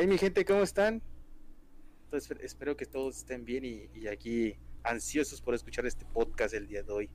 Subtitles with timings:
[0.00, 0.46] hay mi gente?
[0.46, 1.02] ¿Cómo están?
[2.04, 6.82] Entonces, espero que todos estén bien y, aquí ansiosos por escuchar este podcast el día
[6.82, 7.10] de hoy.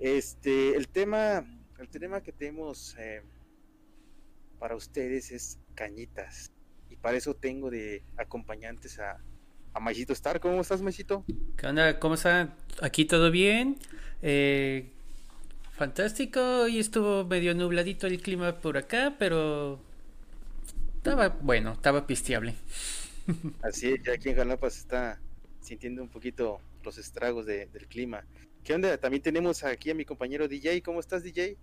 [0.00, 1.46] Este, el tema,
[1.78, 3.22] el tema que tenemos eh,
[4.58, 6.50] para ustedes es cañitas.
[6.90, 9.22] Y para eso tengo de acompañantes a,
[9.72, 10.40] a Maicito Star.
[10.40, 11.24] ¿Cómo estás, Maicito?
[11.56, 12.00] ¿Qué onda?
[12.00, 12.56] ¿Cómo está?
[12.82, 13.78] Aquí todo bien.
[14.22, 14.90] Eh,
[15.70, 16.62] fantástico.
[16.62, 19.87] Hoy estuvo medio nubladito el clima por acá, pero
[20.98, 22.54] estaba bueno, estaba pisteable.
[23.62, 25.20] Así es, ya aquí en Jalapa se está
[25.60, 28.24] sintiendo un poquito los estragos del clima.
[28.64, 28.98] ¿Qué onda?
[28.98, 30.82] También tenemos aquí a mi compañero DJ.
[30.82, 31.56] ¿Cómo estás, DJ?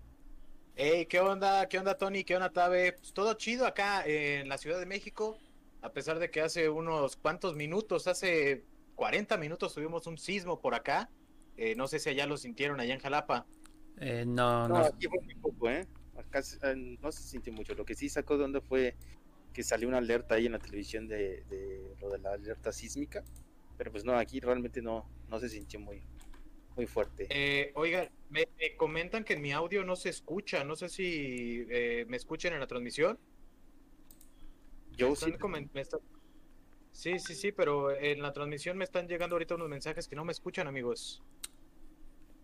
[0.75, 1.67] Hey, ¿qué onda?
[1.67, 2.23] ¿Qué onda, Tony?
[2.23, 2.93] ¿Qué onda, Tabe?
[2.93, 5.37] Pues todo chido acá en la Ciudad de México,
[5.81, 8.63] a pesar de que hace unos cuantos minutos, hace
[8.95, 11.09] 40 minutos tuvimos un sismo por acá.
[11.57, 13.45] Eh, no sé si allá lo sintieron, allá en Jalapa.
[13.97, 15.85] Eh, no, no, aquí fue muy poco, ¿eh?
[16.17, 17.73] Acá eh, no se sintió mucho.
[17.75, 18.95] Lo que sí sacó de onda fue
[19.55, 23.23] que salió una alerta ahí en la televisión de, de lo de la alerta sísmica.
[23.77, 26.03] Pero pues no, aquí realmente no, no se sintió muy,
[26.75, 27.27] muy fuerte.
[27.29, 30.65] Eh, oiga, me, comentan que en mi audio no se escucha.
[30.65, 33.17] No sé si eh, me escuchan en la transmisión.
[34.97, 35.33] Yo sí.
[36.91, 40.23] Sí, sí, sí, pero en la transmisión me están llegando ahorita unos mensajes que no
[40.23, 41.23] me escuchan, amigos.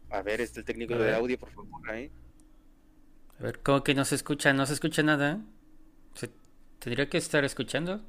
[0.10, 2.12] A ver, este el técnico de audio, por favor, ahí.
[3.40, 4.52] A ver, ¿cómo que no se escucha?
[4.52, 5.42] No se escucha nada.
[6.16, 6.30] ¿Se
[6.82, 8.02] tendría que estar escuchando?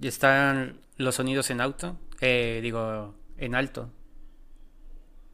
[0.00, 1.98] Y están los sonidos en auto.
[2.20, 3.90] Eh, digo, en alto.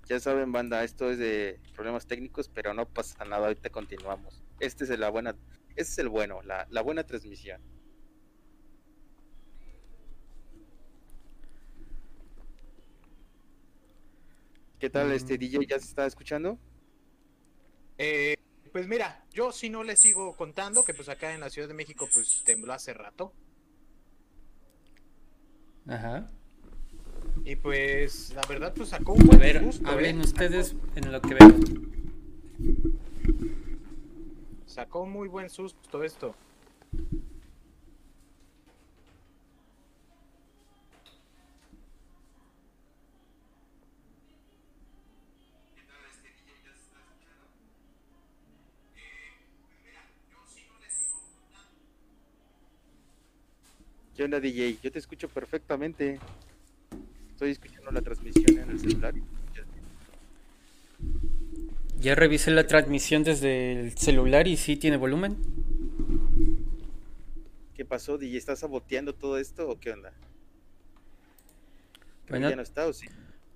[0.06, 4.42] Ya saben, banda, esto es de problemas técnicos, pero no pasa nada, ahorita continuamos.
[4.58, 5.34] Este es la buena,
[5.70, 7.62] este es el bueno, la, la buena transmisión.
[14.78, 15.38] ¿Qué tal este mm.
[15.38, 15.66] DJ?
[15.66, 16.58] ¿Ya se está escuchando?
[17.96, 18.34] Eh,
[18.72, 21.74] pues mira, yo si no le sigo contando que pues acá en la Ciudad de
[21.74, 23.32] México pues tembló hace rato.
[25.86, 26.30] Ajá.
[27.44, 30.24] Y pues, la verdad, pues sacó un buen ver, Hablen ¿eh?
[30.24, 31.54] ustedes en lo que veo.
[34.66, 36.34] Sacó muy buen susto esto.
[54.20, 54.76] ¿Qué onda, DJ?
[54.82, 56.20] Yo te escucho perfectamente
[57.30, 59.14] estoy escuchando la transmisión en el celular.
[61.98, 65.38] Ya revisé la transmisión desde el celular y sí tiene volumen.
[67.74, 68.36] ¿Qué pasó, DJ?
[68.36, 70.12] ¿Estás saboteando todo esto o qué onda?
[72.28, 72.74] Buenas,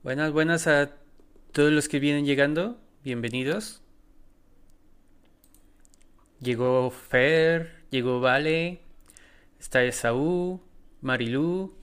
[0.03, 0.97] buenas, buenas a
[1.53, 2.81] todos los que vienen llegando.
[3.05, 3.83] Bienvenidos.
[6.41, 8.81] Llegó Fer, llegó Vale,
[9.65, 10.61] está Esaú,
[11.01, 11.75] Marilú,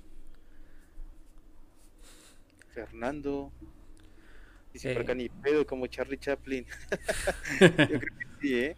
[2.70, 3.52] Fernando.
[4.72, 6.66] Dice por acá ni pedo como Charlie Chaplin.
[7.60, 8.76] Yo creo que sí, ¿eh?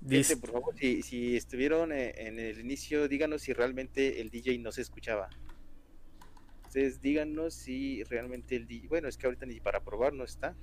[0.00, 4.58] Dice, por favor, si, si estuvieron eh, en el inicio, díganos si realmente el DJ
[4.58, 5.28] no se escuchaba.
[6.64, 8.88] Ustedes díganos si realmente el DJ.
[8.88, 10.56] Bueno, es que ahorita ni para probar no está.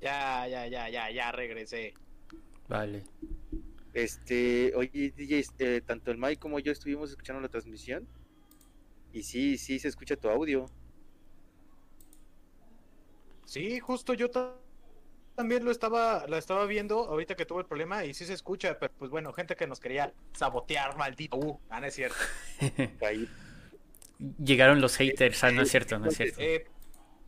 [0.00, 1.94] Ya, ya, ya, ya, ya regresé.
[2.68, 3.04] Vale.
[3.92, 8.06] Este, oye, DJ, eh, tanto el Mike como yo estuvimos escuchando la transmisión.
[9.12, 10.66] Y sí, sí se escucha tu audio.
[13.46, 14.28] Sí, justo yo
[15.36, 18.78] también lo estaba, lo estaba viendo ahorita que tuvo el problema y sí se escucha,
[18.78, 21.36] pero pues bueno, gente que nos quería sabotear, maldito.
[21.36, 22.18] Uh, ah, no es cierto.
[24.42, 26.40] Llegaron los haters, ah, no es cierto, no es cierto.
[26.40, 26.66] Eh,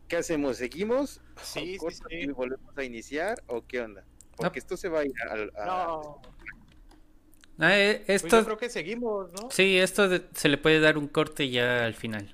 [0.07, 0.57] ¿Qué hacemos?
[0.57, 1.21] ¿Seguimos?
[1.41, 2.03] Sí, sí, sí.
[2.09, 4.03] ¿Y volvemos a iniciar o qué onda?
[4.39, 5.51] Porque esto se va a ir al...
[5.65, 6.21] No.
[7.59, 9.51] Ah, eh, pues esto, yo creo que seguimos, ¿no?
[9.51, 12.33] Sí, esto se le puede dar un corte ya al final.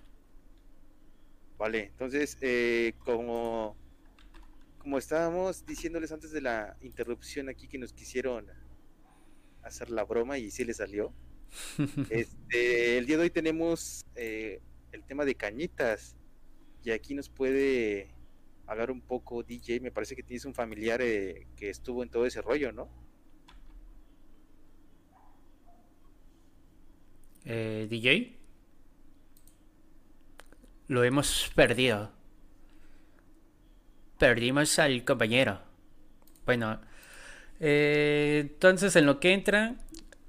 [1.58, 3.76] Vale, entonces, eh, como,
[4.78, 8.46] como estábamos diciéndoles antes de la interrupción aquí que nos quisieron
[9.64, 11.12] hacer la broma y sí le salió.
[12.12, 14.62] este, el día de hoy tenemos eh,
[14.92, 16.16] el tema de cañitas
[16.84, 18.15] y aquí nos puede
[18.68, 22.42] hablar un poco DJ, me parece que tienes un familiar que estuvo en todo ese
[22.42, 22.90] rollo, ¿no?
[27.46, 28.38] eh, DJ.
[30.88, 32.12] Lo hemos perdido.
[34.18, 35.62] Perdimos al compañero.
[36.46, 36.80] Bueno,
[37.60, 39.76] eh, entonces en lo que entra,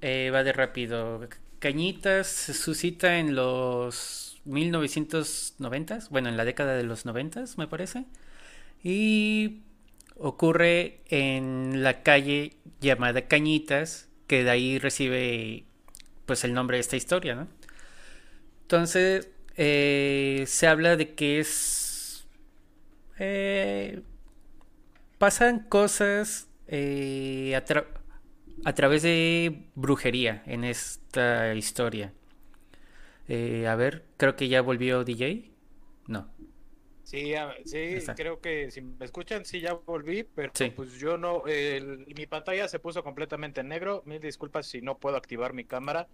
[0.01, 1.27] eh, va de rápido.
[1.59, 8.05] Cañitas se suscita en los 1990, bueno, en la década de los 90, me parece.
[8.83, 9.61] Y
[10.15, 15.65] ocurre en la calle llamada Cañitas, que de ahí recibe
[16.25, 17.47] pues el nombre de esta historia, ¿no?
[18.63, 22.27] Entonces, eh, se habla de que es...
[23.19, 24.01] Eh,
[25.17, 27.63] pasan cosas eh, a,
[28.69, 32.13] a, través de brujería en esta historia.
[33.29, 35.49] a ver, creo que ya volvió DJ.
[36.07, 36.27] No.
[37.07, 37.33] Sí,
[37.63, 42.67] sí, creo que si me escuchan, sí, ya volví, pero pues yo no, mi pantalla
[42.67, 44.03] se puso completamente en negro.
[44.05, 46.09] Mil disculpas si no puedo activar mi cámara,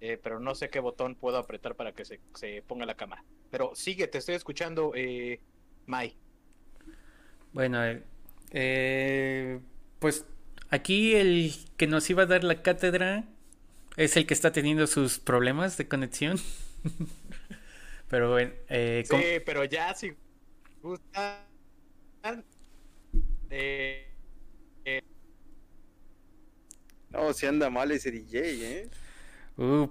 [0.00, 2.20] eh, pero no sé qué botón puedo apretar para que se,
[2.68, 3.24] ponga la cámara.
[3.50, 5.40] Pero sigue, te estoy escuchando, eh,
[5.86, 6.14] Mai.
[7.52, 8.04] Bueno, eh,
[8.52, 9.58] eh,
[9.98, 10.24] pues
[10.70, 13.24] aquí el que nos iba a dar la cátedra
[13.96, 16.38] es el que está teniendo sus problemas de conexión.
[18.12, 20.12] Pero bueno, eh, sí, pero ya si
[20.82, 21.38] gustan.
[23.48, 24.06] Eh,
[24.84, 25.02] eh,
[27.08, 28.90] No, si anda mal ese DJ, ¿eh?
[29.56, 29.88] Uh,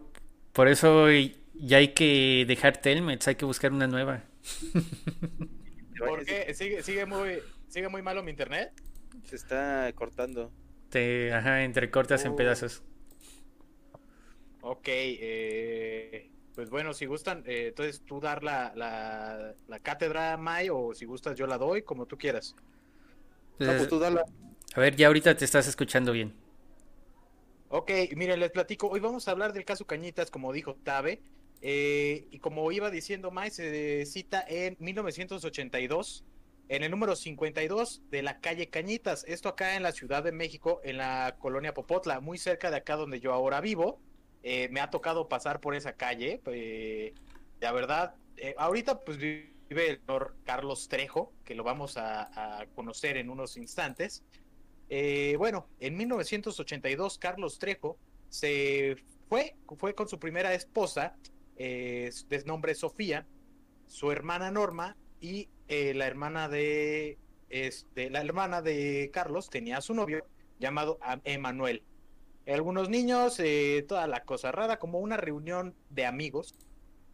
[0.53, 1.07] por eso
[1.56, 4.24] ya hay que dejar Telmex, hay que buscar una nueva.
[5.97, 6.53] ¿Por qué?
[6.53, 7.39] ¿Sigue, sigue, muy,
[7.69, 8.71] ¿Sigue muy malo mi internet?
[9.24, 10.51] Se está cortando.
[10.91, 12.35] Te, ajá, entrecortas en uh.
[12.35, 12.83] pedazos.
[14.62, 20.69] Ok, eh, pues bueno, si gustan, eh, entonces tú dar la, la, la, cátedra, May,
[20.69, 22.56] o si gustas yo la doy, como tú quieras.
[23.57, 24.25] Pues, pues tú dala.
[24.74, 26.33] A ver, ya ahorita te estás escuchando bien.
[27.69, 28.88] Ok, miren, les platico.
[28.88, 31.21] Hoy vamos a hablar del caso Cañitas, como dijo Tabe.
[31.62, 36.25] Eh, y como iba diciendo May, se cita en 1982,
[36.69, 39.24] en el número 52 de la calle Cañitas.
[39.25, 42.95] Esto acá en la Ciudad de México, en la colonia Popotla, muy cerca de acá
[42.95, 44.01] donde yo ahora vivo.
[44.43, 46.41] Eh, me ha tocado pasar por esa calle.
[46.47, 47.13] Eh,
[47.59, 53.17] la verdad, eh, ahorita pues vive el señor Carlos Trejo, que lo vamos a, conocer
[53.17, 54.23] en unos instantes.
[55.38, 57.97] bueno, en 1982 Carlos Trejo
[58.29, 58.97] se
[59.29, 61.15] fue, fue con su primera esposa,
[61.55, 63.27] de nombre Sofía,
[63.88, 67.17] su hermana Norma y la hermana de
[67.49, 70.25] este, la hermana de Carlos tenía a su novio
[70.59, 71.83] llamado Emanuel
[72.47, 76.55] algunos niños, eh, toda la cosa rara, como una reunión de amigos.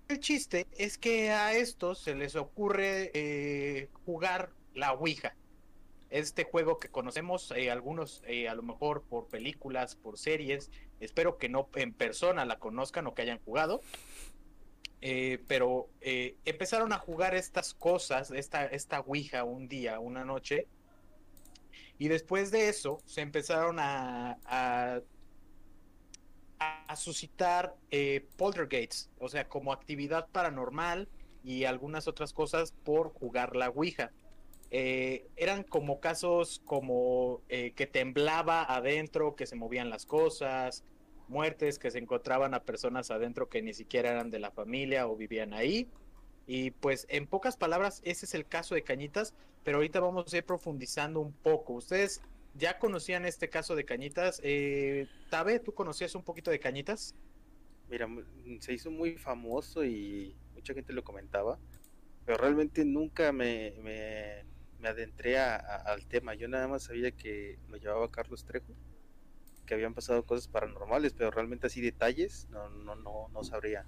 [0.08, 5.36] El chiste es que a estos se les ocurre eh, jugar la Ouija.
[6.10, 10.72] Este juego que conocemos eh, algunos a lo mejor por películas, por series.
[11.02, 13.82] Espero que no en persona la conozcan o que hayan jugado.
[15.48, 15.90] pero
[16.46, 20.68] empezaron a jugar estas cosas, esta, esta Ouija un día, una noche.
[22.00, 24.38] Y después de eso se empezaron a,
[26.96, 31.08] suscitar eh, poltergeists, o sea, como actividad paranormal
[31.44, 34.12] y algunas otras cosas por jugar la Ouija.
[34.70, 40.84] Eh, eran como casos como eh, que temblaba adentro, que se movían las cosas,
[41.28, 45.16] muertes, que se encontraban a personas adentro que ni siquiera eran de la familia o
[45.16, 45.90] vivían ahí.
[46.48, 49.34] Y pues en pocas palabras, ese es el caso de Cañitas,
[49.64, 51.74] pero ahorita vamos a ir profundizando un poco.
[51.74, 52.22] Ustedes
[52.58, 54.40] ya conocían este caso de Cañitas.
[54.44, 57.16] Eh, Tabe, ¿tú conocías un poquito de Cañitas?
[57.90, 58.08] Mira,
[58.60, 61.58] se hizo muy famoso y mucha gente lo comentaba,
[62.26, 66.34] pero realmente nunca me, me, adentré al tema.
[66.34, 68.74] Yo nada más sabía que lo llevaba Carlos Trejo,
[69.66, 73.86] que habían pasado cosas paranormales, pero realmente así detalles no, no, no, no sabría.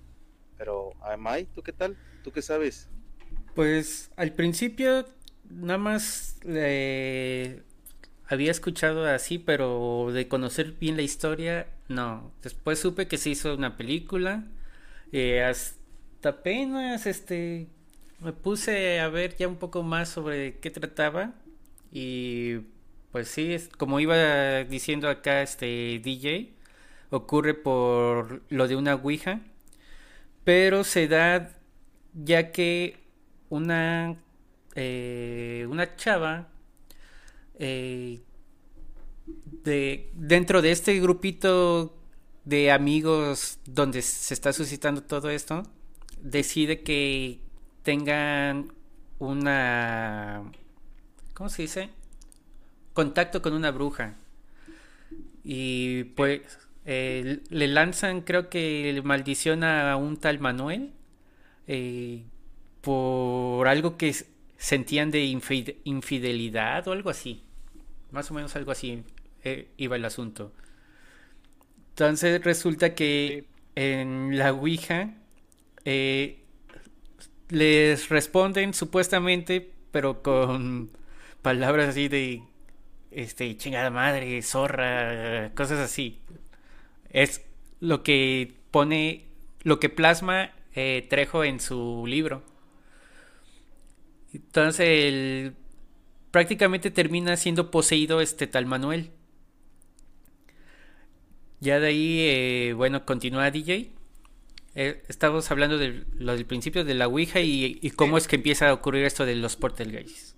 [0.58, 1.98] Pero, Amay, ¿tú qué tal?
[2.24, 2.90] ¿Tú qué sabes?
[3.56, 5.06] Pues al principio
[5.50, 7.64] nada más le
[8.30, 12.32] había escuchado así, pero de conocer bien la historia, no.
[12.44, 14.46] Después supe que se hizo una película.
[15.12, 17.68] Eh, hasta apenas este
[18.22, 21.34] me puse a ver ya un poco más sobre qué trataba.
[21.92, 22.60] Y
[23.12, 26.54] pues sí, es, como iba diciendo acá este DJ,
[27.10, 29.42] ocurre por lo de una Ouija.
[30.44, 31.52] Pero se da
[32.14, 32.98] ya que
[33.50, 34.18] una,
[34.76, 36.49] eh, una chava
[37.60, 38.22] eh,
[39.64, 41.96] de, dentro de este grupito
[42.46, 45.64] de amigos donde se está suscitando todo esto,
[46.22, 47.40] decide que
[47.84, 48.74] tengan
[49.20, 50.44] una...
[51.34, 51.90] ¿Cómo se dice?
[52.94, 54.16] Contacto con una bruja.
[55.44, 56.42] Y pues
[56.86, 60.92] eh, le lanzan, creo que maldición a un tal Manuel
[61.68, 62.24] eh,
[62.82, 64.16] por algo que
[64.58, 65.26] sentían de
[65.84, 67.44] infidelidad o algo así.
[68.12, 69.04] Más o menos algo así
[69.44, 70.52] eh, iba el asunto.
[71.92, 75.14] Entonces resulta que en la Ouija
[75.86, 76.44] eh,
[77.50, 80.92] les responden supuestamente, pero con
[81.42, 82.44] palabras así de
[83.12, 86.20] este chingada madre, zorra, cosas así.
[87.10, 87.46] Es
[87.80, 89.26] lo que pone,
[89.64, 92.44] lo que plasma eh, Trejo en su libro.
[94.34, 95.56] Entonces, el,
[96.32, 99.12] prácticamente termina siendo poseído este tal Manuel.
[101.60, 103.92] Ya de ahí, eh, bueno, continúa DJ.
[104.76, 108.70] Eh, estamos hablando de lo del principio de la Ouija y, cómo es que empieza
[108.70, 110.38] a ocurrir esto de los portalgays.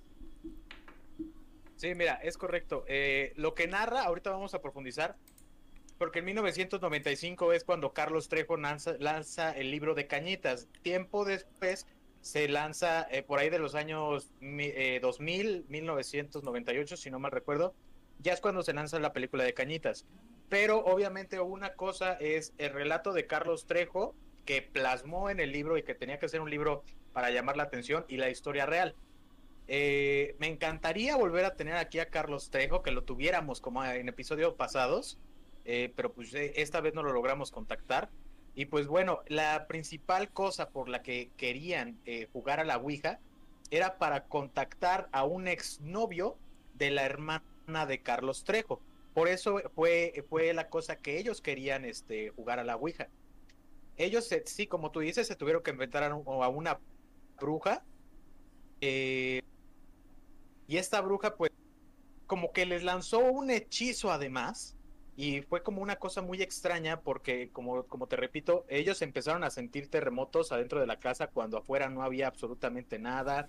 [1.75, 2.85] Sí, mira, es correcto.
[2.87, 5.15] Eh, lo que narra, ahorita vamos a profundizar,
[5.97, 10.67] porque en 1995 es cuando Carlos Trejo lanza, el libro de Cañitas.
[10.81, 11.85] Tiempo después
[12.21, 17.73] se lanza eh, por ahí de los años 2000, 1998, si no mal recuerdo,
[18.19, 20.05] ya es cuando se lanza la película de Cañitas.
[20.49, 25.77] Pero obviamente una cosa es el relato de Carlos Trejo que plasmó en el libro
[25.77, 28.95] y que tenía que ser un libro para llamar la atención y la historia real.
[29.67, 34.09] Eh, me encantaría volver a tener aquí a Carlos Trejo, que lo tuviéramos como en
[34.09, 35.17] episodios pasados,
[35.65, 38.09] eh, pero pues eh, esta vez no lo logramos contactar.
[38.55, 41.97] Y pues bueno, la principal cosa por la que querían
[42.33, 43.19] jugar a la Ouija
[43.71, 46.37] era para contactar a un exnovio
[46.75, 47.41] de la hermana
[47.87, 48.81] de Carlos Trejo.
[49.13, 53.07] Por eso fue, fue la cosa que ellos querían este, jugar a la Ouija.
[53.97, 56.79] Ellos, sí, como tú dices, se tuvieron que inventar a, una
[57.39, 57.83] bruja.
[58.79, 59.41] Eh,
[60.67, 61.51] y esta bruja, pues,
[62.25, 64.75] como que les lanzó un hechizo además.
[65.21, 69.51] Y fue como una cosa muy extraña porque, como, como te repito, ellos empezaron a
[69.51, 73.47] sentir terremotos adentro de la casa cuando afuera no había absolutamente nada.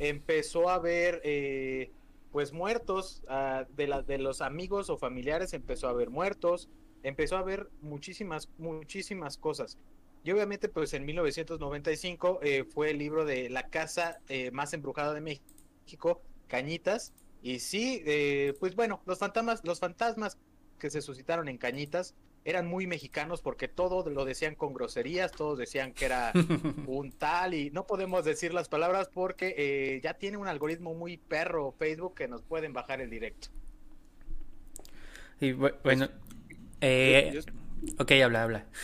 [0.00, 1.92] Empezó a haber eh,
[2.32, 6.68] pues muertos, ah, de, la, de los amigos o familiares empezó a haber muertos,
[7.04, 9.78] empezó a haber muchísimas, muchísimas cosas.
[10.24, 15.14] Y obviamente pues en 1995 eh, fue el libro de La casa eh, más embrujada
[15.14, 17.12] de México, Cañitas,
[17.44, 18.04] y sí,
[18.60, 20.38] pues bueno, los fantasmas, los fantasmas
[20.82, 25.56] que se suscitaron en Cañitas eran muy mexicanos porque todo lo decían con groserías, todos
[25.56, 26.32] decían que era
[26.88, 31.18] un tal y no podemos decir las palabras porque eh, ya tiene un algoritmo muy
[31.18, 33.46] perro Facebook que nos pueden bajar el directo.
[35.40, 36.08] Y bueno,
[36.80, 37.40] eh,
[37.98, 38.66] ok, habla, habla.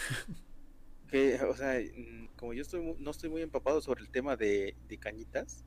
[1.08, 4.76] Que, o sea, mm, como yo estoy, no estoy muy empapado sobre el tema de,
[5.00, 5.64] cañitas,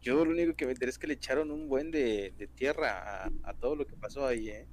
[0.00, 3.30] yo lo único que me interesa es que le echaron un buen de, tierra a,
[3.42, 4.66] a, todo lo que pasó ahí, ¿eh?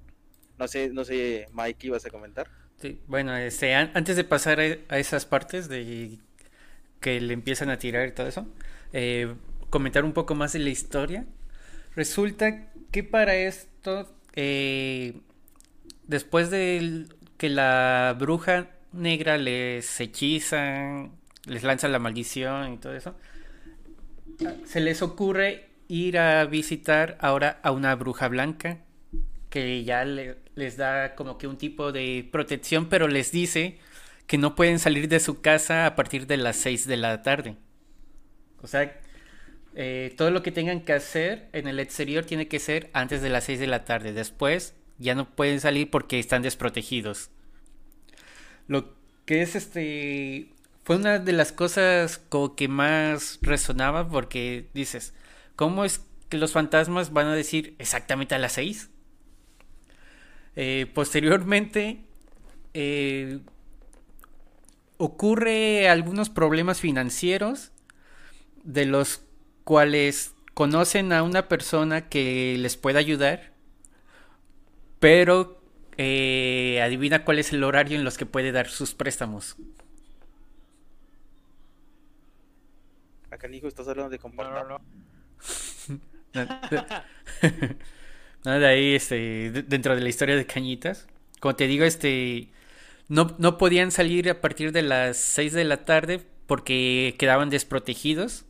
[0.62, 2.48] No sé, no sé, Mike, ¿ibas a comentar?
[3.08, 6.20] Bueno, este, antes de pasar a esas partes de
[7.00, 8.46] que le empiezan a tirar y todo eso,
[8.94, 9.34] eh,
[9.72, 11.25] comentar un poco más de la historia.
[11.96, 15.15] Resulta que para esto, eh,
[16.06, 17.08] después de
[17.39, 21.10] que la bruja negra les hechiza,
[21.48, 23.15] les lanza la maldición y todo eso,
[24.65, 28.77] se les ocurre ir a visitar ahora a una bruja blanca
[29.51, 33.77] que ya les da como que un tipo de protección, pero les dice
[34.25, 37.58] que no pueden salir de su casa a partir de las 6 de la tarde.
[38.62, 38.98] O sea,
[39.75, 43.29] eh, todo lo que tengan que hacer en el exterior tiene que ser antes de
[43.29, 44.13] las 6 de la tarde.
[44.13, 47.29] Después ya no pueden salir porque están desprotegidos.
[48.67, 50.48] Lo que es este...
[50.86, 55.13] Fue una de las cosas como que más resonaba porque dices,
[55.58, 58.90] ¿cómo es que los fantasmas van a decir exactamente a las 6?
[60.55, 62.01] Eh, posteriormente
[62.74, 63.39] eh,
[64.98, 67.72] ocurre algunos problemas financieros
[68.63, 69.24] de los
[69.63, 73.53] cuales conocen a una persona que les puede ayudar,
[75.00, 75.62] pero
[75.98, 79.55] eh, adivina cuál es el horario en los que puede dar sus préstamos.
[83.31, 84.53] Acá hijo estás hablando de compartir.
[84.67, 84.81] No,
[88.43, 91.07] de ahí, este, dentro de la historia de Cañitas.
[91.39, 92.50] Como te digo, este,
[93.07, 98.45] no, no podían salir a partir de las 6 de la tarde porque quedaban desprotegidos.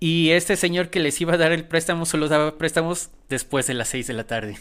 [0.00, 3.74] Y este señor que les iba a dar el préstamo solo daba préstamos después de
[3.74, 4.58] las 6 de la tarde.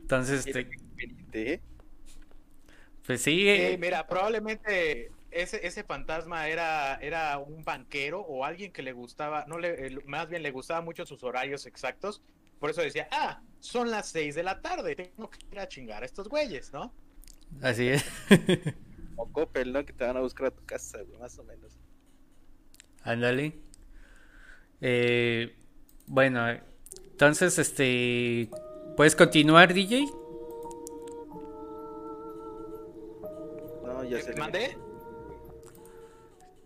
[0.00, 0.68] Entonces, este,
[1.32, 1.60] ¿eh?
[3.06, 3.48] pues sí.
[3.48, 9.44] Eh, mira, probablemente ese, ese fantasma era, era un banquero o alguien que le gustaba,
[9.46, 12.22] no le, más bien le gustaba mucho sus horarios exactos.
[12.58, 16.02] Por eso decía, ah, son las seis de la tarde, tengo que ir a chingar
[16.02, 16.92] a estos güeyes, ¿no?
[17.62, 18.04] Así es.
[19.16, 19.84] o Coppel, ¿no?
[19.84, 21.78] Que te van a buscar a tu casa, más o menos.
[23.02, 23.58] Ándale.
[24.80, 25.56] Eh,
[26.06, 26.46] bueno,
[27.10, 28.50] entonces, este,
[28.96, 30.06] ¿puedes continuar, DJ?
[33.84, 34.76] No, ya se ¿Mandé?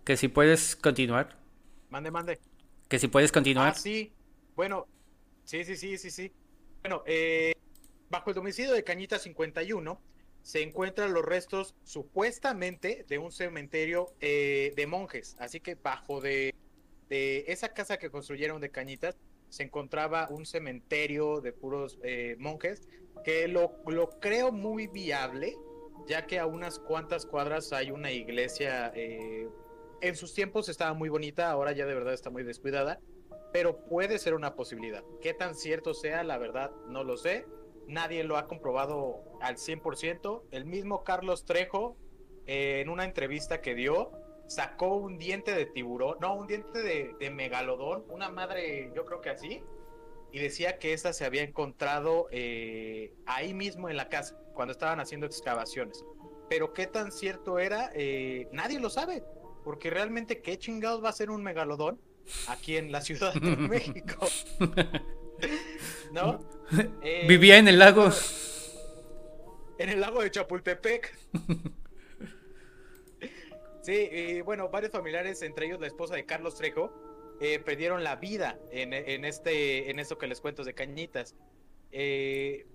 [0.05, 1.39] Que si puedes continuar.
[1.89, 2.39] Mande, mande.
[2.89, 3.73] Que si puedes continuar.
[3.73, 4.13] Ah, sí.
[4.55, 4.87] Bueno,
[5.45, 6.33] sí, sí, sí, sí, sí.
[6.83, 7.55] Bueno, eh,
[8.11, 9.99] bajo el domicilio de Cañita 51
[10.43, 15.37] se encuentran los restos supuestamente de un cementerio eh, de monjes.
[15.39, 16.55] Así que bajo de,
[17.09, 19.17] de, esa casa que construyeron de Cañitas
[19.49, 22.87] se encontraba un cementerio de puros eh, monjes
[23.25, 25.57] que lo, lo, creo muy viable,
[26.07, 28.93] ya que a unas cuantas cuadras hay una iglesia.
[30.05, 33.01] En sus tiempos estaba muy bonita, ahora ya de verdad está muy descuidada,
[33.53, 35.03] pero puede ser una posibilidad.
[35.21, 36.23] ¿Qué tan cierto sea?
[36.25, 37.47] La verdad no lo sé
[37.87, 40.43] nadie lo ha comprobado al 100%.
[40.51, 41.97] El mismo Carlos Trejo,
[42.47, 44.13] eh, en una entrevista que dio,
[44.47, 49.31] sacó un diente de tiburón, no, un diente de, megalodón, una madre, yo creo que
[49.31, 49.63] así,
[50.33, 55.01] y decía que esa se había encontrado eh, ahí mismo en la casa, cuando estaban
[55.01, 56.05] haciendo excavaciones.
[56.51, 59.23] Pero qué tan cierto era, eh, nadie lo sabe,
[59.65, 61.99] porque realmente qué chingados va a ser un megalodón
[62.49, 64.27] aquí en la Ciudad de México.
[66.13, 66.39] ¿No?
[67.03, 68.11] Eh, Vivía en el lago.
[69.79, 71.19] En el lago de Chapultepec.
[73.83, 76.93] sí, y bueno, varios familiares, entre ellos la esposa de Carlos Trejo,
[77.41, 81.35] eh, perdieron la vida en, en, este, en esto que les cuento de Cañitas.
[81.91, 82.67] Eh,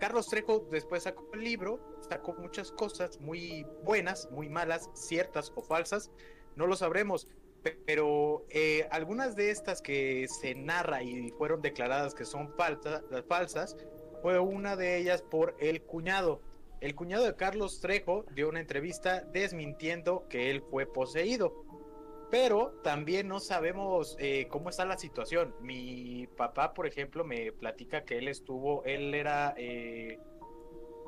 [0.00, 1.78] Carlos Trejo después sacó un libro,
[2.08, 6.10] sacó muchas cosas muy buenas, muy malas, ciertas o falsas,
[6.56, 7.28] no lo sabremos,
[7.84, 13.76] pero eh, algunas de estas que se narra y fueron declaradas que son falsas,
[14.22, 16.40] fue una de ellas por el cuñado.
[16.80, 21.62] El cuñado de Carlos Trejo dio una entrevista desmintiendo que él fue poseído.
[22.30, 25.54] Pero también no sabemos eh, cómo está la situación.
[25.60, 29.54] Mi papá, por ejemplo, me platica que él estuvo, él era...
[29.56, 30.18] Eh,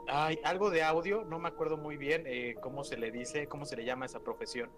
[0.08, 2.26] hay algo de audio, no me acuerdo muy bien
[2.60, 4.68] cómo se le dice, cómo se le llama esa profesión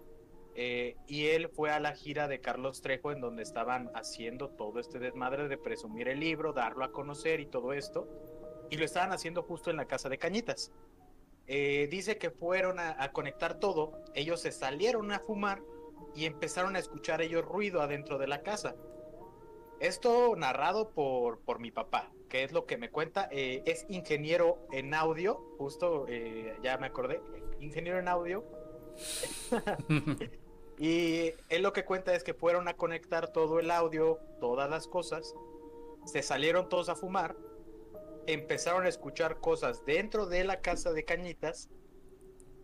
[0.57, 4.79] eh, y él fue a la gira de Carlos Trejo en donde estaban haciendo todo
[4.79, 8.07] este desmadre de presumir el libro, darlo a conocer y todo esto.
[8.69, 10.71] Y lo estaban haciendo justo en la casa de Cañitas.
[11.47, 15.61] Eh, dice que fueron a, conectar todo, ellos se salieron a fumar
[16.15, 18.75] y empezaron a escuchar ellos ruido adentro de la casa.
[19.79, 24.65] Esto narrado por, por mi papá, que es lo que me cuenta, eh, es ingeniero
[24.71, 26.07] en audio, justo
[26.63, 27.21] ya me acordé,
[27.59, 28.43] ingeniero en audio.
[30.77, 34.87] Y él lo que cuenta es que fueron a conectar todo el audio, todas las
[34.87, 35.33] cosas,
[36.05, 37.35] se salieron todos a fumar,
[38.27, 41.69] empezaron a escuchar cosas dentro de la casa de Cañitas,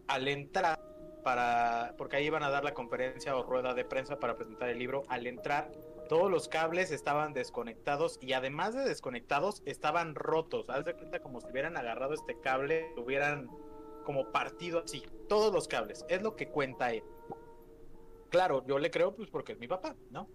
[0.08, 0.80] al entrar
[1.24, 4.80] para, porque ahí iban a dar la conferencia o rueda de prensa para presentar el
[4.80, 5.72] libro, al entrar
[6.12, 10.70] todos los cables estaban desconectados y además de desconectados estaban rotos.
[10.70, 13.50] Haz de cuenta como si hubieran agarrado este cable, hubieran
[14.04, 16.06] como partido así, todos los cables.
[16.10, 17.04] Es lo que cuenta él.
[18.30, 20.28] Claro, yo le creo pues porque es mi papá, ¿no?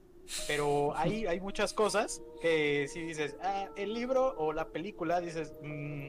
[0.47, 5.53] Pero hay, hay muchas cosas que si dices, ah, el libro o la película, dices,
[5.63, 6.09] mm,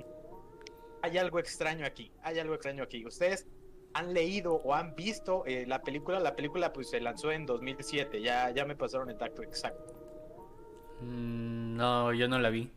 [1.02, 3.06] hay algo extraño aquí, hay algo extraño aquí.
[3.06, 3.46] Ustedes
[3.94, 8.22] han leído o han visto eh, la película, la película pues se lanzó en 2007,
[8.22, 9.94] ya, ya me pasaron el tacto exacto.
[11.02, 12.72] Mm, no, yo no la vi.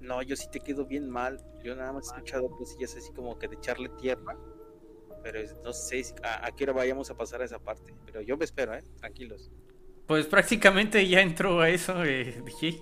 [0.00, 1.40] No, yo sí te quedo bien mal.
[1.64, 4.36] Yo nada más he escuchado cosillas así como que de echarle tierra
[5.22, 7.94] pero no sé a, qué hora vayamos a pasar a esa parte.
[8.06, 8.84] Pero yo me espero, ¿eh?
[8.98, 9.50] Tranquilos.
[10.06, 12.80] Pues prácticamente ya entró a eso, eh, Sí,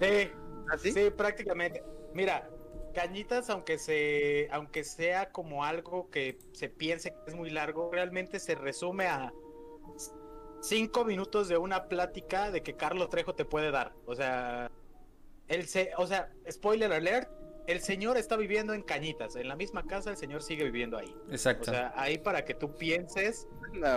[0.00, 0.92] ¿Ah, sí?
[1.16, 1.82] prácticamente.
[2.12, 2.50] Mira,
[2.96, 8.40] Cañitas, aunque se, aunque sea como algo que se piense que es muy largo, realmente
[8.40, 9.34] se resume a
[10.62, 13.92] cinco minutos de una plática de que Carlos Trejo te puede dar.
[14.06, 14.70] O sea,
[15.46, 17.28] él se, o sea, spoiler alert,
[17.66, 21.14] el señor está viviendo en Cañitas, en la misma casa el señor sigue viviendo ahí.
[21.28, 21.70] Exacto.
[21.70, 23.46] O sea, ahí para que tú pienses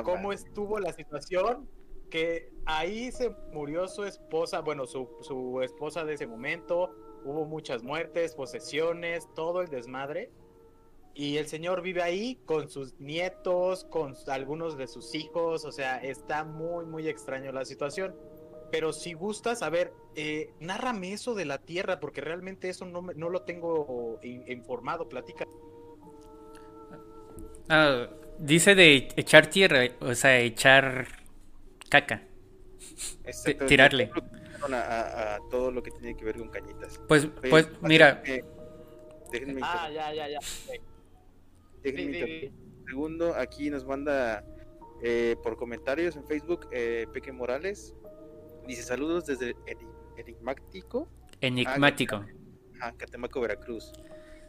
[0.04, 1.70] cómo estuvo la situación,
[2.10, 7.84] que ahí se murió su esposa, bueno, su, su esposa de ese momento, hubo muchas
[7.84, 10.30] muertes, posesiones, todo el desmadre.
[11.14, 15.98] Y el señor vive ahí con sus nietos, con algunos de sus hijos, o sea,
[15.98, 18.16] está muy, muy extraño la situación.
[18.72, 23.02] Pero si gustas, a ver, eh, nárrame eso de la tierra, porque realmente eso no,
[23.02, 25.46] no lo tengo informado, platica.
[27.68, 31.08] Ah, dice de echar tierra, o sea, echar
[31.90, 32.24] caca.
[33.68, 34.12] tirarle.
[34.64, 37.00] A, todo lo que tiene que ver con cañitas.
[37.08, 38.22] Pues, pues, mira.
[39.62, 40.40] ah, ya, ya, ya.
[42.88, 44.44] Segundo, aquí nos manda
[45.02, 47.94] eh, por comentarios en Facebook eh, Peque Morales.
[48.68, 49.56] Dice saludos desde
[50.18, 51.08] Enigmático.
[51.42, 52.26] Enigmático.
[52.82, 53.94] Ah, Catemaco, Veracruz.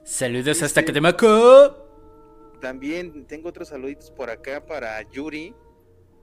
[0.05, 1.89] Saludos hasta Catemaco.
[2.61, 5.55] También tengo otros saluditos por acá para Yuri.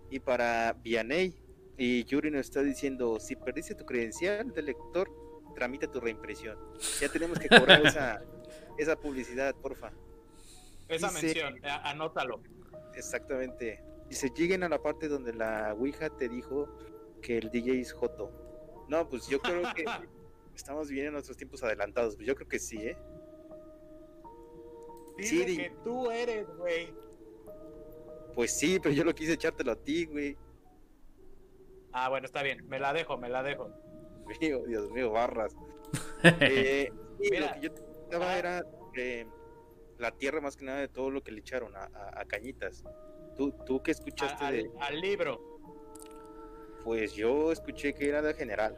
[0.09, 1.35] Y para Vianey,
[1.77, 5.09] y Yuri nos está diciendo, si perdiste tu credencial de lector,
[5.53, 6.57] tramita tu reimpresión.
[6.99, 8.21] Ya tenemos que cobrar esa,
[8.77, 9.91] esa publicidad, porfa.
[10.87, 12.41] Esa mención, anótalo.
[12.95, 13.83] Exactamente.
[14.09, 16.67] Se lleguen a la parte donde la Ouija te dijo
[17.21, 18.85] que el DJ es Joto.
[18.87, 19.85] No, pues yo creo que
[20.55, 22.15] estamos bien en nuestros tiempos adelantados.
[22.15, 22.97] Pues yo creo que sí, ¿eh?
[25.19, 26.93] sí, que tú eres, güey.
[28.33, 30.37] Pues sí, pero yo lo quise echártelo a ti, güey.
[31.91, 32.67] Ah, bueno, está bien.
[32.67, 33.69] Me la dejo, me la dejo.
[34.41, 35.55] Mío, Dios mío, barras.
[36.41, 37.73] eh, Mira, lo que yo
[38.03, 38.63] estaba era
[39.97, 42.83] la tierra más que nada de todo lo que le echaron a, Cañitas.
[43.35, 44.71] ¿Tú, ¿Tú qué escuchaste de...
[44.79, 45.39] al libro?
[46.83, 48.77] Pues yo escuché que era de general.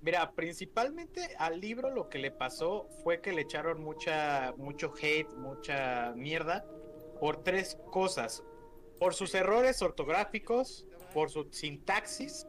[0.00, 5.30] Mira, principalmente al libro lo que le pasó fue que le echaron mucha, mucho hate,
[5.34, 6.64] mucha mierda
[7.20, 8.42] por tres cosas.
[9.02, 12.46] Por sus errores ortográficos, por su sintaxis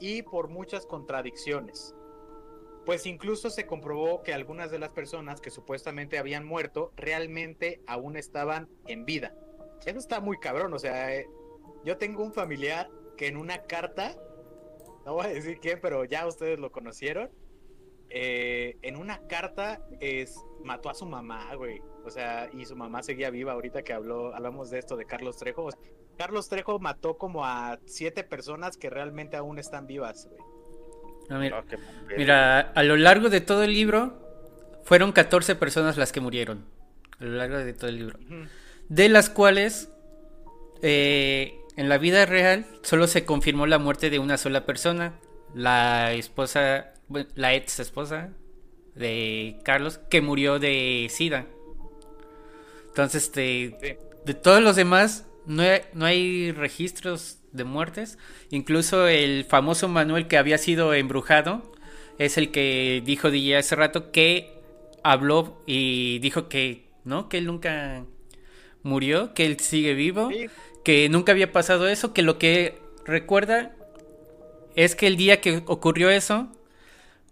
[0.00, 1.94] y por muchas contradicciones.
[2.86, 8.16] Pues incluso se comprobó que algunas de las personas que supuestamente habían muerto realmente aún
[8.16, 9.34] estaban en vida.
[9.84, 11.28] Eso está muy cabrón, o sea, eh,
[11.84, 14.16] yo tengo un familiar que en una carta
[15.04, 17.30] no voy a decir quién, pero ya ustedes lo conocieron.
[18.14, 21.80] Eh, en una carta es, mató a su mamá, güey.
[22.04, 25.38] O sea, y su mamá seguía viva ahorita que habló, hablamos de esto de Carlos
[25.38, 25.70] Trejo.
[26.18, 30.42] Carlos Trejo mató como a siete personas que realmente aún están vivas, güey.
[32.16, 34.18] Mira, a lo largo de todo el libro
[34.84, 36.66] fueron 14 personas las que murieron.
[37.18, 38.18] A lo largo de todo el libro.
[38.88, 39.90] De las cuales
[40.82, 45.14] eh, en la vida real solo se confirmó la muerte de una sola persona,
[45.54, 46.91] la esposa,
[47.34, 48.30] la ex esposa
[48.94, 51.46] de Carlos, que murió de SIDA.
[52.88, 58.18] Entonces, este, de, todos los demás, no hay, no hay, registros de muertes.
[58.50, 61.72] Incluso el famoso Manuel que había sido embrujado
[62.18, 64.52] es el que dijo de hace rato que
[65.02, 68.04] habló y dijo que no, que él nunca
[68.82, 70.30] murió, que él sigue vivo
[70.82, 73.74] que nunca había pasado eso, que lo que recuerda
[74.74, 76.48] es que el día que ocurrió eso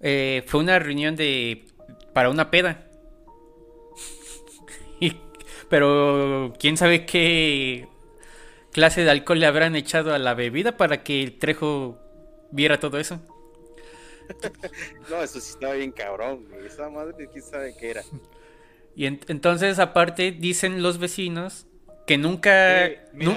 [0.00, 1.64] eh, fue una reunión de
[2.12, 2.86] para una peda.
[5.68, 7.88] pero quién sabe qué
[8.72, 11.98] clase de alcohol le habrán echado a la bebida para que el Trejo
[12.50, 13.20] viera todo eso.
[15.10, 18.02] no, eso sí estaba bien cabrón, Esa madre, quién sabe qué era.
[18.94, 21.66] Y entonces, aparte, dicen los vecinos
[22.06, 22.90] que nunca,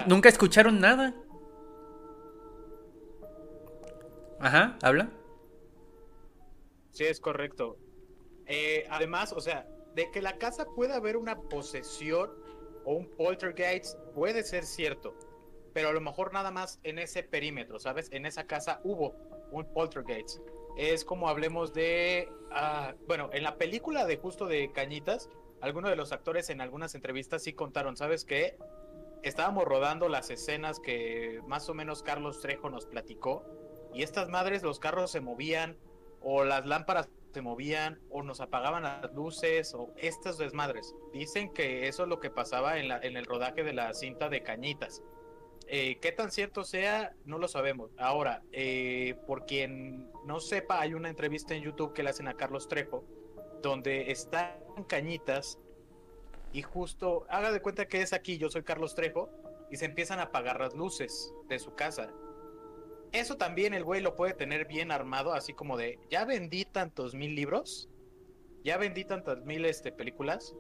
[0.08, 1.13] nunca escucharon nada.
[4.39, 5.10] Ajá, habla.
[6.93, 7.77] Sí, es correcto.
[8.45, 12.32] Eh, además, o sea, de que la casa pueda haber una posesión
[12.86, 15.15] o un poltergeist puede ser cierto,
[15.73, 18.10] pero a lo mejor nada más en ese perímetro, ¿sabes?
[18.12, 19.15] En esa casa hubo
[19.51, 20.39] un poltergeist.
[20.77, 25.29] Es como hablemos de, ah, bueno, en la película de justo de Cañitas,
[25.62, 28.58] algunos de los actores en algunas entrevistas sí contaron, ¿sabes qué?
[29.23, 33.45] Estábamos rodando las escenas que más o menos Carlos Trejo nos platicó
[33.93, 35.77] y estas madres, los carros se movían
[36.23, 40.95] o las lámparas se movían o nos apagaban las luces o estas desmadres.
[41.12, 44.43] Dicen que eso es lo que pasaba en, la, el rodaje de la cinta de
[44.43, 45.01] Cañitas.
[45.67, 47.13] Eh, ¿Qué tan cierto sea?
[47.25, 47.91] No lo sabemos.
[47.97, 52.36] Ahora, eh, por quien no sepa, hay una entrevista en YouTube que le hacen a
[52.36, 53.03] Carlos Trejo
[53.63, 55.57] donde están cañitas
[56.51, 59.29] y justo haga de cuenta que es aquí, yo soy Carlos Trejo,
[59.71, 62.12] y se empiezan a apagar las luces de su casa.
[63.13, 67.13] Eso también el güey lo puede tener bien armado, así como de, ya vendí tantos
[67.13, 67.88] mil libros,
[68.63, 70.56] ya vendí tantas mil este, películas,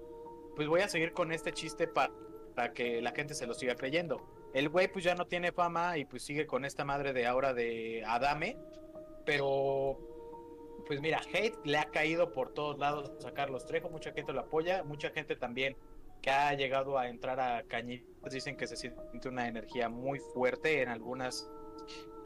[0.55, 2.13] pues voy a seguir con este chiste para,
[2.55, 4.51] para que la gente se lo siga creyendo.
[4.53, 7.55] El güey pues ya no tiene fama y pues sigue con esta madre de ahora
[7.55, 8.55] de Adame,
[9.25, 9.97] pero
[10.85, 14.41] pues mira, hate le ha caído por todos lados a Carlos Trejo, mucha gente lo
[14.41, 15.75] apoya, mucha gente también
[16.21, 20.81] que ha llegado a entrar a Cañitas dicen que se siente una energía muy fuerte
[20.81, 21.49] en algunas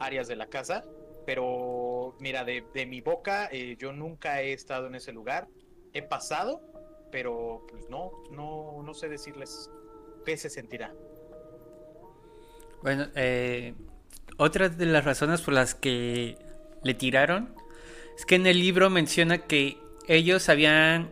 [0.00, 0.84] áreas de la casa,
[1.26, 5.48] pero mira, de, mi boca eh, yo nunca he estado en ese lugar,
[5.92, 6.62] he pasado,
[7.10, 9.70] pero pues no, no, no sé decirles
[10.24, 10.92] qué se sentirá.
[12.82, 13.74] Bueno, eh,
[14.36, 16.38] otra de las razones por las que
[16.82, 17.54] le tiraron
[18.16, 21.10] es que en el libro menciona que ellos habían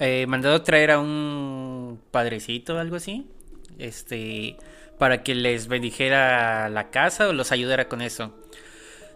[0.00, 3.30] eh, mandado traer a un padrecito o algo así.
[3.78, 4.56] Este.
[4.98, 8.34] Para que les bendijera la casa o los ayudara con eso.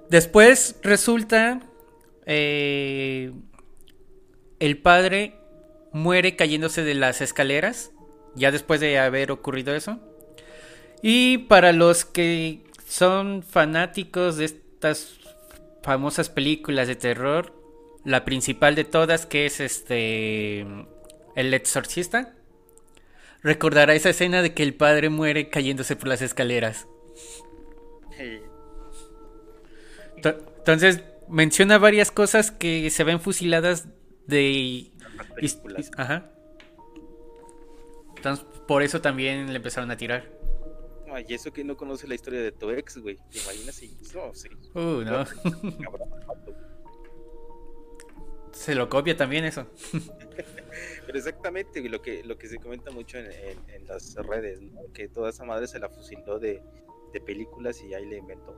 [0.08, 1.60] Después resulta.
[2.26, 3.32] Eh,
[4.58, 5.34] el padre
[5.92, 7.92] muere cayéndose de las escaleras.
[8.34, 9.98] Ya después de haber ocurrido eso.
[11.02, 15.18] Y para los que son fanáticos de estas
[15.82, 17.54] famosas películas de terror,
[18.04, 20.60] la principal de todas que es este
[21.36, 22.34] El exorcista,
[23.42, 26.86] recordará esa escena de que el padre muere cayéndose por las escaleras.
[30.16, 33.88] Entonces menciona varias cosas que se ven fusiladas
[34.26, 34.90] de...
[35.96, 36.30] Ajá.
[38.16, 40.28] Entonces, por eso también le empezaron a tirar.
[41.26, 43.18] y eso que no conoce la historia de tu ex, güey.
[43.30, 44.48] ¿Te imaginas si no, sí.
[44.74, 45.24] Uh, no.
[48.60, 49.66] Se lo copia también eso.
[51.06, 54.60] Pero exactamente, lo que, lo que se comenta mucho en, las redes,
[54.92, 56.62] que toda esa madre se la fusiló de,
[57.10, 58.54] de películas y ahí le inventó.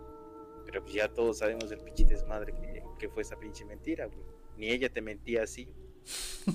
[0.66, 4.18] Pero pues ya todos sabemos el pinche desmadre que, que fue esa pinche mentira, güey.
[4.56, 5.68] Ni ella te mentía así.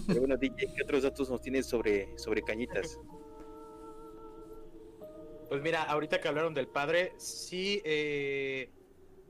[0.07, 2.99] Pero bueno, DJ, ¿qué otros datos nos tienes sobre, sobre Cañitas?
[5.47, 8.69] Pues mira, ahorita que hablaron del padre, sí eh,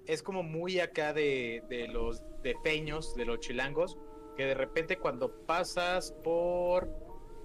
[0.07, 3.99] es como muy acá de, de los defeños, de los chilangos,
[4.37, 6.87] que de repente cuando pasas por...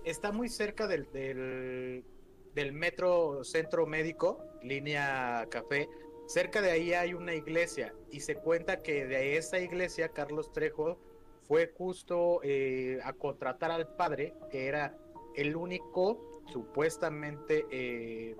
[0.05, 5.89] Está muy cerca del, del, metro centro médico, línea café,
[6.27, 10.99] cerca de ahí hay una iglesia y se cuenta que de esa iglesia Carlos Trejo
[11.43, 14.99] fue justo eh, a contratar al padre, que era
[15.37, 18.37] el único, supuestamente, eh,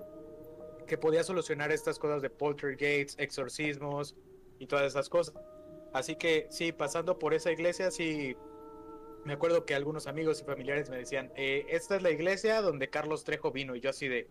[0.85, 4.17] que podía solucionar estas cosas de poltergeists, exorcismos
[4.59, 5.35] y todas esas cosas.
[5.93, 8.35] Así que sí, pasando por esa iglesia, sí,
[9.25, 12.89] me acuerdo que algunos amigos y familiares me decían, eh, esta es la iglesia donde
[12.89, 14.27] Carlos Trejo vino, y yo así de,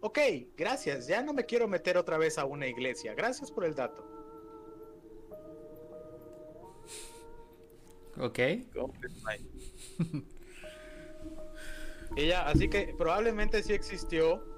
[0.00, 0.18] ok,
[0.56, 4.04] gracias, ya no me quiero meter otra vez a una iglesia, gracias por el dato.
[8.18, 8.38] Ok.
[12.16, 14.53] Ella, así que probablemente sí existió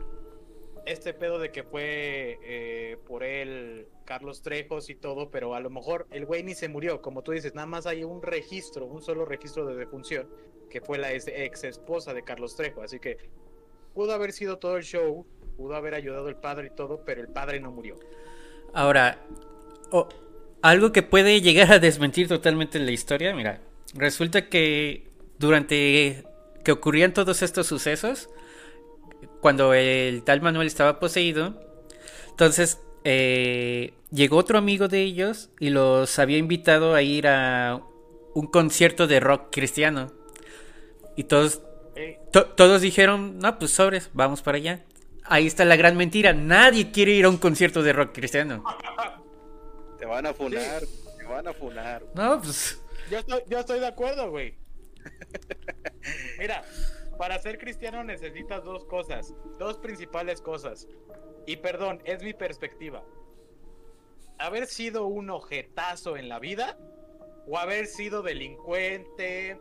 [0.87, 5.68] este pedo de que fue eh, por él Carlos Trejos y todo, pero a lo
[5.68, 9.03] mejor el güey ni se murió, como tú dices, nada más hay un registro, un
[9.03, 10.29] solo registro de defunción,
[10.70, 13.18] que fue la ex esposa de Carlos Trejo, así que
[13.94, 17.29] pudo haber sido todo el show, pudo haber ayudado el padre y todo, pero el
[17.29, 17.99] padre no murió.
[18.72, 19.18] Ahora,
[20.62, 23.61] algo que puede llegar a desmentir totalmente la historia, mira,
[23.94, 26.25] resulta que durante
[26.62, 28.29] que ocurrían todos estos sucesos,
[29.46, 31.54] cuando el tal Manuel estaba poseído,
[32.30, 37.80] entonces eh, llegó otro amigo de ellos y los había invitado a ir a
[38.35, 40.11] un concierto de rock cristiano.
[41.14, 41.62] Y todos,
[42.56, 44.85] todos dijeron, no, pues sobres, vamos para allá.
[45.22, 48.64] Ahí está la gran mentira, nadie quiere ir a un concierto de rock cristiano.
[49.96, 50.82] Te van a funar,
[51.16, 52.02] te van a funar.
[52.16, 52.80] No, pues.
[53.12, 54.56] Yo estoy, yo estoy de acuerdo, güey.
[56.40, 56.64] Mira,
[57.18, 60.88] para ser cristiano necesitas dos cosas, dos principales cosas.
[61.46, 63.05] Y perdón, es mi perspectiva.
[64.38, 66.79] Haber sido un ojetazo en la vida
[67.46, 69.59] o haber sido delincuente,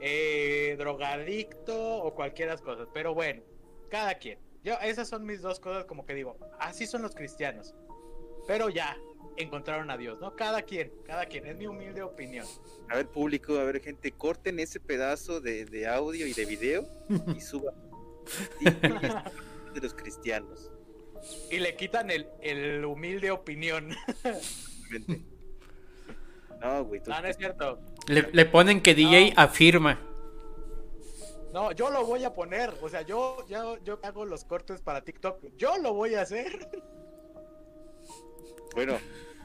[0.00, 2.88] eh, drogadicto o cualquiera cosas.
[2.92, 3.42] Pero bueno,
[3.88, 4.38] cada quien.
[4.64, 7.74] Yo, esas son mis dos cosas como que digo, así son los cristianos.
[8.46, 8.98] Pero ya,
[9.38, 10.34] encontraron a Dios, ¿no?
[10.36, 12.46] Cada quien, cada quien, es mi humilde opinión.
[12.88, 16.88] A ver, público, a ver, gente, corten ese pedazo de, audio y de video
[17.36, 17.74] y suban.
[19.74, 20.70] de los cristianos.
[21.50, 23.94] Y le quitan el, el humilde opinión.
[26.60, 27.00] no, güey.
[27.06, 27.80] No, no es cierto.
[28.06, 30.00] Le, ponen que DJ afirma.
[31.52, 32.72] No, yo lo voy a poner.
[32.80, 35.56] O sea, yo, yo, yo hago los cortes para TikTok.
[35.56, 36.68] Yo lo voy a hacer.
[38.74, 38.98] Bueno,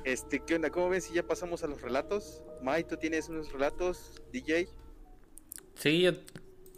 [0.04, 0.70] este, ¿qué onda?
[0.70, 2.44] ¿Cómo ven si ya pasamos a los relatos?
[2.62, 4.68] Mai, ¿tú tienes unos relatos, DJ?
[5.76, 6.14] Sí, yo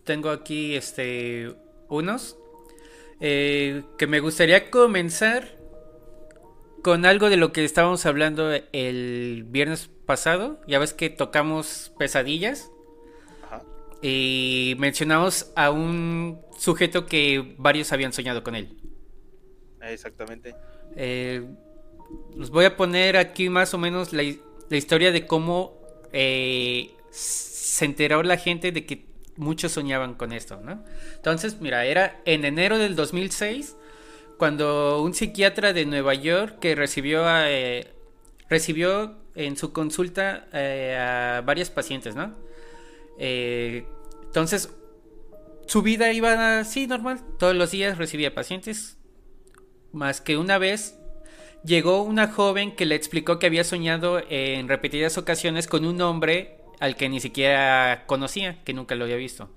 [0.04, 1.56] tengo aquí este
[1.88, 2.38] unos
[3.20, 5.58] eh, que me gustaría comenzar
[6.84, 10.62] con algo de lo que estábamos hablando el viernes pasado.
[10.68, 12.72] Ya ves que tocamos pesadillas.
[13.44, 13.64] Ajá.
[14.02, 18.78] Y mencionamos a un sujeto que varios habían soñado con él.
[19.82, 20.56] Exactamente.
[20.96, 21.44] Eh,
[22.38, 24.24] les voy a poner aquí más o menos la,
[24.70, 25.80] historia de cómo
[26.12, 29.06] eh, se enteró la gente de que
[29.38, 30.84] muchos soñaban con esto, ¿no?
[31.16, 33.76] Entonces, mira, era en enero del 2006
[34.38, 37.94] cuando un psiquiatra de Nueva York que recibió eh,
[38.50, 42.34] recibió en su consulta eh, a varias pacientes, ¿no?
[43.18, 44.70] entonces,
[45.68, 48.98] su vida iba así normal, todos los días recibía pacientes,
[49.94, 51.00] más que una vez
[51.66, 56.58] llegó una joven que le explicó que había soñado en repetidas ocasiones con un hombre
[56.80, 59.50] al que ni siquiera conocía, que nunca lo había visto.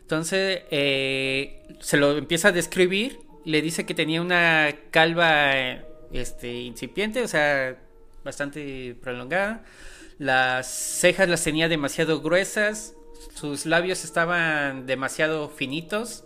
[0.00, 5.52] Entonces eh, se lo empieza a describir le dice que tenía una calva
[6.12, 7.78] este, incipiente, o sea,
[8.22, 9.64] bastante prolongada.
[10.18, 12.94] Las cejas las tenía demasiado gruesas,
[13.34, 16.24] sus labios estaban demasiado finitos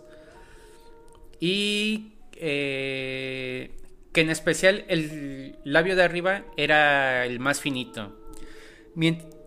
[1.39, 3.71] y eh,
[4.13, 8.15] que en especial el labio de arriba era el más finito.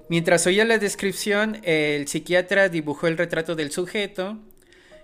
[0.08, 4.38] Mientras oía la descripción, el psiquiatra dibujó el retrato del sujeto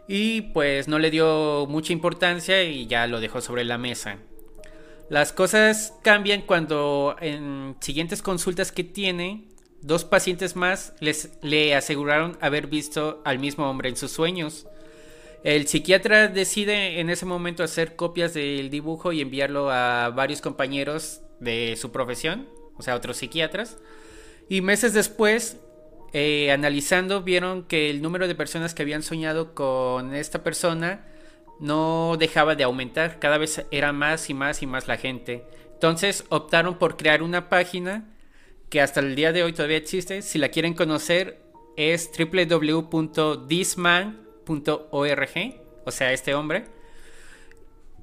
[0.09, 4.19] y pues no le dio mucha importancia y ya lo dejó sobre la mesa.
[5.09, 9.45] Las cosas cambian cuando en siguientes consultas que tiene,
[9.81, 14.67] dos pacientes más les, le aseguraron haber visto al mismo hombre en sus sueños.
[15.45, 21.21] El psiquiatra decide en ese momento hacer copias del dibujo y enviarlo a varios compañeros
[21.41, 23.79] de su profesión, o sea, otros psiquiatras.
[24.49, 25.57] Y meses después,
[26.13, 31.07] eh, analizando, vieron que el número de personas que habían soñado con esta persona
[31.59, 35.45] no dejaba de aumentar, cada vez era más y más y más la gente.
[35.75, 38.09] Entonces optaron por crear una página
[38.69, 40.23] que hasta el día de hoy todavía existe.
[40.23, 41.43] Si la quieren conocer
[41.77, 46.65] es www.thisman .org, o sea, este hombre.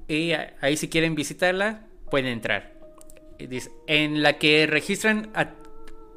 [0.08, 2.74] Y ahí si quieren visitarla, pueden entrar.
[3.86, 5.30] En la que registran,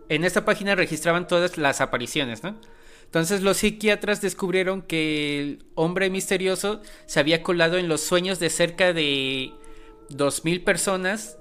[0.10, 2.60] en esta página registraban todas las apariciones, ¿no?
[3.06, 8.50] Entonces los psiquiatras descubrieron que el hombre misterioso se había colado en los sueños de
[8.50, 9.52] cerca de
[10.10, 11.38] 2.000 personas.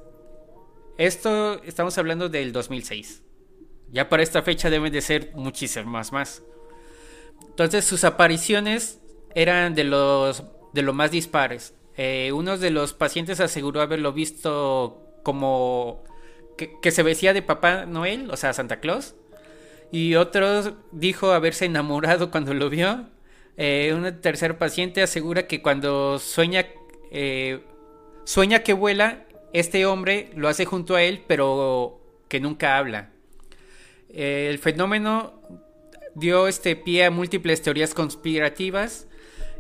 [0.98, 3.22] Esto estamos hablando del 2006.
[3.90, 6.42] Ya para esta fecha deben de ser muchísimas más.
[7.48, 9.00] Entonces sus apariciones
[9.34, 11.74] eran de los de lo más dispares.
[11.96, 16.04] Eh, uno de los pacientes aseguró haberlo visto como
[16.56, 19.14] que, se vestía de Papá Noel, o sea, Santa Claus.
[19.90, 23.08] Y otro dijo haberse enamorado cuando lo vio.
[23.58, 26.66] Eh, un tercer paciente asegura que cuando sueña,
[27.10, 27.60] eh,
[28.24, 33.10] sueña que vuela, este hombre lo hace junto a él, pero que nunca habla.
[34.14, 35.40] el fenómeno
[36.14, 39.06] dio este pie a múltiples teorías conspirativas.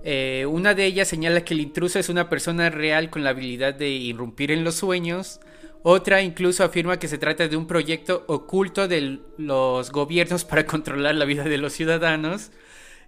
[0.04, 3.74] Eh, una de ellas señala que el intruso es una persona real con la habilidad
[3.74, 5.40] de irrumpir en los sueños.
[5.82, 11.14] Otra incluso afirma que se trata de un proyecto oculto de los gobiernos para controlar
[11.14, 12.50] la vida de los ciudadanos.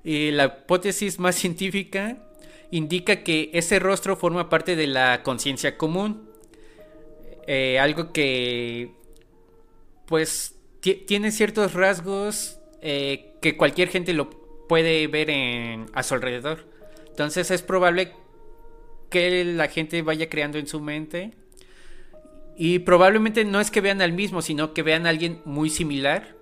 [0.03, 2.19] Y la hipótesis más científica
[2.71, 6.29] indica que ese rostro forma parte de la conciencia común.
[7.47, 8.93] Eh, algo que
[10.07, 14.29] pues tiene ciertos rasgos eh, que cualquier gente lo
[14.69, 16.67] puede ver en, a su alrededor.
[17.09, 18.13] Entonces es probable
[19.09, 21.33] que la gente vaya creando en su mente.
[22.59, 26.37] Y probablemente no es que vean al mismo, sino que vean a alguien muy similar.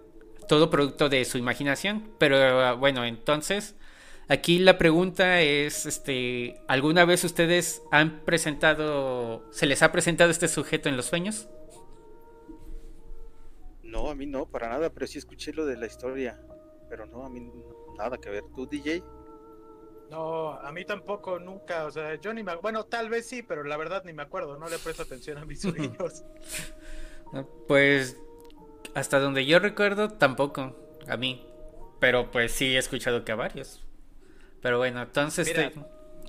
[0.48, 2.10] Todo producto de su imaginación.
[2.18, 3.76] Pero bueno, entonces
[4.26, 10.48] aquí la pregunta es, este, ¿alguna vez ustedes han presentado, se les ha presentado este
[10.48, 11.46] sujeto en los sueños?
[13.92, 16.40] No, a mí no, para nada, pero sí escuché lo de la historia.
[16.88, 17.52] Pero no, a mí
[17.98, 18.42] nada que ver.
[18.54, 19.04] ¿Tú, DJ?
[20.10, 21.84] No, a mí tampoco, nunca.
[21.84, 22.54] O sea, yo ni me.
[22.56, 24.58] Bueno, tal vez sí, pero la verdad ni me acuerdo.
[24.58, 26.24] No le presto atención a mis sueños.
[27.68, 28.16] pues.
[28.94, 30.74] Hasta donde yo recuerdo, tampoco.
[31.06, 31.46] A mí.
[32.00, 33.84] Pero pues sí he escuchado que a varios.
[34.62, 35.46] Pero bueno, entonces.
[35.46, 35.70] Mira,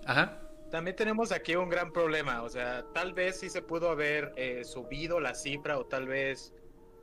[0.06, 0.41] Ajá.
[0.69, 2.43] También tenemos aquí un gran problema.
[2.43, 6.54] O sea, tal vez sí se pudo haber eh, subido la cifra o tal vez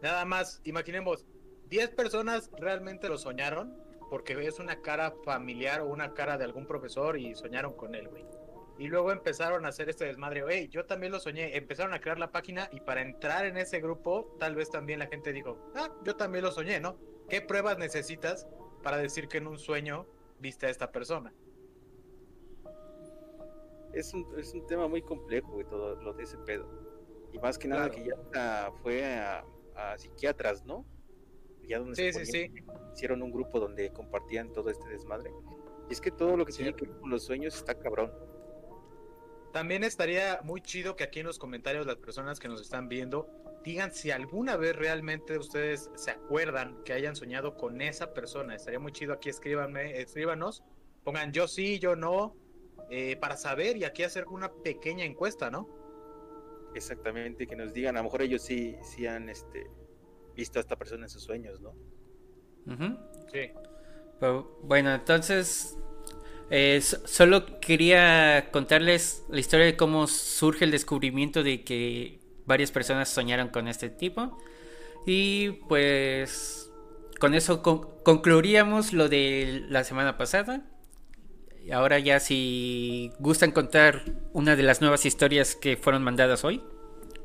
[0.03, 1.27] Nada más, imaginemos,
[1.69, 3.77] 10 personas realmente lo soñaron
[4.09, 8.09] porque es una cara familiar o una cara de algún profesor y soñaron con él,
[8.09, 8.25] güey.
[8.77, 12.19] Y luego empezaron a hacer este desmadre, hey, yo también lo soñé, empezaron a crear
[12.19, 15.91] la página y para entrar en ese grupo, tal vez también la gente dijo, ah,
[16.03, 16.97] yo también lo soñé, ¿no?
[17.29, 18.49] ¿Qué pruebas necesitas
[18.83, 20.07] para decir que en un sueño
[20.41, 21.33] viste a esta persona?
[23.93, 26.67] Es un, es un tema muy complejo, güey, todo lo de ese pedo.
[27.33, 29.45] Y más que nada que ya fue a
[29.97, 30.85] psiquiatras, ¿no?
[31.69, 32.53] Ya donde sí, sí,
[32.95, 35.31] hicieron un grupo donde compartían todo este desmadre.
[35.89, 38.13] Y es que todo lo que tiene que ver con los sueños está cabrón.
[39.53, 43.29] También estaría muy chido que aquí en los comentarios las personas que nos están viendo
[43.65, 48.55] digan si alguna vez realmente ustedes se acuerdan que hayan soñado con esa persona.
[48.55, 50.63] Estaría muy chido aquí, escríbanme, escríbanos,
[51.05, 52.37] pongan yo sí, yo no,
[52.91, 55.69] eh, para saber y aquí hacer una pequeña encuesta, ¿no?
[56.75, 59.67] Exactamente, que nos digan, a lo mejor ellos sí, sí han este,
[60.37, 61.75] visto a esta persona en sus sueños, ¿no?
[63.33, 63.51] Sí.
[64.63, 65.77] bueno, entonces,
[66.51, 73.09] eh, solo quería contarles la historia de cómo surge el descubrimiento de que varias personas
[73.09, 74.39] soñaron con este tipo.
[75.07, 76.71] Y pues
[77.19, 80.70] con eso concluiríamos lo de la semana pasada.
[81.65, 84.03] Y ahora ya si gustan contar
[84.33, 86.63] una de las nuevas historias que fueron mandadas hoy,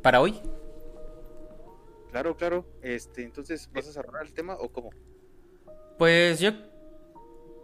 [0.02, 0.40] para hoy.
[2.12, 2.66] Claro, claro.
[2.82, 4.92] Este, entonces, ¿vas a cerrar el tema o cómo?
[5.98, 6.52] Pues yo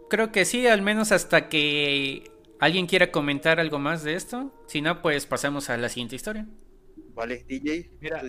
[0.08, 4.52] creo que sí, al menos hasta que alguien quiera comentar algo más de esto.
[4.66, 6.46] Si no, pues pasamos a la siguiente historia.
[7.14, 8.22] Vale, DJ, Mira,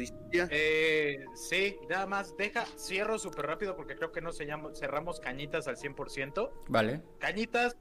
[0.49, 5.77] eh, sí, nada más, deja, cierro súper rápido porque creo que no cerramos cañitas al
[5.77, 6.51] 100%.
[6.67, 7.01] Vale.
[7.19, 7.77] Cañitas,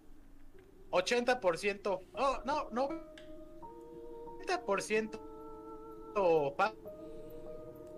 [0.92, 2.88] 80%, oh, no, no,
[4.46, 5.20] 90%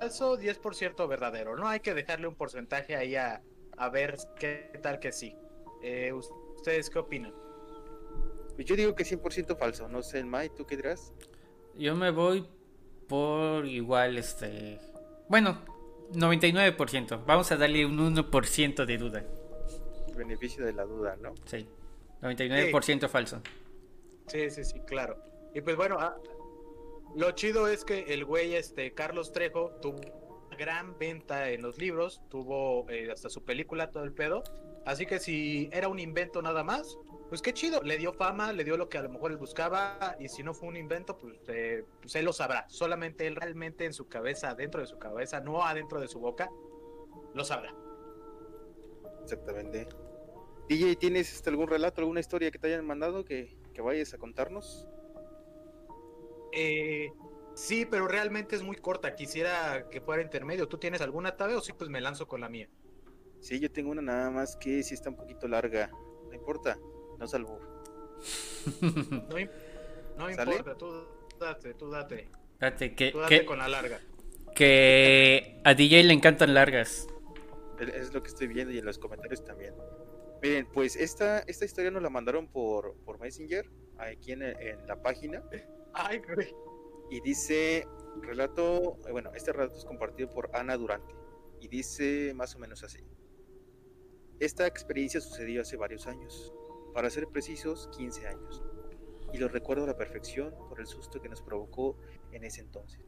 [0.00, 1.56] falso, 10% verdadero.
[1.56, 3.42] No hay que dejarle un porcentaje ahí a,
[3.76, 5.36] a ver qué tal que sí.
[5.82, 7.34] Eh, ¿Ustedes qué opinan?
[8.54, 11.12] Pues yo digo que 100% falso, no sé, Mai, ¿tú qué dirás?
[11.74, 12.48] Yo me voy
[13.08, 14.78] por igual, este...
[15.28, 15.58] Bueno,
[16.12, 17.24] 99%.
[17.26, 19.24] Vamos a darle un 1% de duda.
[20.16, 21.34] beneficio de la duda, ¿no?
[21.44, 21.66] Sí.
[22.24, 23.42] 99% falso.
[24.26, 25.18] Sí, sí, sí, claro.
[25.54, 26.16] Y pues bueno, ah,
[27.14, 30.00] lo chido es que el güey, este, Carlos Trejo, tuvo
[30.56, 34.42] gran venta en los libros, tuvo eh, hasta su película, todo el pedo.
[34.86, 36.98] Así que si era un invento nada más,
[37.28, 40.16] pues qué chido, le dio fama, le dio lo que a lo mejor él buscaba,
[40.18, 42.66] y si no fue un invento, pues, eh, pues él lo sabrá.
[42.68, 46.50] Solamente él realmente en su cabeza, dentro de su cabeza, no adentro de su boca,
[47.34, 47.74] lo sabrá.
[49.22, 49.88] Exactamente.
[50.68, 54.18] DJ, ¿tienes este, algún relato, alguna historia que te hayan mandado que, que vayas a
[54.18, 54.86] contarnos?
[56.52, 57.12] Eh,
[57.54, 59.14] sí, pero realmente es muy corta.
[59.14, 60.68] Quisiera que fuera intermedio.
[60.68, 61.72] ¿Tú tienes alguna tabla o sí?
[61.72, 62.68] Pues me lanzo con la mía.
[63.40, 65.90] Sí, yo tengo una nada más que sí está un poquito larga.
[66.28, 66.78] No importa,
[67.18, 67.60] no salvo.
[68.80, 69.36] no,
[70.16, 71.04] no importa, tú
[71.38, 72.28] date, tú date.
[72.58, 74.00] Date, que, tú date con la larga.
[74.54, 77.06] Que a DJ le encantan largas.
[77.78, 79.74] Es lo que estoy viendo y en los comentarios también.
[80.44, 83.66] Miren, pues esta, esta historia nos la mandaron por, por Messenger,
[83.96, 85.42] aquí en, en la página.
[85.94, 86.54] Ay, güey.
[87.10, 87.88] Y dice,
[88.20, 91.14] relato, eh, bueno, este relato es compartido por Ana Durante.
[91.60, 92.98] Y dice más o menos así.
[94.38, 96.52] Esta experiencia sucedió hace varios años,
[96.92, 98.62] para ser precisos, 15 años.
[99.32, 101.96] Y lo recuerdo a la perfección por el susto que nos provocó
[102.32, 103.00] en ese entonces.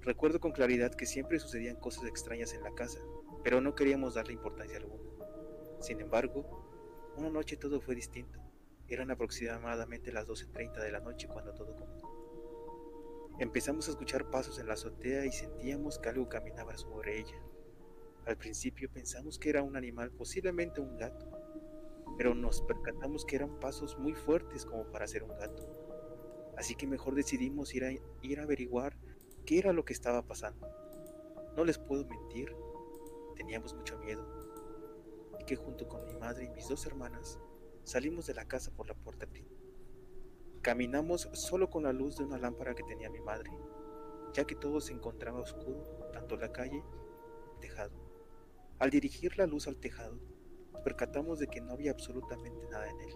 [0.00, 2.98] Recuerdo con claridad que siempre sucedían cosas extrañas en la casa,
[3.44, 5.13] pero no queríamos darle importancia alguna.
[5.84, 6.46] Sin embargo,
[7.18, 8.40] una noche todo fue distinto.
[8.88, 12.08] Eran aproximadamente las 12.30 de la noche cuando todo comenzó.
[13.38, 17.36] Empezamos a escuchar pasos en la azotea y sentíamos que algo caminaba sobre ella.
[18.24, 21.30] Al principio pensamos que era un animal, posiblemente un gato,
[22.16, 25.68] pero nos percatamos que eran pasos muy fuertes como para ser un gato.
[26.56, 28.96] Así que mejor decidimos ir a, ir a averiguar
[29.44, 30.66] qué era lo que estaba pasando.
[31.54, 32.56] No les puedo mentir,
[33.36, 34.33] teníamos mucho miedo,
[35.46, 37.38] que junto con mi madre y mis dos hermanas
[37.84, 39.62] Salimos de la casa por la puerta principal.
[40.62, 43.50] Caminamos solo con la luz de una lámpara que tenía mi madre,
[44.32, 47.92] ya que todo se encontraba oscuro, tanto la calle como el tejado.
[48.78, 50.18] Al dirigir la luz al tejado,
[50.82, 53.14] percatamos de que no había absolutamente nada en él.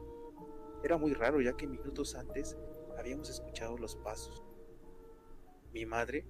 [0.85, 2.59] Era muy raro ya que minutos antes
[2.99, 4.45] habíamos escuchado los pasos.
[5.73, 6.27] Mi madre,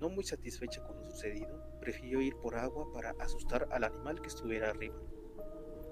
[0.00, 4.28] no muy satisfecha con lo sucedido, prefirió ir por agua para asustar al animal que
[4.28, 5.00] estuviera arriba.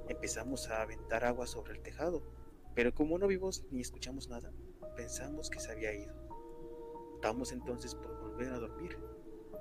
[0.09, 2.23] Empezamos a aventar agua sobre el tejado,
[2.75, 4.53] pero como no vimos ni escuchamos nada,
[4.97, 6.15] pensamos que se había ido.
[7.15, 8.99] Optamos entonces por volver a dormir.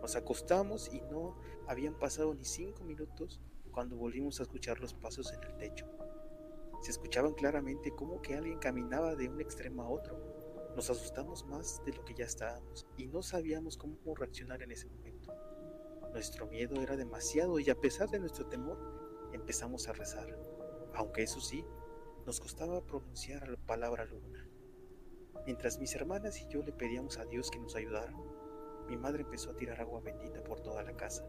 [0.02, 1.38] Nos acostamos y no
[1.68, 3.40] habían pasado ni cinco minutos
[3.72, 5.86] cuando volvimos a escuchar los pasos en el techo.
[6.82, 10.41] Se escuchaban claramente como que alguien caminaba de un extremo a otro.
[10.76, 14.88] Nos asustamos más de lo que ya estábamos y no sabíamos cómo reaccionar en ese
[14.88, 15.34] momento.
[16.14, 18.78] Nuestro miedo era demasiado y a pesar de nuestro temor,
[19.34, 20.28] empezamos a rezar,
[20.94, 21.66] aunque eso sí,
[22.26, 24.48] nos costaba pronunciar la palabra luna.
[25.46, 28.14] Mientras mis hermanas y yo le pedíamos a Dios que nos ayudara,
[28.88, 31.26] mi madre empezó a tirar agua bendita por toda la casa.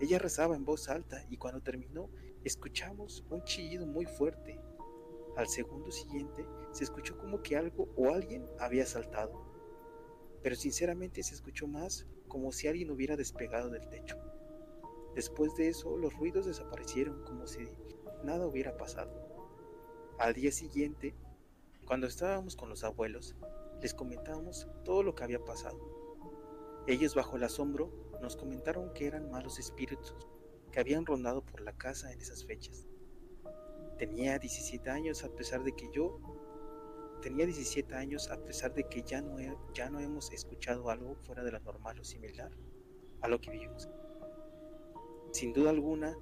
[0.00, 2.10] Ella rezaba en voz alta y cuando terminó
[2.44, 4.60] escuchamos un chillido muy fuerte.
[5.36, 9.32] Al segundo siguiente se escuchó como que algo o alguien había saltado,
[10.42, 14.16] pero sinceramente se escuchó más como si alguien hubiera despegado del techo.
[15.14, 17.68] Después de eso, los ruidos desaparecieron como si
[18.24, 19.12] nada hubiera pasado.
[20.18, 21.14] Al día siguiente,
[21.86, 23.34] cuando estábamos con los abuelos,
[23.80, 25.78] les comentamos todo lo que había pasado.
[26.86, 30.14] Ellos bajo el asombro nos comentaron que eran malos espíritus
[30.70, 32.86] que habían rondado por la casa en esas fechas.
[33.98, 36.18] Tenía 17 años a pesar de que yo
[37.22, 39.36] tenía 17 años a pesar de que ya no,
[39.72, 42.50] ya no hemos escuchado algo fuera de lo normal o similar
[43.22, 43.88] a lo que vivimos.
[45.32, 46.14] Sin duda alguna,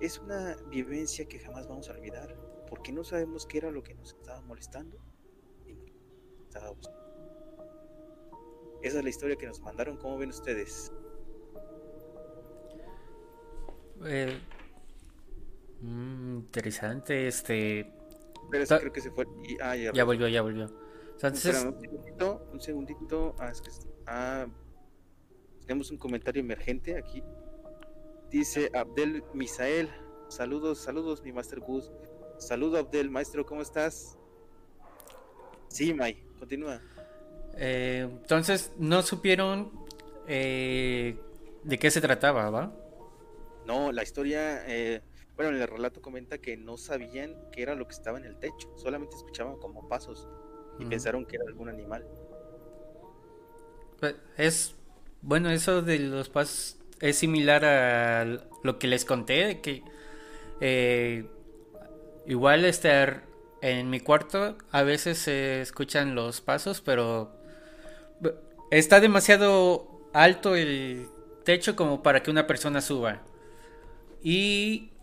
[0.00, 2.36] es una vivencia que jamás vamos a olvidar,
[2.68, 4.96] porque no sabemos qué era lo que nos estaba molestando.
[5.66, 7.04] y nos estaba buscando.
[8.82, 9.96] Esa es la historia que nos mandaron.
[9.96, 10.92] ¿Cómo ven ustedes?
[14.04, 14.38] Eh,
[15.84, 17.92] mm, interesante, este...
[18.50, 19.26] Pero creo que se fue.
[19.48, 20.66] y- ah, ya, Ya volvió, ya volvió.
[21.14, 23.34] Entonces, un segundito, un segundito.
[23.38, 24.46] Ah, es que es- ah,
[25.66, 27.22] tenemos un comentario emergente aquí.
[28.30, 29.88] Dice Abdel Misael.
[30.28, 31.90] Saludos, saludos, mi Master Gus.
[32.38, 34.18] Saludo, Abdel, maestro, ¿cómo estás?
[35.68, 36.80] Sí, Mai, continúa.
[37.56, 39.70] eh, entonces no supieron
[40.26, 41.18] eh,
[41.62, 42.72] de qué se trataba, ¿va?
[43.66, 45.02] No, la historia, eh,
[45.36, 48.38] bueno, en el relato comenta que no sabían qué era lo que estaba en el
[48.38, 50.28] techo, solamente escuchaban como pasos
[50.78, 52.06] y pensaron que era algún animal.
[54.00, 54.74] Pues, Es
[55.22, 58.24] bueno, eso de los pasos es similar a
[58.62, 59.82] lo que les conté de que
[60.60, 61.26] eh,
[62.26, 63.24] igual estar
[63.62, 67.32] en mi cuarto a veces se escuchan los pasos, pero
[68.70, 71.08] está demasiado alto el
[71.44, 73.22] techo como para que una persona suba.
[74.22, 74.93] Y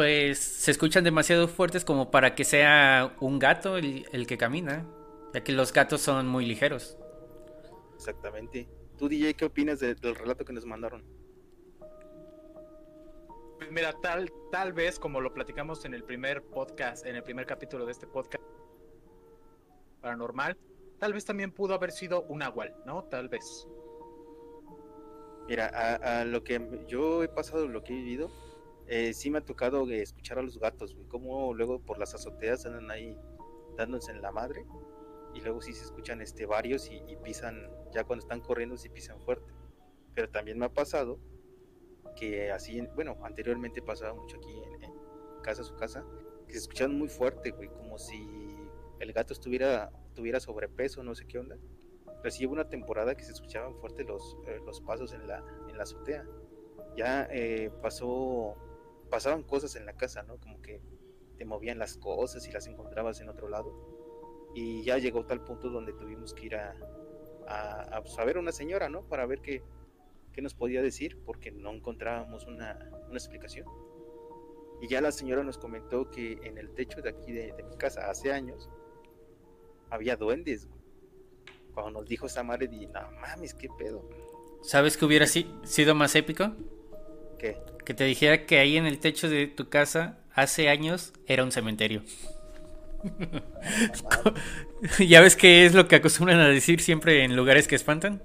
[0.00, 4.86] pues se escuchan demasiado fuertes como para que sea un gato el, el que camina,
[5.34, 6.96] ya que los gatos son muy ligeros.
[7.96, 8.66] Exactamente.
[8.96, 11.04] ¿Tú, DJ, qué opinas de- del relato que nos mandaron?
[13.58, 17.44] Pues Mira, tal, tal vez como lo platicamos en el primer podcast, en el primer
[17.44, 18.42] capítulo de este podcast
[20.00, 20.56] paranormal,
[20.98, 23.04] tal vez también pudo haber sido un nahual, ¿no?
[23.04, 23.68] Tal vez.
[25.46, 28.30] Mira, a, a lo que yo he pasado, lo que he vivido,
[28.90, 32.14] eh, sí me ha tocado eh, escuchar a los gatos, güey, como luego por las
[32.14, 33.16] azoteas andan ahí
[33.76, 34.66] dándose en la madre
[35.34, 38.88] y luego sí se escuchan este varios y, y pisan, ya cuando están corriendo sí
[38.88, 39.52] pisan fuerte.
[40.14, 41.18] Pero también me ha pasado
[42.16, 44.92] que así, en- bueno, anteriormente pasaba mucho aquí en, en
[45.42, 46.04] casa, su casa,
[46.46, 48.26] que se escuchaban muy fuerte, güey, como si
[48.98, 51.56] el gato estuviera, tuviera sobrepeso, no sé qué onda.
[52.22, 55.42] Pero sí hubo una temporada que se escuchaban fuerte los, eh, los pasos en la,
[55.68, 56.26] en la azotea.
[56.96, 58.56] Ya eh, pasó,
[59.10, 60.36] pasaban cosas en la casa, ¿no?
[60.38, 60.80] Como que
[61.36, 63.72] te movían las cosas y las encontrabas en otro lado.
[64.54, 66.76] Y ya llegó tal punto donde tuvimos que ir a,
[67.46, 69.02] a, a, pues, ver una señora, ¿no?
[69.02, 69.62] Para ver qué,
[70.32, 73.66] qué nos podía decir, porque no encontrábamos una, una explicación.
[74.82, 77.76] Y ya la señora nos comentó que en el techo de aquí de, de mi
[77.76, 78.70] casa hace años
[79.90, 80.68] había duendes.
[81.74, 84.08] Cuando nos dijo esa madre, di, no mames, qué pedo.
[84.62, 86.52] ¿Sabes que hubiera si- sido más épico?
[87.40, 87.56] ¿Qué?
[87.86, 91.52] Que te dijera que ahí en el techo de tu casa hace años era un
[91.52, 92.02] cementerio.
[95.08, 98.22] ¿Ya ves qué es lo que acostumbran a decir siempre en lugares que espantan?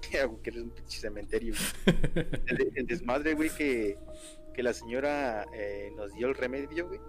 [0.10, 1.54] que eres un pinche cementerio.
[1.84, 2.26] güey.
[2.46, 3.98] El, el desmadre, güey, que,
[4.54, 7.00] que la señora eh, nos dio el remedio, güey.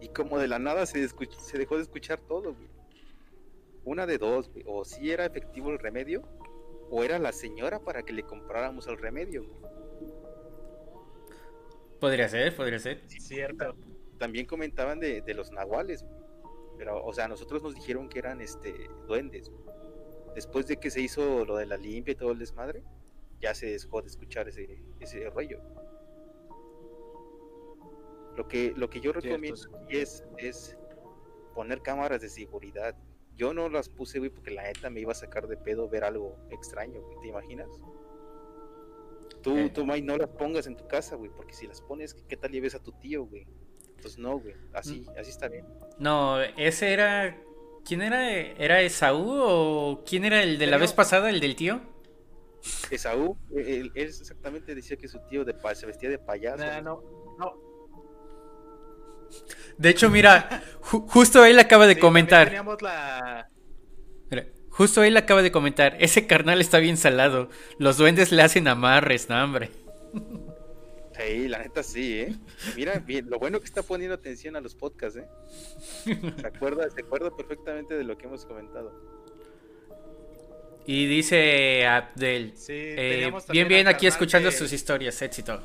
[0.00, 2.68] Y como de la nada se, se dejó de escuchar todo, güey.
[3.84, 4.64] Una de dos, güey.
[4.66, 6.22] O si era efectivo el remedio,
[6.90, 9.75] o era la señora para que le compráramos el remedio, güey.
[12.00, 13.02] Podría ser, podría ser.
[13.08, 13.76] Cierto.
[14.18, 16.26] También comentaban de, de los nahuales, güey.
[16.78, 18.74] Pero, o sea, a nosotros nos dijeron que eran este
[19.06, 19.64] duendes, güey.
[20.34, 22.82] Después de que se hizo lo de la limpia y todo el desmadre,
[23.40, 25.60] ya se dejó de escuchar ese, ese rollo.
[28.36, 29.68] Lo que, lo que yo Cierto, recomiendo sí.
[29.82, 30.76] aquí es, es
[31.54, 32.94] poner cámaras de seguridad.
[33.34, 36.04] Yo no las puse, güey, porque la neta me iba a sacar de pedo ver
[36.04, 37.18] algo extraño, güey.
[37.20, 37.68] ¿Te imaginas?
[39.46, 39.70] Tú, Eh.
[39.72, 42.50] tú, May, no las pongas en tu casa, güey, porque si las pones, ¿qué tal
[42.50, 43.46] lleves a tu tío, güey?
[43.94, 44.56] Entonces no, güey.
[44.72, 45.64] Así, así está bien.
[46.00, 47.40] No, ese era...
[47.84, 48.28] ¿Quién era?
[48.32, 51.80] ¿Era Esaú o quién era el de la vez pasada, el del tío?
[52.90, 56.64] Esaú, eh, él, él exactamente decía que su tío de pa- se vestía de payaso.
[56.66, 57.00] Nah, ¿no?
[57.00, 57.66] no, no.
[59.78, 62.46] De hecho, mira, ju- justo él acaba de Sí, comentar.
[62.48, 63.48] Teníamos la.
[64.76, 65.96] Justo él acaba de comentar.
[66.00, 67.48] Ese carnal está bien salado.
[67.78, 69.70] Los duendes le hacen amarres, no, hombre.
[71.18, 72.36] Sí, la neta sí, ¿eh?
[72.76, 75.26] Mira, bien, lo bueno que está poniendo atención a los podcasts, ¿eh?
[76.40, 78.92] Se acuerda, se acuerda perfectamente de lo que hemos comentado.
[80.84, 82.52] Y dice Abdel.
[82.54, 85.58] Sí, eh, bien, bien, aquí escuchando que- sus historias, éxito.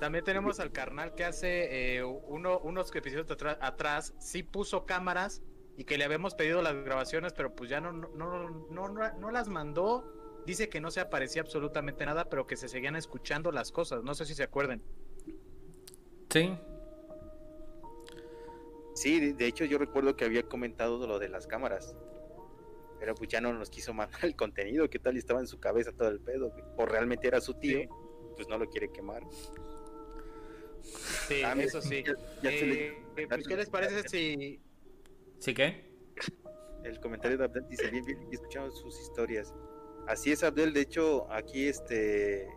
[0.00, 5.42] También tenemos al carnal que hace eh, uno, unos episodios atrás, atrás, sí puso cámaras
[5.78, 9.12] y que le habíamos pedido las grabaciones, pero pues ya no, no, no, no, no-
[9.16, 10.12] no las mandó.
[10.44, 14.02] Dice que no se aparecía absolutamente nada, pero que se seguían escuchando las cosas.
[14.02, 14.82] No sé si se acuerden.
[16.30, 16.58] Sí.
[18.94, 21.94] Sí, de, hecho yo recuerdo que había comentado lo de las cámaras.
[22.98, 25.14] Pero pues ya no nos quiso mandar el contenido, ¿qué tal?
[25.14, 26.52] Y estaba en su cabeza todo el pedo.
[26.76, 27.88] O realmente era su tío, Sí.
[28.34, 29.22] pues no lo quiere quemar.
[30.82, 32.02] Sí, Ah, eso sí.
[32.04, 34.60] ya- ya se le- Eh, eh, pues, ¿Qué les parece si
[35.38, 35.88] ¿Sí qué?
[36.84, 39.54] El comentario de Abdel dice bien, bien, y escuchamos sus historias.
[40.06, 40.72] Así es, Abdel.
[40.72, 42.48] De hecho, aquí este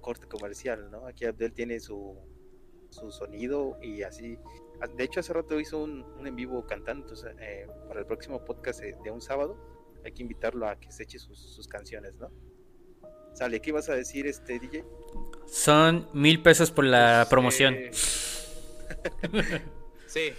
[0.00, 1.06] corte comercial, ¿no?
[1.06, 2.16] Aquí Abdel tiene su,
[2.90, 4.38] su sonido y así.
[4.96, 7.04] De hecho, hace rato hizo un, un en vivo cantando.
[7.04, 9.56] Entonces, eh, para el próximo podcast de, de un sábado,
[10.04, 12.30] hay que invitarlo a que se eche sus, sus canciones, ¿no?
[13.34, 14.84] Sale, ¿qué ibas a decir, este DJ?
[15.46, 17.74] Son mil pesos por la Pues, promoción.
[17.74, 17.90] eh,
[20.06, 20.32] sí.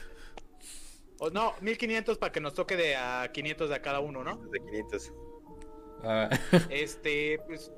[1.20, 4.38] O no, 1500 para que nos toque de a 500 de a cada uno, ¿no?
[4.38, 5.14] De 500.
[6.04, 6.30] Ah,
[6.70, 7.72] Este, pues,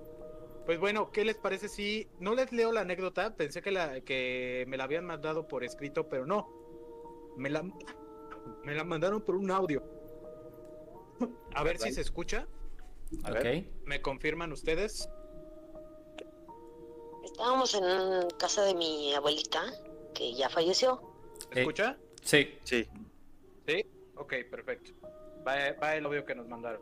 [0.65, 3.35] pues bueno, ¿qué les parece si no les leo la anécdota?
[3.35, 6.49] Pensé que la que me la habían mandado por escrito, pero no.
[7.37, 7.63] Me la
[8.63, 9.83] me la mandaron por un audio.
[11.53, 12.47] A ver si se escucha.
[13.23, 13.43] A ok.
[13.43, 13.69] ver.
[13.85, 15.09] ¿Me confirman ustedes?
[17.23, 19.63] Estábamos en casa de mi abuelita,
[20.13, 21.01] que ya falleció.
[21.53, 21.97] ¿Se escucha?
[22.21, 22.57] Sí.
[22.63, 22.87] Sí.
[23.69, 23.85] Sí.
[24.15, 24.91] Ok, perfecto.
[25.47, 26.81] Va, va el audio que nos mandaron.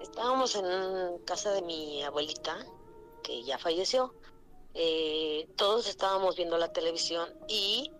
[0.00, 2.66] Estábamos en casa de mi abuelita,
[3.22, 4.12] que ya falleció.
[4.74, 7.92] Eh, todos estábamos viendo la televisión y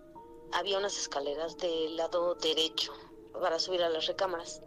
[0.53, 2.93] había unas escaleras del lado derecho
[3.33, 4.63] para subir a las recámaras.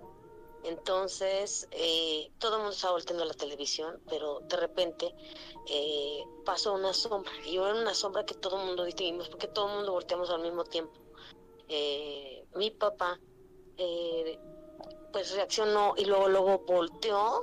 [0.64, 5.14] Entonces, eh, todo el mundo estaba volteando la televisión, pero de repente
[5.68, 7.34] eh, pasó una sombra.
[7.46, 10.42] Y era una sombra que todo el mundo distinguimos, porque todo el mundo volteamos al
[10.42, 10.94] mismo tiempo.
[11.68, 13.20] Eh, mi papá
[13.78, 14.40] eh,
[15.12, 17.42] pues reaccionó y luego luego volteó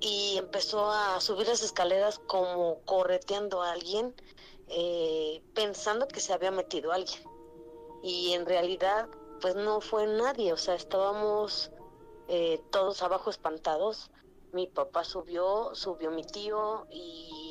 [0.00, 4.14] y empezó a subir las escaleras como correteando a alguien
[4.68, 7.20] eh, pensando que se había metido alguien.
[8.02, 9.08] Y en realidad
[9.40, 10.52] pues no fue nadie.
[10.52, 11.70] O sea estábamos
[12.28, 14.10] eh, todos abajo espantados.
[14.52, 17.45] Mi papá subió subió mi tío y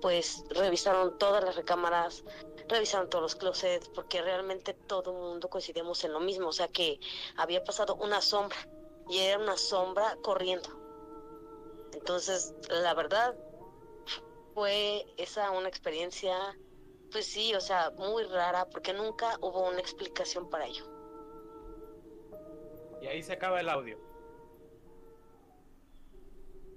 [0.00, 2.24] pues revisaron todas las recámaras
[2.68, 6.68] revisaron todos los closets porque realmente todo el mundo coincidimos en lo mismo, o sea
[6.68, 7.00] que
[7.36, 8.56] había pasado una sombra
[9.08, 10.68] y era una sombra corriendo.
[11.94, 13.34] Entonces, la verdad
[14.54, 16.36] fue esa una experiencia,
[17.10, 20.84] pues sí, o sea, muy rara porque nunca hubo una explicación para ello.
[23.00, 23.98] Y ahí se acaba el audio.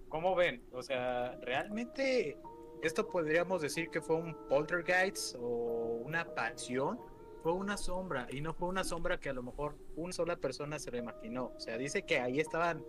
[0.07, 0.63] ¿Cómo ven?
[0.73, 2.37] O sea, realmente
[2.81, 6.99] esto podríamos decir que fue un poltergeist o una pasión.
[7.43, 10.77] Fue una sombra y no fue una sombra que a lo mejor una sola persona
[10.77, 11.51] se lo.
[11.55, 12.83] O sea, dice que ahí estaban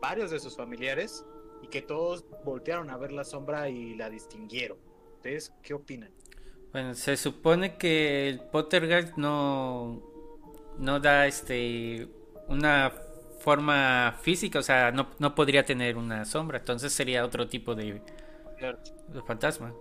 [0.00, 1.24] varios de sus familiares
[1.62, 4.76] y que todos voltearon a ver la sombra y la distinguieron.
[5.16, 6.10] ¿Ustedes qué opinan?
[6.72, 10.02] Bueno, se supone que el Pottergeist no,
[10.76, 12.08] no da este
[12.48, 12.92] una
[13.40, 18.02] forma física, o sea, no, no podría tener una sombra, entonces sería otro tipo de,
[19.08, 19.72] de fantasma.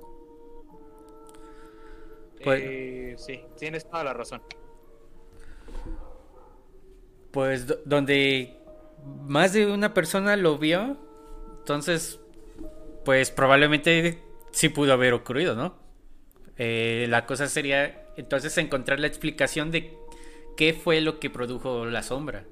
[2.43, 4.41] Pues- Eh, sí, tienes toda la razón.
[7.31, 8.57] Pues do- donde
[9.27, 10.97] más de una persona lo vio,
[11.59, 12.19] entonces,
[13.05, 14.21] pues probablemente
[14.51, 15.75] sí pudo haber ocurrido, ¿no?
[16.57, 19.97] Eh, la cosa sería entonces encontrar la explicación de
[20.55, 22.45] qué fue lo que produjo la sombra.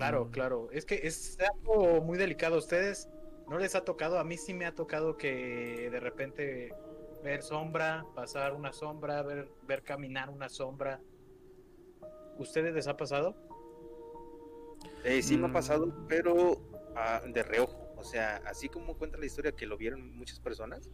[0.00, 0.30] Claro, Mm.
[0.30, 0.68] claro.
[0.72, 2.54] Es que es algo muy delicado.
[2.54, 3.06] ¿A ustedes
[3.50, 4.18] no les ha tocado?
[4.18, 6.72] A mí sí me ha tocado que de repente
[7.22, 11.02] ver sombra, pasar una sombra, ver, ver caminar una sombra.
[12.38, 13.36] ¿Ustedes les ha pasado?
[15.04, 15.52] Eh, sí me ha Mm.
[15.52, 16.56] pasado, pero
[16.96, 17.76] ah, de reojo.
[17.98, 20.90] O sea, así como cuenta la historia que lo vieron muchas personas.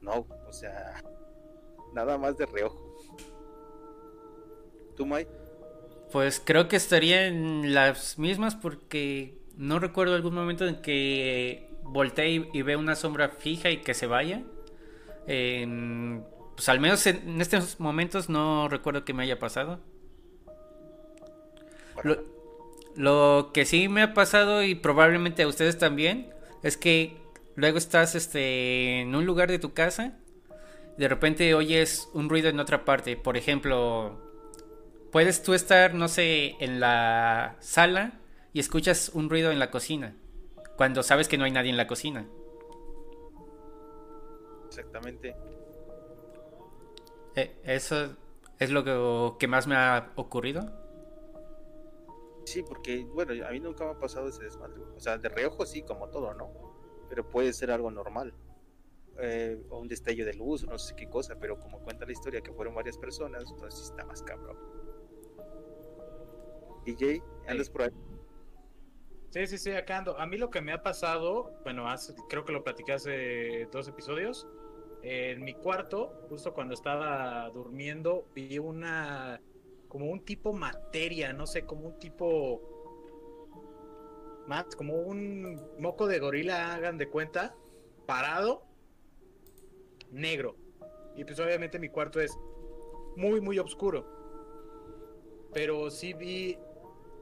[0.00, 0.94] No, o sea,
[1.94, 2.92] nada más de reojo.
[4.96, 5.28] ¿Tú, Mai?
[6.12, 12.30] Pues creo que estaría en las mismas porque no recuerdo algún momento en que voltee
[12.30, 14.42] y, y vea una sombra fija y que se vaya.
[15.26, 16.24] En-
[16.56, 19.80] pues al menos en, en estos momentos no recuerdo que me haya pasado.
[22.02, 22.18] Lo,
[22.96, 26.30] lo que sí me ha pasado y probablemente a ustedes también
[26.62, 27.16] es que
[27.56, 30.18] luego estás este, en un lugar de tu casa,
[30.98, 33.16] de repente oyes un ruido en otra parte.
[33.16, 34.25] Por ejemplo,
[35.12, 38.20] puedes tú estar, no sé, en la sala
[38.52, 40.16] y escuchas un ruido en la cocina,
[40.76, 42.26] cuando sabes que no hay nadie en la cocina.
[44.66, 45.36] Exactamente.
[47.34, 48.16] Eh, Eso
[48.58, 50.70] es lo que, que más me ha ocurrido.
[52.44, 54.80] Sí, porque, bueno, a mí nunca me ha pasado ese desmadre.
[54.96, 56.50] O sea, de reojo sí, como todo, ¿no?
[57.08, 58.32] Pero puede ser algo normal.
[59.18, 62.42] Eh, o un destello de luz, no sé qué cosa, pero como cuenta la historia
[62.42, 64.56] que fueron varias personas, entonces está más cabrón.
[66.86, 67.90] DJ, andas por ahí.
[69.30, 70.18] Sí, sí, sí, acá ando.
[70.18, 73.88] A mí lo que me ha pasado, bueno, hace- creo que lo platiqué hace dos
[73.88, 74.46] episodios.
[75.02, 79.42] En mi cuarto, justo cuando estaba durmiendo, vi una,
[79.88, 82.62] como un tipo materia, no sé, como un tipo,
[84.46, 87.54] más, como un moco de gorila, hagan de cuenta,
[88.06, 88.64] parado,
[90.10, 90.56] negro.
[91.16, 92.36] Y pues obviamente mi cuarto es
[93.16, 94.06] muy, muy oscuro.
[95.52, 96.58] Pero sí vi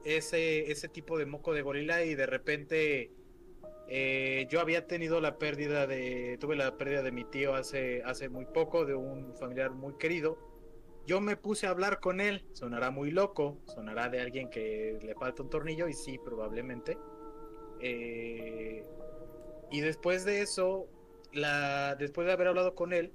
[0.05, 3.11] ese, ese tipo de moco de gorila y de repente
[3.87, 8.29] eh, yo había tenido la pérdida de, tuve la pérdida de mi tío hace, hace
[8.29, 10.37] muy poco, de un familiar muy querido.
[11.05, 15.13] Yo me puse a hablar con él, sonará muy loco, sonará de alguien que le
[15.15, 16.97] falta un tornillo y sí, probablemente.
[17.79, 18.83] Eh,
[19.69, 20.87] y después de eso,
[21.31, 23.11] la, después de haber hablado con él,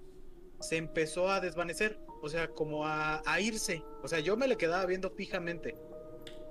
[0.60, 3.82] se empezó a desvanecer, o sea, como a, a irse.
[4.02, 5.74] O sea, yo me le quedaba viendo fijamente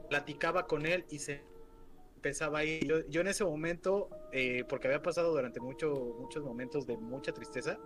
[0.10, 1.44] platicaba con él y se
[2.16, 2.86] empezaba a ir.
[2.86, 7.32] Yo, yo en ese momento, eh, porque había pasado durante mucho, muchos momentos de mucha
[7.32, 7.80] tristeza,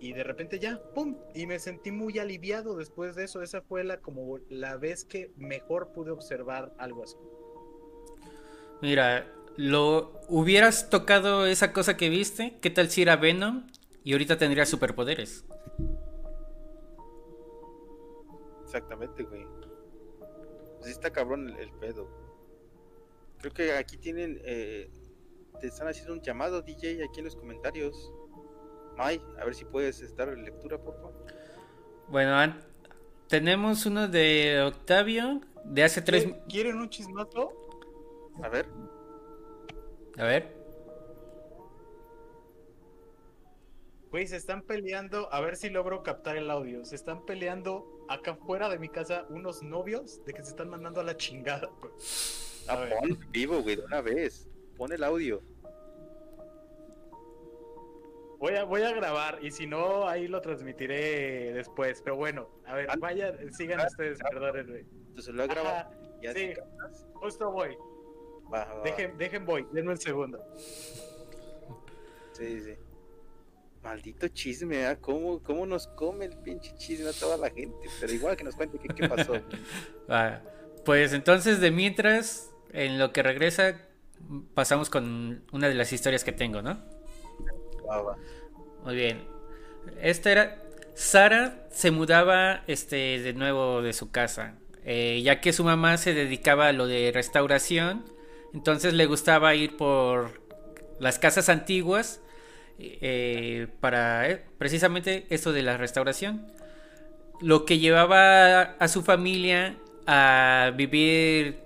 [0.00, 1.16] y de repente ya, ¡pum!
[1.34, 3.42] Y me sentí muy aliviado después de eso.
[3.42, 7.16] Esa fue la, como la vez que mejor pude observar algo así.
[8.80, 9.26] Mira,
[9.56, 13.66] lo hubieras tocado esa cosa que viste, ¿qué tal si era Venom?
[14.04, 15.44] Y ahorita tendría superpoderes.
[18.62, 19.44] Exactamente, güey.
[20.78, 22.08] Pues está cabrón el, el pedo.
[23.38, 24.40] Creo que aquí tienen.
[24.44, 24.90] eh,
[25.60, 28.12] te están haciendo un llamado, DJ, aquí en los comentarios.
[28.96, 31.24] May, a ver si puedes estar en lectura, por favor.
[32.08, 32.54] Bueno,
[33.28, 36.26] tenemos uno de Octavio, de hace tres...
[36.26, 37.52] ¿Qui- ¿Quieren un chismazo?
[38.42, 38.66] A ver.
[40.16, 40.57] A ver.
[44.10, 46.84] Güey, se están peleando, a ver si logro captar el audio.
[46.84, 51.00] Se están peleando acá fuera de mi casa unos novios de que se están mandando
[51.00, 51.68] a la chingada.
[51.80, 51.92] güey.
[52.68, 52.94] A Ah, ver.
[52.98, 54.48] pon vivo, güey, de una vez.
[54.76, 55.42] Pon el audio.
[58.38, 62.00] Voy a, voy a grabar y si no, ahí lo transmitiré después.
[62.02, 64.84] Pero bueno, a ver, Ah, vaya, sigan ah, ustedes, perdónenme.
[65.08, 65.90] Entonces lo he grabado.
[66.22, 66.52] Ya sí.
[67.14, 67.76] justo voy.
[68.52, 68.82] Va, va, va.
[68.84, 70.42] Dejen, dejen voy, denme un segundo.
[72.32, 72.74] Sí, sí.
[73.82, 74.96] Maldito chisme, ¿ah?
[75.00, 77.88] ¿Cómo, ¿Cómo nos come el pinche chisme a toda la gente?
[78.00, 79.34] Pero igual que nos cuente qué, qué pasó.
[80.10, 80.42] Va.
[80.84, 83.78] Pues entonces, de mientras, en lo que regresa,
[84.54, 86.82] pasamos con una de las historias que tengo, ¿no?
[87.86, 88.16] Va.
[88.84, 89.26] Muy bien.
[90.00, 90.62] Esta era.
[90.94, 94.54] Sara se mudaba este, de nuevo de su casa,
[94.84, 98.04] eh, ya que su mamá se dedicaba a lo de restauración,
[98.52, 100.42] entonces le gustaba ir por
[100.98, 102.20] las casas antiguas
[102.78, 106.46] eh, para eh, precisamente esto de la restauración.
[107.40, 109.76] Lo que llevaba a su familia
[110.06, 111.58] a vivir,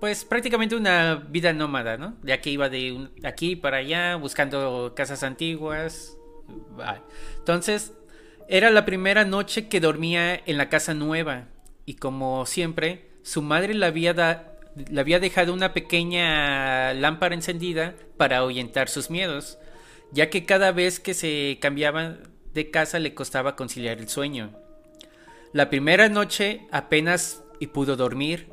[0.00, 2.16] pues prácticamente una vida nómada, ¿no?
[2.22, 6.16] Ya que iba de aquí para allá buscando casas antiguas.
[7.38, 7.92] Entonces,
[8.48, 11.48] era la primera noche que dormía en la casa nueva
[11.88, 14.12] y como siempre, su madre le había,
[14.90, 19.58] le había dejado una pequeña lámpara encendida para ahuyentar sus miedos,
[20.12, 22.18] ya que cada vez que se cambiaba
[22.54, 24.52] de casa le costaba conciliar el sueño.
[25.52, 28.48] La primera noche apenas y pudo dormir.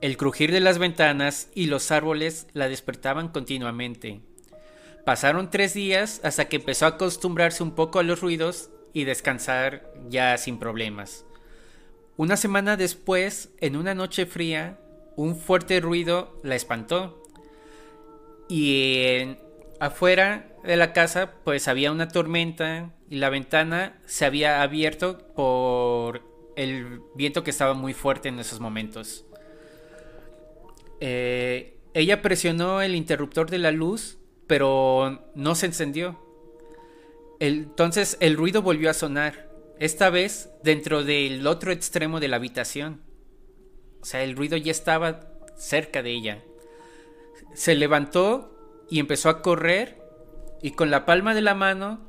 [0.00, 4.20] El crujir de las ventanas y los árboles la despertaban continuamente.
[5.04, 9.92] Pasaron tres días hasta que empezó a acostumbrarse un poco a los ruidos y descansar
[10.08, 11.24] ya sin problemas.
[12.16, 14.78] Una semana después, en una noche fría,
[15.16, 17.22] un fuerte ruido la espantó.
[18.48, 19.38] Y en-
[19.80, 26.22] afuera de la casa, pues había una tormenta y la ventana se había abierto por
[26.56, 29.24] el viento que estaba muy fuerte en esos momentos.
[31.00, 36.18] Eh, ella presionó el interruptor de la luz, pero no se encendió.
[37.40, 39.48] Entonces el ruido volvió a sonar,
[39.78, 43.00] esta vez dentro del otro extremo de la habitación.
[44.00, 46.44] O sea, el ruido ya estaba cerca de ella.
[47.54, 48.57] Se levantó
[48.90, 49.98] y empezó a correr
[50.62, 52.00] y con la palma de la mano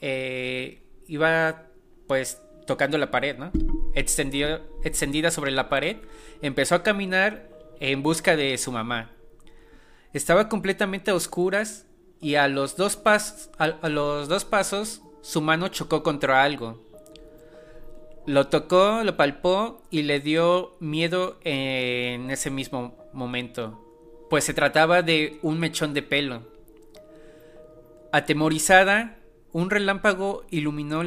[0.00, 1.64] eh, iba
[2.06, 3.52] pues tocando la pared, ¿no?
[3.94, 5.98] Extendida sobre la pared,
[6.42, 7.48] empezó a caminar
[7.80, 9.10] en busca de su mamá.
[10.12, 11.86] Estaba completamente a oscuras
[12.20, 16.80] y a los dos, pas a los dos pasos su mano chocó contra algo.
[18.26, 23.83] Lo tocó, lo palpó y le dio miedo en ese mismo momento,
[24.34, 26.42] pues se trataba de un mechón de pelo.
[28.10, 29.16] Atemorizada,
[29.52, 31.02] un relámpago iluminó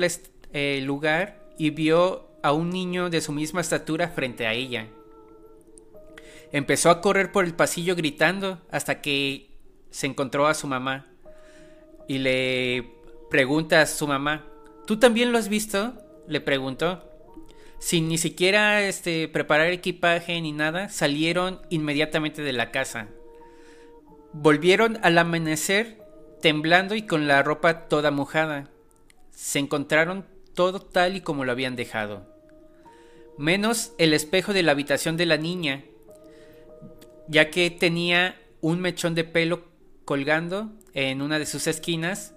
[0.54, 4.88] el lugar y vio a un niño de su misma estatura frente a ella.
[6.54, 9.50] Empezó a correr por el pasillo gritando hasta que
[9.90, 11.08] se encontró a su mamá
[12.08, 12.94] y le
[13.30, 14.46] pregunta a su mamá,
[14.86, 15.96] ¿tú también lo has visto?
[16.30, 17.04] Le preguntó.
[17.80, 23.08] Sin ni siquiera este, preparar equipaje ni nada, salieron inmediatamente de la casa.
[24.34, 25.98] Volvieron al amanecer
[26.42, 28.70] temblando y con la ropa toda mojada.
[29.32, 32.26] Se encontraron todo tal y como lo habían dejado.
[33.38, 35.84] Menos el espejo de la habitación de la niña,
[37.28, 39.66] ya que tenía un mechón de pelo
[40.06, 42.34] colgando en una de sus esquinas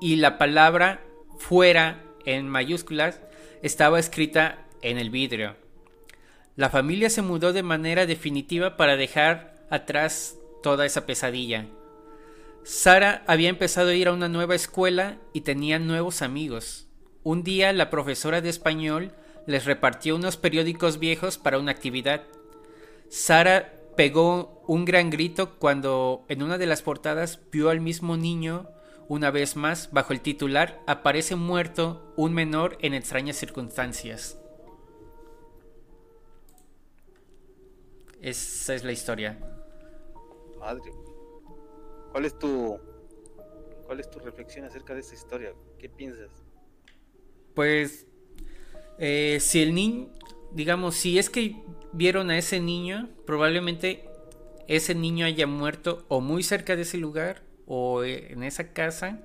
[0.00, 1.02] y la palabra
[1.38, 3.20] fuera en mayúsculas
[3.62, 5.56] estaba escrita en el vidrio.
[6.56, 11.66] La familia se mudó de manera definitiva para dejar atrás toda esa pesadilla.
[12.64, 16.86] Sara había empezado a ir a una nueva escuela y tenía nuevos amigos.
[17.22, 19.12] Un día la profesora de español
[19.46, 22.22] les repartió unos periódicos viejos para una actividad.
[23.08, 28.68] Sara pegó un gran grito cuando en una de las portadas vio al mismo niño
[29.08, 34.37] una vez más bajo el titular Aparece muerto un menor en extrañas circunstancias.
[38.20, 39.38] Esa es la historia.
[40.58, 40.92] Madre.
[42.12, 42.78] ¿Cuál es tu
[43.86, 45.54] cuál es tu reflexión acerca de esta historia?
[45.78, 46.30] ¿Qué piensas?
[47.54, 48.06] Pues
[48.98, 50.08] eh, si el niño,
[50.52, 51.62] digamos, si es que
[51.92, 54.08] vieron a ese niño, probablemente
[54.66, 59.20] ese niño haya muerto o muy cerca de ese lugar o en esa casa.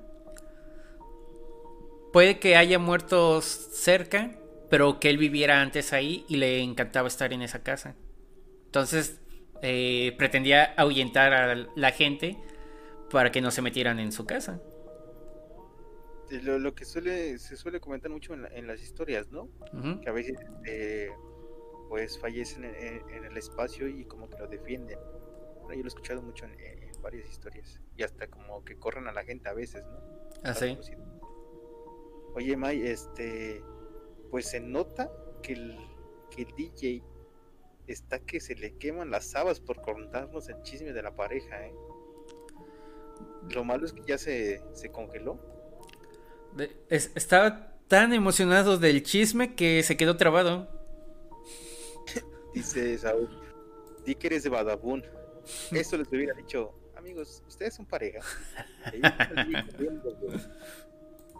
[2.13, 4.37] Puede que haya muerto cerca,
[4.69, 7.95] pero que él viviera antes ahí y le encantaba estar en esa casa.
[8.73, 9.21] Entonces
[9.61, 12.39] eh, pretendía ahuyentar a la gente
[13.11, 14.59] para que no se metieran en su casa.
[16.41, 19.47] Lo, que suele, se suele comentar mucho en, las historias, ¿no?
[20.01, 21.11] Que a veces eh,
[21.87, 24.97] pues fallecen en, el espacio y como que lo defienden.
[24.97, 29.23] yo lo he escuchado mucho en, varias historias y hasta como que corren a la
[29.23, 29.99] gente a veces, ¿no?
[30.43, 30.75] Ah, sí.
[32.33, 33.61] Oye, May, este,
[34.31, 35.11] pues se nota
[35.43, 35.77] que el,
[36.31, 37.12] que el DJ
[37.87, 41.73] está que se le queman las habas por contarnos el chisme de la pareja, ¿eh?
[43.53, 45.39] Lo malo es que ya se, se congeló.
[46.89, 50.67] estaba tan emocionado del chisme que se quedó trabado.
[52.53, 53.29] Dice Saúl,
[54.05, 55.03] di que eres de Badabun.
[55.71, 58.19] Eso les hubiera dicho, amigos, ustedes son pareja.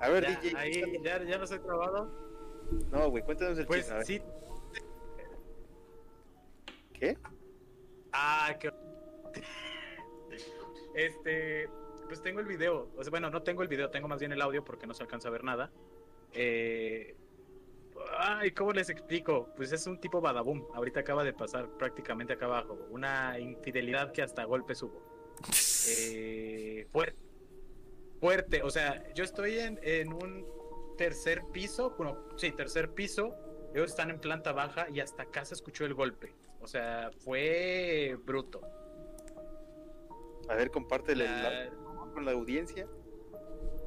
[0.02, 0.58] A ver, DJ.
[0.58, 2.12] Ahí, ya, ya no estoy trabado.
[2.92, 4.06] No, güey, cuéntanos el pues, chisme.
[4.06, 4.22] Sí.
[7.04, 7.18] ¿Qué?
[8.14, 8.72] Ah, qué.
[10.96, 11.68] Este,
[12.08, 12.90] pues tengo el video.
[12.96, 15.04] O sea, bueno, no tengo el video, tengo más bien el audio porque no se
[15.04, 15.70] alcanza a ver nada.
[16.32, 17.14] Eh,
[18.18, 19.50] ay, ¿cómo les explico?
[19.58, 20.66] Pues es un tipo badaboom.
[20.74, 22.80] Ahorita acaba de pasar prácticamente acá abajo.
[22.90, 25.04] Una infidelidad que hasta golpes hubo.
[25.90, 27.20] Eh, fuerte.
[28.22, 28.64] Fuerte.
[28.64, 30.48] O sea, yo estoy en, en un
[30.98, 31.96] tercer piso.
[31.98, 33.36] Bueno, sí, tercer piso.
[33.74, 36.34] Ellos están en planta baja y hasta acá se escuchó el golpe.
[36.64, 38.62] O sea, fue bruto.
[40.48, 41.28] A ver, compártele
[42.14, 42.88] con la audiencia.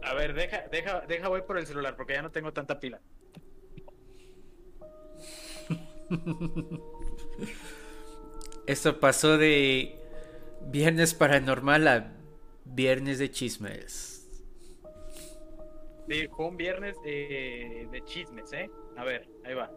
[0.03, 3.01] A ver, deja, deja, deja, voy por el celular porque ya no tengo tanta pila.
[8.67, 9.99] Esto pasó de
[10.67, 12.13] viernes paranormal a
[12.65, 14.29] viernes de chismes.
[16.09, 18.71] Sí, fue un viernes de, de chismes, ¿eh?
[18.97, 19.73] A ver, ahí va.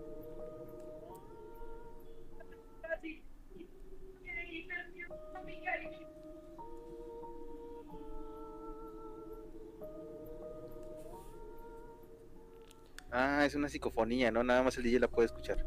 [13.11, 14.43] Ah, es una psicofonía, ¿no?
[14.43, 15.65] Nada más el DJ la puede escuchar.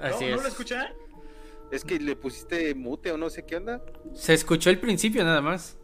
[0.00, 0.94] Así ¿No, ¿No lo escucha?
[1.70, 3.82] Es que le pusiste mute o no sé qué onda.
[4.12, 5.76] Se escuchó el principio nada más.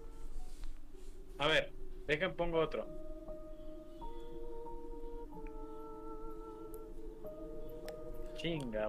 [1.38, 1.72] A ver,
[2.06, 2.86] dejen pongo otro.
[8.36, 8.88] Chinga,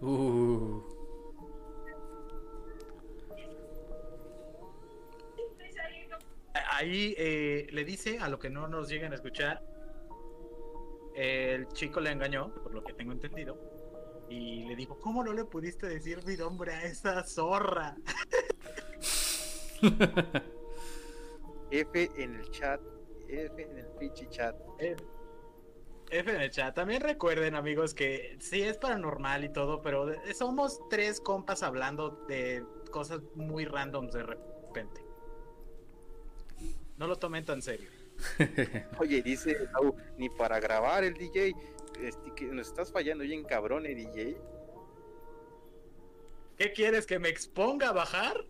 [0.00, 0.82] Uh.
[6.72, 9.62] Ahí eh, le dice a lo que no nos lleguen a escuchar.
[11.14, 13.58] El chico le engañó, por lo que tengo entendido.
[14.28, 17.96] Y le dijo, ¿cómo no le pudiste decir mi nombre a esa zorra?
[21.70, 22.80] F en el chat.
[23.28, 24.54] F en el pinche chat.
[24.78, 25.15] F
[26.10, 26.74] en el chat.
[26.74, 32.64] También recuerden, amigos, que sí es paranormal y todo, pero somos tres compas hablando de
[32.90, 35.02] cosas muy randoms de repente.
[36.96, 37.90] No lo tomen tan serio.
[38.98, 41.54] Oye, dice Lau, ni para grabar el DJ.
[42.00, 44.36] Este, que nos estás fallando bien cabrón, eh, DJ.
[46.58, 47.06] ¿Qué quieres?
[47.06, 48.46] ¿Que me exponga a bajar?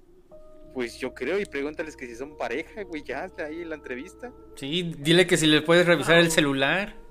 [0.75, 3.77] Pues yo creo, y pregúntales que si son pareja, güey, ya hazle ahí en la
[3.77, 4.33] entrevista.
[4.57, 7.06] Sí, dile que si le puedes revisar el celular.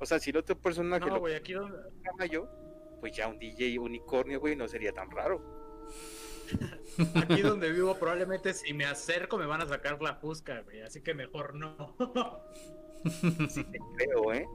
[0.00, 1.78] O sea, si la otra persona que No, lo güey, aquí donde...
[3.00, 5.60] pues ya un DJ unicornio, güey, no sería tan raro.
[7.14, 10.80] Aquí donde vivo, probablemente si me acerco me van a sacar la fusca, güey.
[10.82, 11.96] Así que mejor no.
[13.48, 14.46] Sí te creo, ¿eh?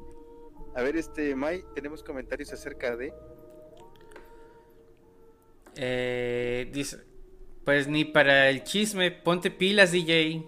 [0.76, 3.14] A ver, este, Mai, tenemos comentarios acerca de...
[5.78, 6.98] Eh, dice,
[7.64, 10.46] pues ni para el chisme, ponte pilas, DJ.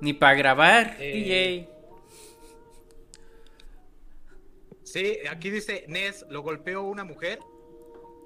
[0.00, 1.77] Ni para grabar, Eh, DJ.
[4.92, 7.40] Sí, aquí dice Nes, lo golpeó una mujer.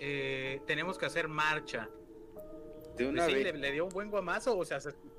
[0.01, 1.89] Eh, tenemos que hacer marcha.
[2.97, 3.45] De una sí, vez.
[3.45, 5.13] le, le dio un buen guamazo, o sea, se escuchó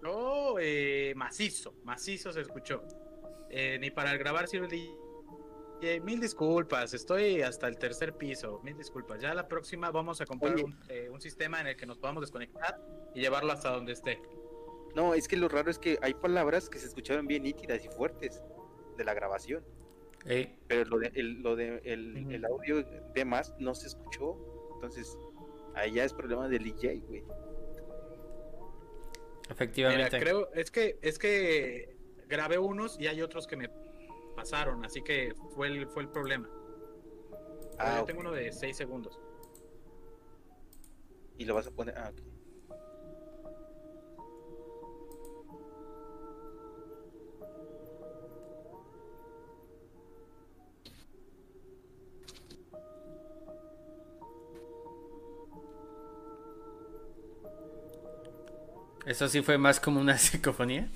[0.60, 2.84] eh, macizo, macizo se escuchó.
[3.50, 6.00] Eh, ni para grabar sirve el DJ.
[6.02, 9.22] Mil disculpas, estoy hasta el tercer piso, mil disculpas.
[9.22, 12.22] Ya la próxima vamos a comprar un, eh, un sistema en el que nos podamos
[12.22, 12.80] desconectar
[13.14, 14.22] y llevarlo hasta donde esté.
[14.96, 17.89] No, es que lo raro es que hay palabras que se escucharon bien nítidas y
[17.89, 18.41] fuertes
[18.96, 19.66] de la grabación.
[20.26, 24.38] Eh, Pero lo de, el, lo de el, audio de más no se escuchó.
[24.76, 25.17] Entonces,
[25.76, 27.21] ahí ya es problema del DJ, güey.
[27.21, 27.36] Mira,
[29.49, 30.19] efectivamente.
[30.19, 31.95] creo, es que, es que
[32.28, 33.69] grabé unos y hay otros que me
[34.36, 36.49] pasaron, así que fue el, fue el problema.
[37.78, 39.19] Ah, yo tengo uno de 6 segundos.
[41.38, 41.97] Y lo vas a poner.
[41.97, 42.11] Ah.
[59.06, 60.88] Eso sí fue más como una psicofonía.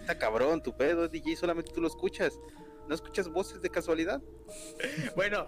[0.00, 2.38] Está cabrón, tu pedo, DJ, solamente tú lo escuchas.
[2.88, 4.20] ¿No escuchas voces de casualidad?
[5.16, 5.46] Bueno,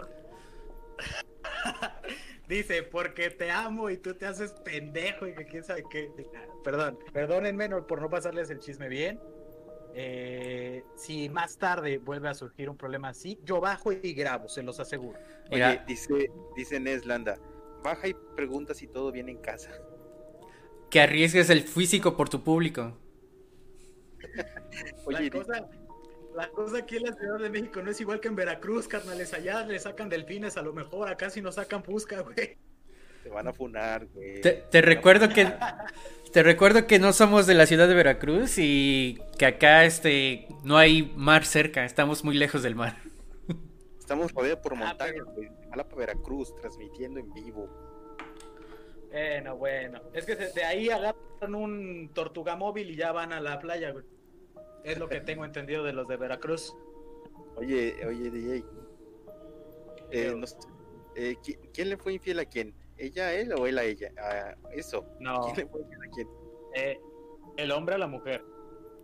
[2.48, 6.10] dice, porque te amo y tú te haces pendejo y que quién sabe qué.
[6.64, 9.20] Perdón, perdónenme por no pasarles el chisme bien.
[9.98, 14.62] Eh, si más tarde vuelve a surgir un problema así, yo bajo y grabo, se
[14.62, 15.18] los aseguro.
[15.50, 15.84] Mira.
[15.86, 17.38] Dice, dice Neslanda,
[17.82, 19.70] baja y pregunta si todo viene en casa.
[20.90, 22.96] Que arriesgues el físico por tu público.
[25.06, 25.68] Oye, la, cosa,
[26.34, 29.32] la cosa aquí en la Ciudad de México no es igual que en Veracruz, carnales.
[29.34, 32.56] Allá le sacan delfines a lo mejor, acá si no sacan pusca, güey.
[33.22, 34.40] te van a funar, güey.
[34.40, 35.52] Te, te recuerdo que
[36.32, 40.76] te recuerdo que no somos de la ciudad de Veracruz y que acá este no
[40.76, 42.96] hay mar cerca, estamos muy lejos del mar.
[43.98, 45.48] Estamos rodeados por Ah, montañas, pero- güey.
[45.70, 47.68] Jalapa, Veracruz, transmitiendo en vivo.
[49.10, 50.00] Bueno, bueno.
[50.12, 54.04] Es que de ahí agarran un tortuga móvil y ya van a la playa, güey.
[54.84, 56.74] Es lo que tengo entendido de los de Veracruz.
[57.56, 58.64] Oye, oye, DJ.
[60.10, 60.40] Eh,
[61.16, 62.74] eh, ¿qui- ¿Quién le fue infiel a quién?
[62.98, 64.10] ¿Ella a él o él a ella?
[64.18, 65.04] Ah, eso.
[65.20, 66.28] No, ¿Quién le fue infiel a quién?
[66.74, 67.00] eh,
[67.56, 68.44] el hombre a la mujer.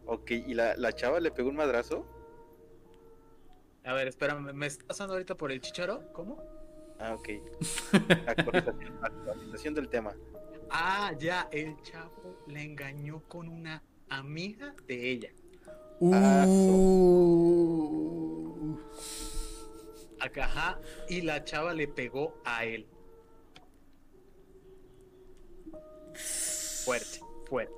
[0.07, 2.05] Ok, ¿y la, la chava le pegó un madrazo?
[3.85, 6.13] A ver, espera, ¿me me está pasando ahorita por el chicharo?
[6.13, 6.43] ¿Cómo?
[7.03, 7.29] Ah, ok.
[8.29, 10.15] Actualización, actualización del tema.
[10.71, 15.31] Ah, ya, el chavo le engañó con una amiga de ella.
[16.13, 16.79] Ah, Uh.
[20.21, 20.79] Acá, Ajá,
[21.09, 22.87] y la chava le pegó a él.
[26.85, 27.75] Fuerte, fuerte.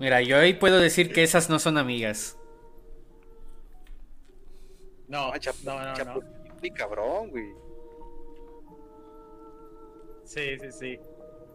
[0.00, 2.36] Mira, yo hoy puedo decir que esas no son amigas.
[5.06, 6.43] No, Ah, no, no, no.
[6.64, 7.52] Muy cabrón, güey.
[10.24, 10.98] Sí, sí, sí.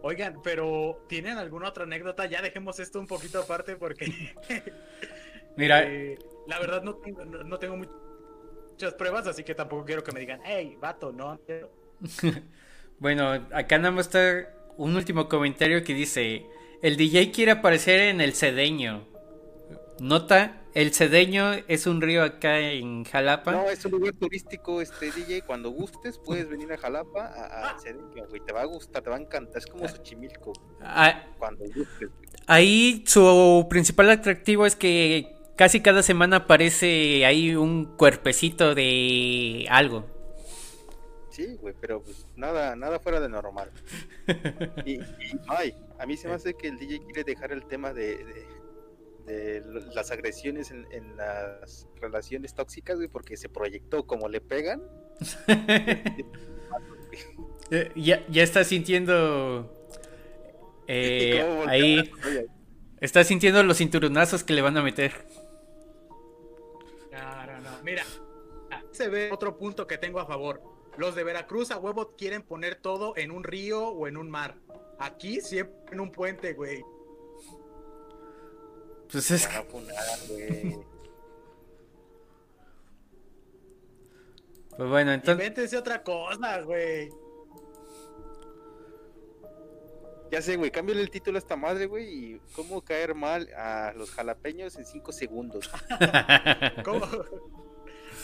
[0.04, 2.28] Oigan, pero ¿tienen alguna otra anécdota?
[2.28, 4.06] Ya dejemos esto un poquito aparte porque
[5.58, 10.04] Mira, eh, la verdad no tengo, no, no tengo muchas pruebas, así que tampoco quiero
[10.04, 11.40] que me digan, hey, vato, no.
[11.44, 11.72] quiero".
[13.00, 16.46] bueno, acá nada más está un último comentario que dice,
[16.84, 19.08] el DJ quiere aparecer en el Cedeño.
[20.02, 23.52] Nota, el Cedeño es un río acá en Jalapa.
[23.52, 25.42] No, es un lugar turístico, este DJ.
[25.42, 28.42] Cuando gustes, puedes venir a Jalapa a, a Cedeño, güey.
[28.46, 29.58] Te va a gustar, te va a encantar.
[29.58, 30.54] Es como Xochimilco.
[30.82, 32.30] Ah, Cuando gustes, güey.
[32.48, 40.06] Ahí su principal atractivo es que casi cada semana aparece ahí un cuerpecito de algo.
[41.30, 43.72] Sí, güey, pero pues nada, nada fuera de normal.
[44.86, 47.94] Y, y, ay, a mí se me hace que el DJ quiere dejar el tema
[47.94, 48.46] de, de,
[49.30, 49.64] de
[49.94, 54.82] las agresiones en, en las relaciones tóxicas, güey, porque se proyectó como le pegan.
[57.72, 59.72] Eh, ya, ya está sintiendo.
[60.88, 62.12] eh, ¿Cómo voltea ahí.
[63.00, 65.12] Está sintiendo los cinturonazos que le van a meter.
[67.12, 67.84] No, no, no.
[67.84, 68.04] Mira,
[68.92, 70.64] se ve otro punto que tengo a favor.
[70.98, 74.56] Los de Veracruz a huevo quieren poner todo en un río o en un mar.
[74.98, 76.84] Aquí siempre en un puente, güey.
[79.12, 80.78] Pues es Van a funar, güey.
[84.78, 85.34] Pues bueno, entonces.
[85.34, 87.10] Invéntense otra cosa, güey.
[90.32, 93.94] Ya sé, güey, cámbiale el título a esta madre, güey, y cómo caer mal a
[93.96, 95.70] los jalapeños en 5 segundos.
[96.86, 97.06] ¿Cómo?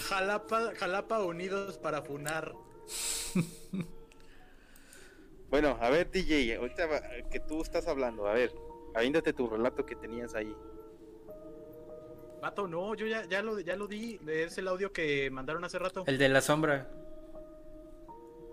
[0.08, 2.54] Jalapa, Jalapa unidos para funar.
[5.50, 6.88] Bueno, a ver, DJ, ahorita
[7.30, 8.54] que tú estás hablando, a ver,
[8.94, 10.56] avíndate tu relato que tenías ahí.
[12.46, 14.20] Vato, no, yo ya, ya, lo, ya lo di.
[14.28, 16.04] Es el audio que mandaron hace rato.
[16.06, 16.88] El de la sombra.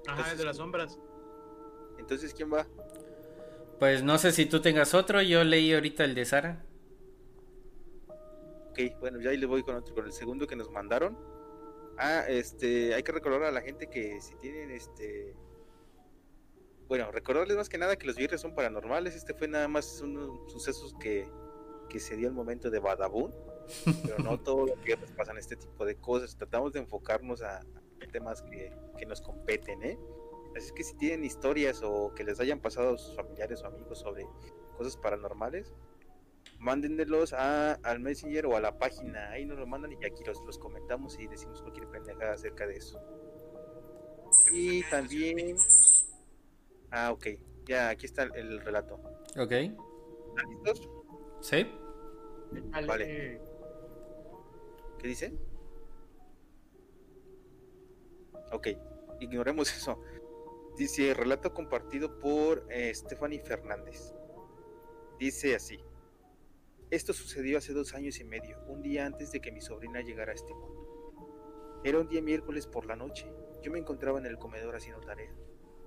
[0.07, 0.99] Ajá, el de las sombras.
[1.99, 2.67] Entonces, ¿quién va?
[3.79, 5.21] Pues no sé si tú tengas otro.
[5.21, 6.65] Yo leí ahorita el de Sara.
[8.71, 11.19] Ok, bueno, ya ahí le voy con otro, con el segundo que nos mandaron.
[11.99, 15.37] Ah, este, hay que recordar a la gente que si tienen este...
[16.89, 19.15] Bueno, recordarles más que nada que los viernes son paranormales.
[19.15, 21.29] Este fue nada más unos sucesos que,
[21.91, 23.52] que se dio el momento de Badabun.
[24.03, 26.37] Pero no todos los viernes pasan este tipo de cosas.
[26.37, 29.99] Tratamos de enfocarnos a, a temas que, que nos competen, ¿eh?
[30.57, 33.67] Así es que si tienen historias o que les hayan pasado a sus familiares o
[33.67, 34.27] amigos sobre
[34.77, 35.73] cosas paranormales,
[36.59, 39.31] mándenlos a, al Messenger o a la página.
[39.31, 42.77] Ahí nos lo mandan y aquí los, los comentamos y decimos cualquier pendejada acerca de
[42.77, 43.01] eso.
[44.53, 45.57] Y también.
[46.91, 47.27] Ah, ok.
[47.65, 48.97] Ya, aquí está el, el relato.
[49.39, 49.53] Ok.
[49.53, 50.91] ¿Están listos?
[51.41, 51.67] ¿Sí?
[52.87, 53.41] Vale.
[55.03, 55.33] ¿Qué dice?
[58.53, 58.69] Ok,
[59.19, 60.01] ignoremos eso.
[60.79, 64.15] Dice, relato compartido por eh, Stephanie Fernández.
[65.19, 65.81] Dice así.
[66.91, 70.33] Esto sucedió hace dos años y medio, un día antes de que mi sobrina llegara
[70.33, 71.81] a este mundo.
[71.85, 73.27] Era un día miércoles por la noche.
[73.63, 75.35] Yo me encontraba en el comedor haciendo tarea.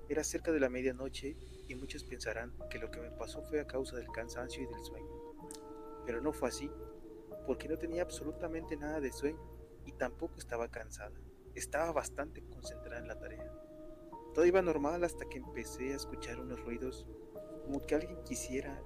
[0.08, 1.36] Era cerca de la medianoche
[1.68, 4.84] y muchos pensarán que lo que me pasó fue a causa del cansancio y del
[4.84, 5.08] sueño.
[6.04, 6.70] Pero no fue así,
[7.46, 9.40] porque no tenía absolutamente nada de sueño
[9.84, 11.18] y tampoco estaba cansada.
[11.54, 13.50] Estaba bastante concentrada en la tarea.
[14.34, 17.06] Todo iba normal hasta que empecé a escuchar unos ruidos
[17.64, 18.82] como que alguien quisiera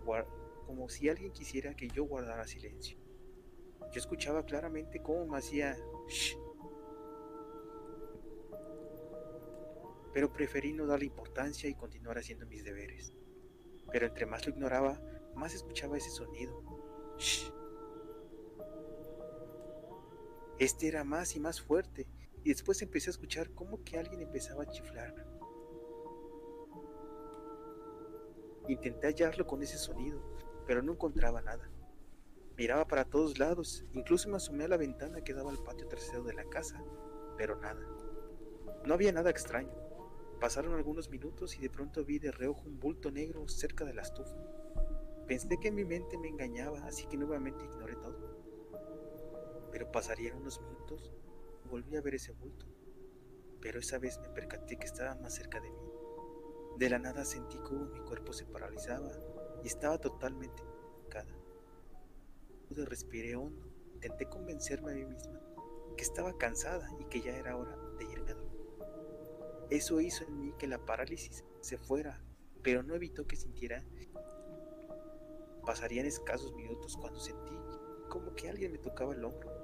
[0.67, 2.97] como si alguien quisiera que yo guardara silencio.
[3.93, 5.77] Yo escuchaba claramente cómo me hacía
[6.09, 6.37] "Shh".
[10.13, 13.13] Pero preferí no darle importancia y continuar haciendo mis deberes.
[13.91, 15.01] Pero entre más lo ignoraba,
[15.35, 16.63] más escuchaba ese sonido.
[17.19, 17.60] "Shh".
[20.61, 22.07] Este era más y más fuerte,
[22.45, 25.15] y después empecé a escuchar como que alguien empezaba a chiflar.
[28.69, 30.23] Intenté hallarlo con ese sonido,
[30.67, 31.71] pero no encontraba nada.
[32.59, 36.25] Miraba para todos lados, incluso me asomé a la ventana que daba al patio trasero
[36.25, 36.85] de la casa,
[37.39, 37.81] pero nada.
[38.85, 39.73] No había nada extraño.
[40.43, 44.03] Pasaron algunos minutos y de pronto vi de reojo un bulto negro cerca de la
[44.03, 44.37] estufa.
[45.27, 48.30] Pensé que mi mente me engañaba, así que nuevamente ignoré todo.
[49.73, 51.12] Pero pasarían unos minutos
[51.64, 52.66] y volví a ver ese bulto.
[53.61, 55.91] Pero esa vez me percaté que estaba más cerca de mí.
[56.79, 59.11] De la nada sentí como mi cuerpo se paralizaba
[59.63, 60.63] y estaba totalmente
[61.09, 61.34] cada.
[62.68, 65.41] Pude respiré hondo, intenté convencerme a mí misma
[65.97, 68.61] que estaba cansada y que ya era hora de irme a dormir.
[69.68, 72.22] Eso hizo en mí que la parálisis se fuera,
[72.63, 73.84] pero no evitó que sintiera.
[75.67, 77.55] Pasarían escasos minutos cuando sentí
[78.09, 79.59] como que alguien me tocaba el hombro.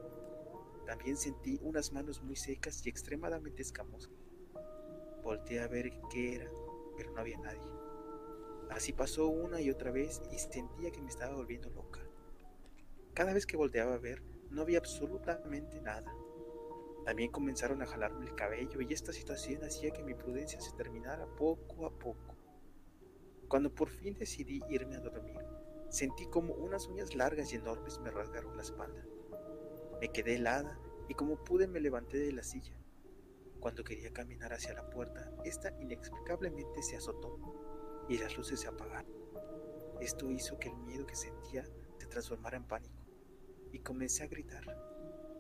[0.87, 4.13] También sentí unas manos muy secas y extremadamente escamosas.
[5.23, 6.51] Volteé a ver qué era,
[6.97, 7.69] pero no había nadie.
[8.71, 12.01] Así pasó una y otra vez y sentía que me estaba volviendo loca.
[13.15, 16.15] Cada vez que volteaba a ver, no había absolutamente nada.
[17.05, 21.27] También comenzaron a jalarme el cabello y esta situación hacía que mi prudencia se terminara
[21.27, 22.37] poco a poco.
[23.49, 25.41] Cuando por fin decidí irme a dormir,
[25.89, 29.05] sentí como unas uñas largas y enormes me rasgaron la espalda.
[30.01, 30.79] Me quedé helada
[31.09, 32.75] y como pude me levanté de la silla.
[33.61, 39.11] Cuando quería caminar hacia la puerta, esta inexplicablemente se azotó y las luces se apagaron.
[40.01, 41.65] Esto hizo que el miedo que sentía
[41.97, 42.95] se transformara en pánico
[43.73, 44.65] y comencé a gritar.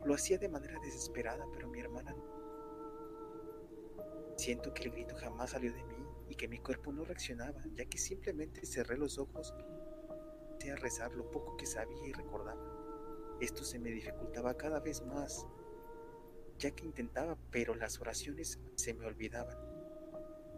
[0.04, 2.24] Lo hacía de manera desesperada, pero mi hermana no.
[4.36, 5.96] Siento que el grito jamás salió de mí
[6.28, 9.54] y que mi cuerpo no reaccionaba, ya que simplemente cerré los ojos.
[10.58, 12.75] comencé a rezar lo poco que sabía y recordaba.
[13.40, 15.46] Esto se me dificultaba cada vez más,
[16.58, 19.58] ya que intentaba, pero las oraciones se me olvidaban.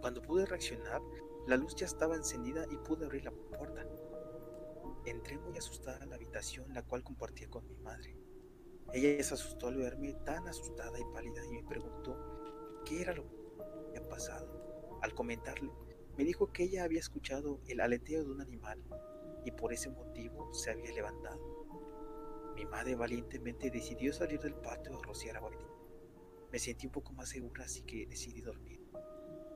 [0.01, 1.03] Cuando pude reaccionar,
[1.49, 3.85] la luz ya estaba encendida y pude abrir la puerta.
[5.07, 8.17] Entré muy asustada a la habitación, la cual compartía con mi madre.
[8.93, 12.17] Ella se asustó al verme tan asustada y pálida y me preguntó
[12.85, 14.99] qué era lo que había pasado.
[15.03, 15.73] Al comentarle,
[16.17, 18.83] me dijo que ella había escuchado el aleteo de un animal
[19.45, 21.58] y por ese motivo se había levantado.
[22.59, 25.53] Mi madre valientemente decidió salir del patio a rociar agua.
[26.51, 28.81] Me sentí un poco más segura, así que decidí dormir.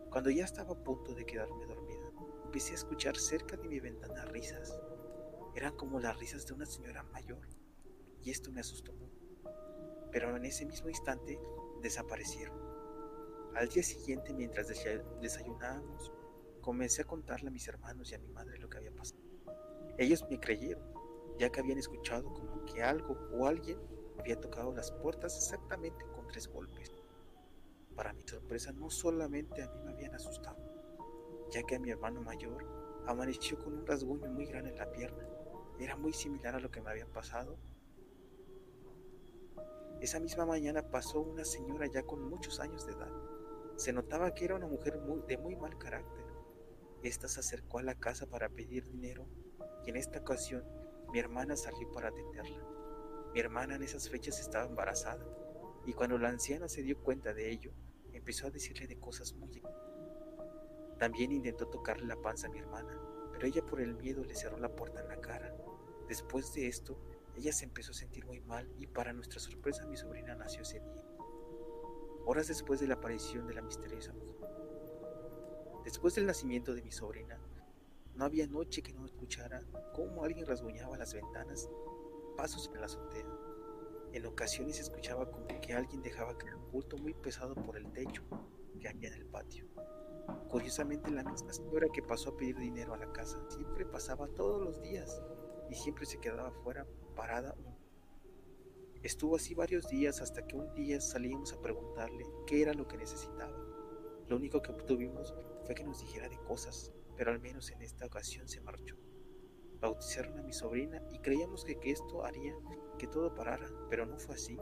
[0.09, 2.13] Cuando ya estaba a punto de quedarme dormida,
[2.45, 4.79] empecé a escuchar cerca de mi ventana risas.
[5.57, 7.49] Eran como las risas de una señora mayor,
[8.23, 9.21] y esto me asustó mucho.
[10.13, 11.41] Pero en ese mismo instante
[11.83, 12.57] desaparecieron.
[13.57, 16.13] Al día siguiente, mientras desayunábamos,
[16.61, 19.23] comencé a contarle a mis hermanos y a mi madre lo que había pasado.
[19.99, 20.85] Ellos me creyeron,
[21.37, 23.79] ya que habían escuchado como que algo o alguien
[24.19, 26.93] había tocado las puertas exactamente con tres golpes.
[27.95, 30.57] Para mi sorpresa, no solamente a mí me habían asustado,
[31.51, 32.65] ya que a mi hermano mayor
[33.07, 35.27] amaneció con un rasguño muy grande en la pierna.
[35.79, 37.59] Era muy similar a lo que me había pasado.
[40.01, 43.13] Esa misma mañana pasó una señora ya con muchos años de edad.
[43.77, 46.25] Se notaba que era una mujer de muy mal carácter.
[47.03, 49.27] Esta se acercó a la casa para pedir dinero
[49.85, 50.65] y en esta ocasión
[51.13, 52.67] mi hermana salió para atenderla.
[53.35, 55.25] Mi hermana en esas fechas estaba embarazada
[55.85, 57.73] y cuando la anciana se dio cuenta de ello,
[58.13, 59.63] empezó a decirle de cosas muy...
[60.99, 62.99] También intentó tocarle la panza a mi hermana,
[63.33, 65.55] pero ella por el miedo le cerró la puerta en la cara.
[66.09, 66.99] Después de esto,
[67.37, 70.81] ella se empezó a sentir muy mal y para nuestra sorpresa mi sobrina nació ese
[70.81, 71.05] día.
[72.25, 74.49] Horas después de la aparición de la misteriosa mujer.
[75.85, 77.39] Después del nacimiento de mi sobrina,
[78.15, 79.63] no había noche que no escuchara
[79.95, 81.69] cómo alguien rasguñaba las ventanas,
[82.37, 83.27] pasos en la azotea.
[84.13, 88.23] En ocasiones escuchaba como que alguien dejaba caer un bulto muy pesado por el techo
[88.79, 89.67] que había en el patio.
[90.49, 94.63] Curiosamente, la misma señora que pasó a pedir dinero a la casa siempre pasaba todos
[94.63, 95.23] los días
[95.71, 96.87] y siempre se quedaba fuera
[97.17, 97.55] parada.
[99.03, 102.99] Estuvo así varios días hasta que un día salimos a preguntarle qué era lo que
[102.99, 103.59] necesitaba.
[104.29, 105.35] Lo único que obtuvimos
[105.65, 108.97] fue que nos dijera de cosas, pero al menos en esta ocasión se marchó.
[109.81, 112.55] Bautizaron a mi sobrina y creíamos que, esto haría
[112.99, 114.57] que todo parara, pero no fue así.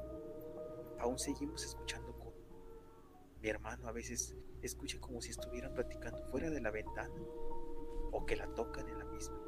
[0.98, 2.40] Aún seguimos escuchando cosas.
[3.42, 7.14] Mi hermano a veces escucha como si estuvieran platicando fuera de la ventana
[8.12, 9.38] o que la tocan en la misma.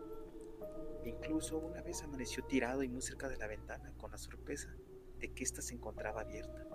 [1.04, 4.74] Incluso una vez amaneció tirado y muy cerca de la ventana con la sorpresa
[5.18, 6.66] de que ésta se encontraba abierta.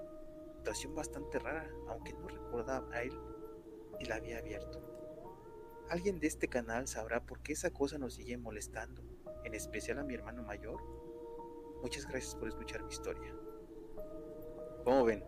[0.57, 3.17] Situación bastante rara, aunque no recordaba a él
[3.99, 5.06] si la había abierto.
[5.89, 9.01] Alguien de este canal sabrá por qué esa cosa nos sigue molestando,
[9.43, 10.81] en especial a mi hermano mayor.
[11.81, 13.33] Muchas gracias por escuchar mi historia.
[14.83, 15.23] ¿Cómo ven?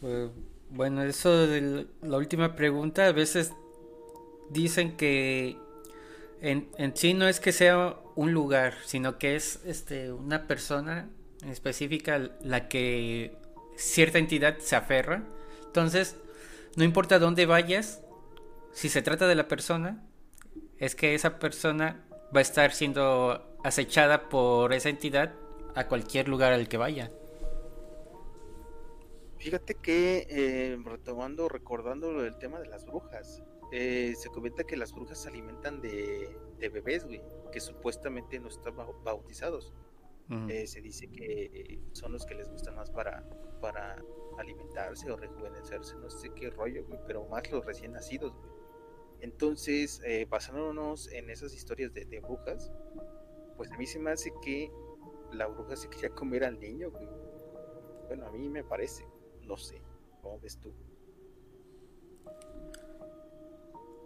[0.00, 0.30] Pues,
[0.70, 3.52] bueno, eso de la última pregunta, a veces
[4.50, 5.56] dicen que
[6.40, 11.08] en, en, sí no es que sea un lugar, sino que es este, una persona
[11.48, 13.36] específica la que
[13.76, 15.24] cierta entidad se aferra.
[15.66, 16.16] Entonces,
[16.76, 18.02] no importa dónde vayas,
[18.72, 20.06] si se trata de la persona,
[20.78, 25.34] es que esa persona va a estar siendo acechada por esa entidad
[25.74, 27.10] a cualquier lugar al que vaya.
[29.38, 33.42] Fíjate que eh, retomando, recordando del tema de las brujas,
[33.72, 38.76] eh, se comenta que las brujas se alimentan de, bebés, güey, que supuestamente no están
[39.02, 39.72] bautizados.
[40.48, 43.24] Eh, se dice que son los que les gustan más para,
[43.60, 44.00] para
[44.38, 48.59] alimentarse o rejuvenecerse, no sé qué rollo, güey, pero más los recién nacidos, güey.
[49.20, 52.70] Entonces, eh, basándonos en esas historias de, brujas,
[53.56, 54.70] pues a mí se me hace que
[55.32, 56.90] la bruja se quería comer al niño,
[58.08, 59.06] Bueno, a mí me parece,
[59.42, 59.80] no sé,
[60.22, 60.72] ¿cómo ves tú?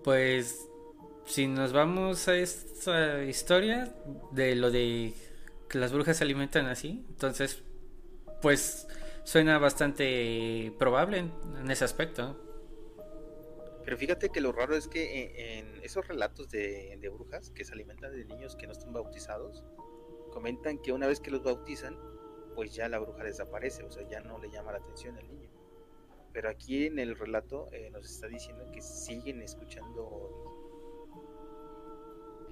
[0.03, 0.69] Pues,
[1.25, 3.95] si nos vamos a esta historia
[4.33, 5.15] de lo de
[5.69, 7.63] que las brujas se alimentan así, entonces,
[8.43, 8.87] pues
[9.25, 12.39] suena bastante probable en, ese aspecto.
[13.85, 18.13] Pero fíjate que lo raro es que en, esos relatos de, brujas que se alimentan
[18.13, 19.63] de niños que no están bautizados,
[20.33, 21.99] comentan que una vez que los bautizan,
[22.55, 25.51] pues ya la bruja desaparece, o sea, ya no le llama la atención al niño.
[26.33, 30.51] Pero aquí en el relato eh, nos está diciendo que siguen escuchando,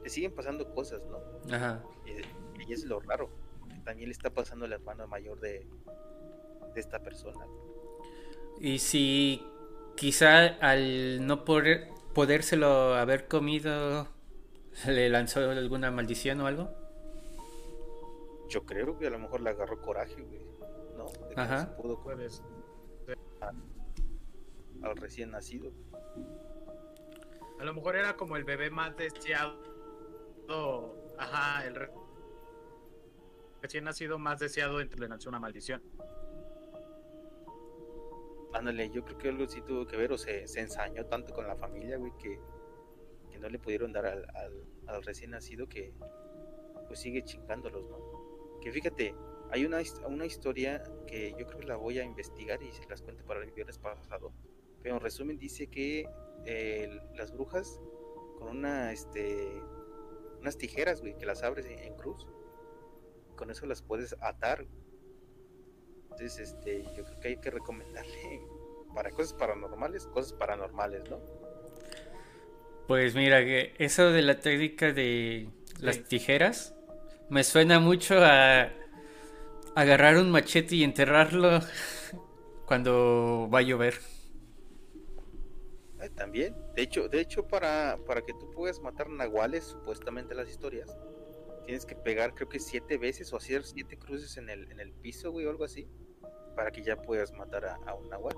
[0.03, 1.19] le siguen pasando cosas, ¿no?
[1.55, 1.83] Ajá.
[2.05, 3.31] Y, y es lo raro,
[3.69, 5.67] que también le está pasando al hermano mayor de,
[6.75, 7.47] de esta persona.
[8.61, 9.43] Y si
[9.97, 14.07] quizá al no poder podérselo haber comido
[14.87, 16.71] ¿Le lanzó alguna maldición o algo?
[18.49, 20.43] Yo creo que a lo mejor le agarró coraje, güey.
[20.97, 21.07] ¿No?
[21.29, 22.43] De que no se pudo Puedes.
[24.83, 25.71] al recién nacido.
[27.61, 29.57] A lo mejor era como el bebé más deseado.
[31.19, 31.91] Ajá, el re-
[33.63, 35.83] recién nacido más deseado entre le nació una maldición.
[38.53, 41.57] Ándale, yo creo que algo sí tuvo que ver o se, ensañó tanto con la
[41.57, 42.39] familia, güey, que,
[43.31, 45.95] que no le pudieron dar al, recién nacido que
[46.87, 48.61] pues sigue chingándolos, ¿no?
[48.61, 49.15] Que fíjate,
[49.51, 53.01] hay una, una historia que yo creo que la voy a investigar y se las
[53.01, 54.33] cuento para el viernes pasado.
[54.83, 56.07] Pero en resumen dice que
[56.45, 57.81] eh, las brujas
[58.39, 59.63] con una, este,
[60.41, 62.27] unas tijeras, güey, que las abres en, en cruz,
[63.37, 64.67] con eso las puedes atar.
[66.13, 68.43] Entonces, este, yo creo que hay que recomendarle
[68.95, 71.23] para cosas paranormales, cosas paranormales, ¿no?
[72.87, 75.49] Pues mira, que eso de la técnica de
[75.81, 76.07] las Sí.
[76.09, 76.75] tijeras
[77.29, 78.71] me suena mucho a
[79.75, 81.61] agarrar un machete y enterrarlo
[82.67, 83.95] cuando va a llover.
[86.17, 90.99] También, de hecho, de hecho para, para que tú puedas matar nahuales, supuestamente las historias,
[91.65, 94.93] tienes que pegar creo que siete veces o hacer siete cruces en el, en el
[94.95, 95.89] piso, güey, o algo así,
[96.55, 98.37] para que ya puedas matar a, a un nahual.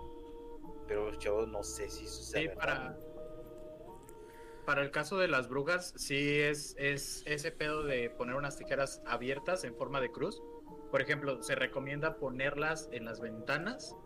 [0.86, 2.96] Pero yo no sé si sea Sí, para,
[4.66, 9.02] para el caso de las brujas, sí es, es ese pedo de poner unas tijeras
[9.06, 10.42] abiertas en forma de cruz.
[10.90, 13.96] Por ejemplo, se recomienda ponerlas en las ventanas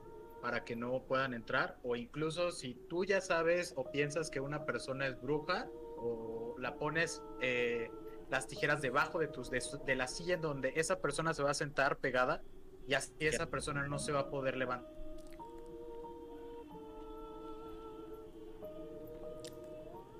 [0.40, 1.78] para que no puedan entrar.
[1.82, 5.68] O incluso si tú ya sabes o piensas que una persona es bruja,
[6.00, 7.90] o la pones eh,
[8.30, 11.50] las tijeras debajo de, tus, de, de la silla en donde esa persona se va
[11.50, 12.42] a sentar pegada,
[12.88, 14.90] y así esa persona no se va a poder levantar.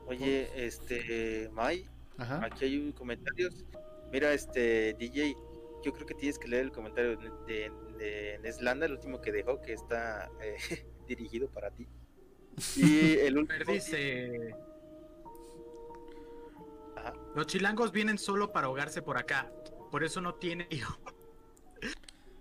[0.07, 1.89] Oye, este, Mai,
[2.19, 2.45] Ajá.
[2.45, 3.65] aquí hay un comentarios.
[4.13, 5.35] Mira, este, DJ,
[5.83, 9.33] yo creo que tienes que leer el comentario de, de, de Neslanda, el último que
[9.33, 10.57] dejó, que está eh,
[11.09, 11.89] dirigido para ti.
[12.77, 14.55] Y el último dice...
[16.97, 17.15] Ajá.
[17.35, 19.51] Los chilangos vienen solo para ahogarse por acá.
[19.91, 20.99] Por eso no tienen hijos.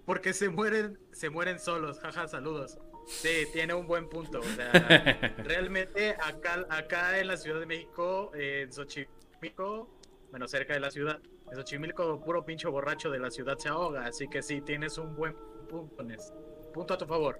[0.08, 2.00] Porque se mueren, se mueren solos.
[2.00, 2.80] Jaja, saludos.
[3.08, 4.40] Sí, tiene un buen punto.
[4.40, 4.72] O sea,
[5.44, 9.88] realmente acá, acá en la Ciudad de México, eh, en Xochimilco,
[10.32, 11.20] bueno, cerca de la ciudad,
[11.52, 14.06] en Xochimilco, puro pincho borracho de la ciudad se ahoga.
[14.06, 15.36] Así que sí, tienes un buen
[15.70, 16.34] punto, Nes.
[16.74, 17.40] Punto a tu favor.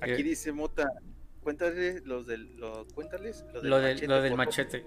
[0.00, 0.88] Aquí Eh, dice Mota,
[1.42, 4.06] cuéntales los del, lo, cuéntales lo del Lo del, machete.
[4.06, 4.86] lo del machete.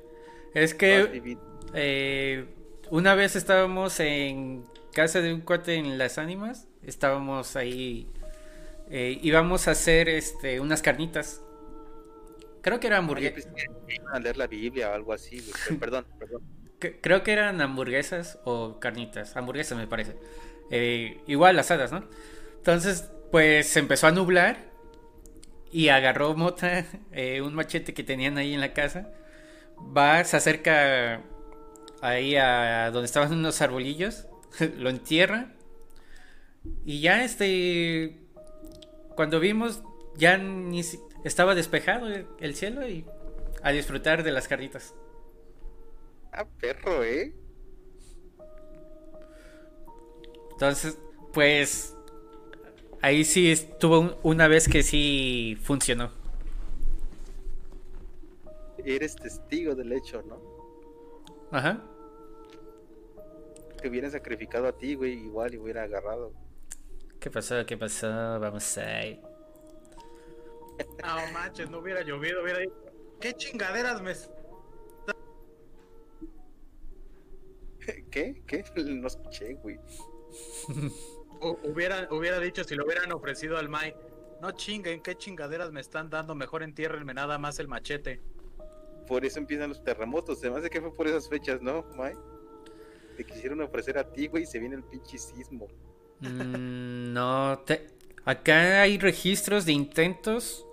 [0.53, 1.38] Es que
[1.73, 2.45] eh,
[2.91, 6.68] una vez estábamos en casa de un cuate en Las Ánimas.
[6.84, 8.09] Estábamos ahí.
[8.89, 11.41] eh, íbamos a hacer este unas carnitas.
[12.61, 13.47] Creo que era yo hamburguesas.
[13.88, 15.41] iban a leer la Biblia o algo así,
[15.80, 16.43] perdón, perdón.
[17.01, 19.35] Creo que eran hamburguesas o carnitas.
[19.38, 20.15] Hamburguesas me parece.
[20.72, 22.05] Eh, igual asadas, ¿no?
[22.57, 24.72] Entonces, pues se empezó a nublar.
[25.72, 29.11] Y agarró Mota eh, un machete que tenían ahí en la casa.
[29.80, 31.23] Va, se acerca
[32.02, 34.28] ahí a donde estaban unos arbolillos.
[34.78, 35.53] Lo entierra.
[36.86, 38.18] Y ya este.
[39.15, 39.84] Cuando vimos,
[40.15, 43.06] ya ni si- estaba despejado el- el cielo y
[43.64, 44.94] a disfrutar de las carnitas.
[46.32, 47.34] Ah, perro, ¿eh?
[50.52, 50.98] Entonces,
[51.34, 51.95] pues
[53.02, 56.11] ahí sí estuvo un- una vez que sí funcionó.
[58.84, 60.40] Eres testigo del hecho, ¿no?
[61.52, 61.84] Ajá.
[63.81, 66.33] Te hubieran sacrificado a ti, güey, igual y hubiera agarrado.
[67.19, 67.65] ¿Qué pasó?
[67.65, 68.07] ¿Qué pasó?
[68.39, 69.19] Vamos a ir.
[71.03, 72.73] No manches, no hubiera llovido, hubiera dicho,
[73.19, 74.13] ¿qué chingaderas me
[78.11, 78.43] ¿Qué?
[78.45, 78.63] ¿Qué?
[78.75, 79.77] No escuché, güey.
[81.41, 83.95] Hu- Hubiera, hubiera dicho si lo hubieran ofrecido al Mai.
[84.41, 86.35] No chinguen, qué chingaderas me están dando.
[86.35, 88.21] Mejor entiérrenme nada más el machete.
[89.07, 90.41] Por eso empiezan los terremotos.
[90.41, 92.17] Me hace que fue por esas fechas, ¿no, Mike?
[93.22, 95.68] Te quisieron ofrecer a ti, güey, y se viene el pinche sismo.
[96.22, 97.88] Mm, no, te-
[98.26, 100.65] acá hay registros de intentos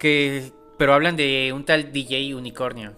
[0.00, 2.96] que, pero hablan de un tal DJ Unicornio.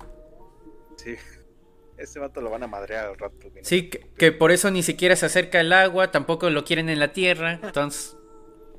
[0.96, 1.14] Sí.
[1.98, 3.62] Ese vato lo van a madrear al rato, güey.
[3.66, 6.98] Sí, que, que por eso ni siquiera se acerca al agua, tampoco lo quieren en
[6.98, 8.16] la tierra, entonces,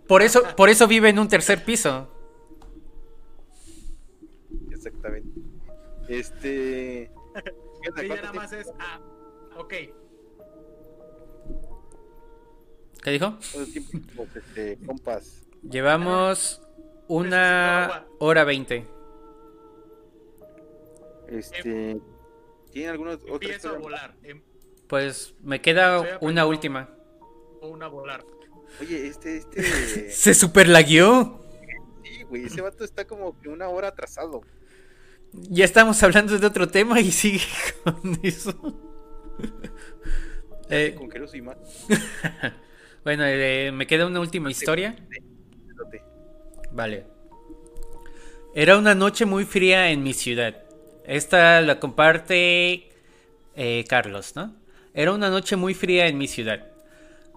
[0.08, 2.12] por eso, por eso vive en un tercer piso.
[4.72, 5.30] Exactamente.
[6.10, 7.12] Este.
[7.96, 8.74] Sí, ya ¿Cuánto nada más es.
[8.80, 9.00] Ah,
[9.58, 9.74] ok.
[13.08, 13.38] ¿Qué dijo?
[13.72, 15.42] tiempo este, compas?
[15.64, 16.62] Llevamos
[17.08, 18.86] una hora veinte.
[21.30, 22.02] Este.
[22.74, 23.80] ¿Tienen alguna otra Empiezo a historia?
[23.80, 24.16] volar.
[24.24, 24.42] em-
[24.90, 26.28] Pues me Estoy queda aprendiendo.
[26.28, 26.90] una última.
[27.62, 28.26] Una a volar.
[28.82, 29.62] Oye, este, este.
[30.12, 31.40] Se super lagueó.
[32.04, 34.42] sí, güey, ese vato está como que una hora atrasado.
[35.32, 37.40] Ya estamos hablando de otro tema y sigue
[37.86, 38.54] con eso.
[40.70, 41.58] Eh, Con que no soy mal.
[43.08, 44.94] bueno, eh, me queda una última historia.
[46.74, 47.06] Vale.
[48.54, 50.58] Era una noche muy fría en mi ciudad.
[51.06, 52.90] Esta la comparte
[53.56, 54.54] eh, Carlos, ¿no?
[54.94, 56.68] Era una noche muy fría en mi ciudad.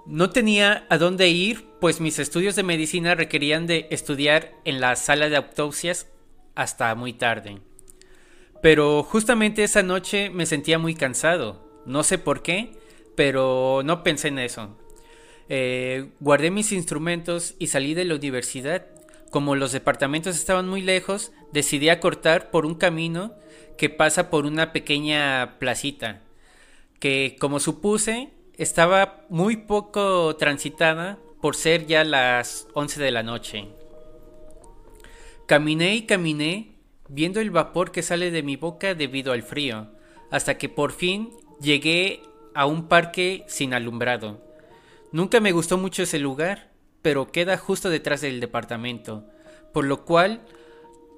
[0.06, 4.97] No tenía a dónde ir, pues mis estudios de medicina requerían de estudiar en la
[4.97, 6.09] sala de autopsias
[6.56, 7.60] hasta muy tarde.
[8.60, 11.64] Pero justamente esa noche me sentía muy cansado.
[11.86, 12.72] No sé por qué,
[13.14, 14.76] pero no pensé en eso.
[15.52, 18.86] Eh, guardé mis instrumentos y salí de la universidad.
[19.31, 23.35] Como los departamentos estaban muy lejos, decidí acortar por un camino
[23.77, 26.22] que pasa por una pequeña placita,
[27.01, 33.68] que como supuse estaba muy poco transitada por ser ya las 11 de la noche.
[35.47, 36.77] Caminé y caminé,
[37.09, 39.89] viendo el vapor que sale de mi boca debido al frío,
[40.31, 42.22] hasta que por fin llegué
[42.55, 44.49] a un parque sin alumbrado.
[45.12, 46.70] Nunca me gustó mucho ese lugar,
[47.03, 49.24] pero queda justo detrás del departamento,
[49.73, 50.43] por lo cual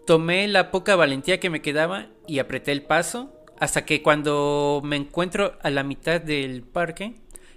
[0.06, 4.96] tomé la poca valentía que me quedaba y apreté el paso hasta que cuando me
[4.96, 7.14] encuentro a la mitad del parque,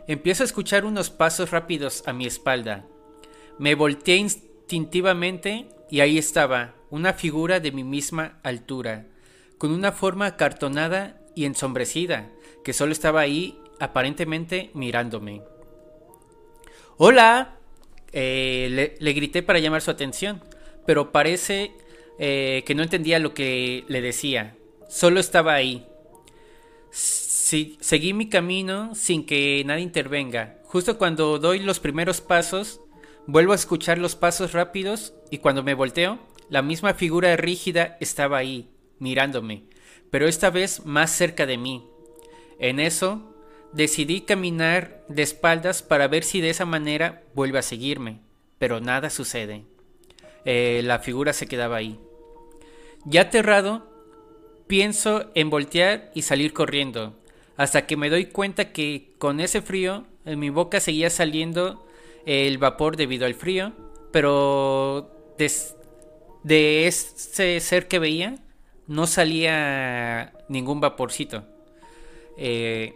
[0.08, 2.86] empiezo a escuchar unos pasos rápidos a mi espalda.
[3.58, 9.08] Me volteé instintivamente y ahí estaba, una figura de mi misma altura,
[9.58, 12.30] con una forma acartonada y ensombrecida,
[12.64, 15.42] que solo estaba ahí aparentemente mirándome.
[16.98, 17.58] ¡Hola!
[18.14, 20.42] Eh, le, grité para llamar su atención,
[20.86, 21.74] pero parece
[22.20, 24.56] eh, que no entendía lo que le decía.
[24.88, 25.86] Solo estaba ahí.
[26.92, 30.60] Seguí mi camino sin que nadie intervenga.
[30.64, 32.80] Justo cuando doy los primeros pasos,
[33.28, 36.18] vuelvo a escuchar los pasos rápidos y cuando me volteo,
[36.50, 38.70] la misma figura rígida estaba ahí,
[39.00, 39.64] mirándome,
[40.12, 41.86] pero esta vez más cerca de mí.
[42.58, 43.35] En eso,
[43.76, 48.20] decidí caminar de espaldas para ver si de esa manera vuelve a seguirme,
[48.58, 49.64] pero nada sucede.
[50.46, 52.00] Eh, la figura se quedaba ahí.
[53.04, 53.86] Ya aterrado,
[54.68, 57.20] pienso en voltear y salir corriendo,
[57.58, 61.86] hasta que me doy cuenta que con ese frío en mi boca seguía saliendo
[62.26, 63.74] el vapor debido al frío,
[64.12, 65.12] pero
[66.44, 68.36] de ese ser que veía
[68.88, 71.44] no salía ningún vaporcito.
[72.38, 72.94] Eh,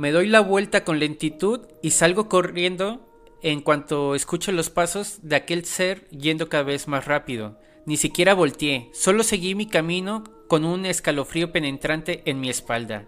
[0.00, 3.06] me doy la vuelta con lentitud y salgo corriendo
[3.42, 7.60] en cuanto escucho los pasos de aquel ser yendo cada vez más rápido.
[7.84, 13.04] Ni siquiera volteé, solo seguí mi camino con un escalofrío penetrante en mi espalda.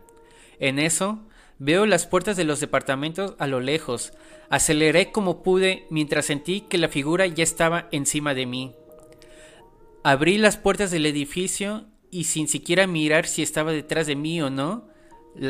[0.61, 1.21] En eso,
[1.59, 4.13] veo las puertas de los departamentos a lo lejos.
[4.51, 8.75] Aceleré como pude mientras sentí que la figura ya estaba encima de mí.
[10.05, 14.51] Abrí las puertas del edificio y sin siquiera mirar si estaba detrás de mí o
[14.51, 14.91] no,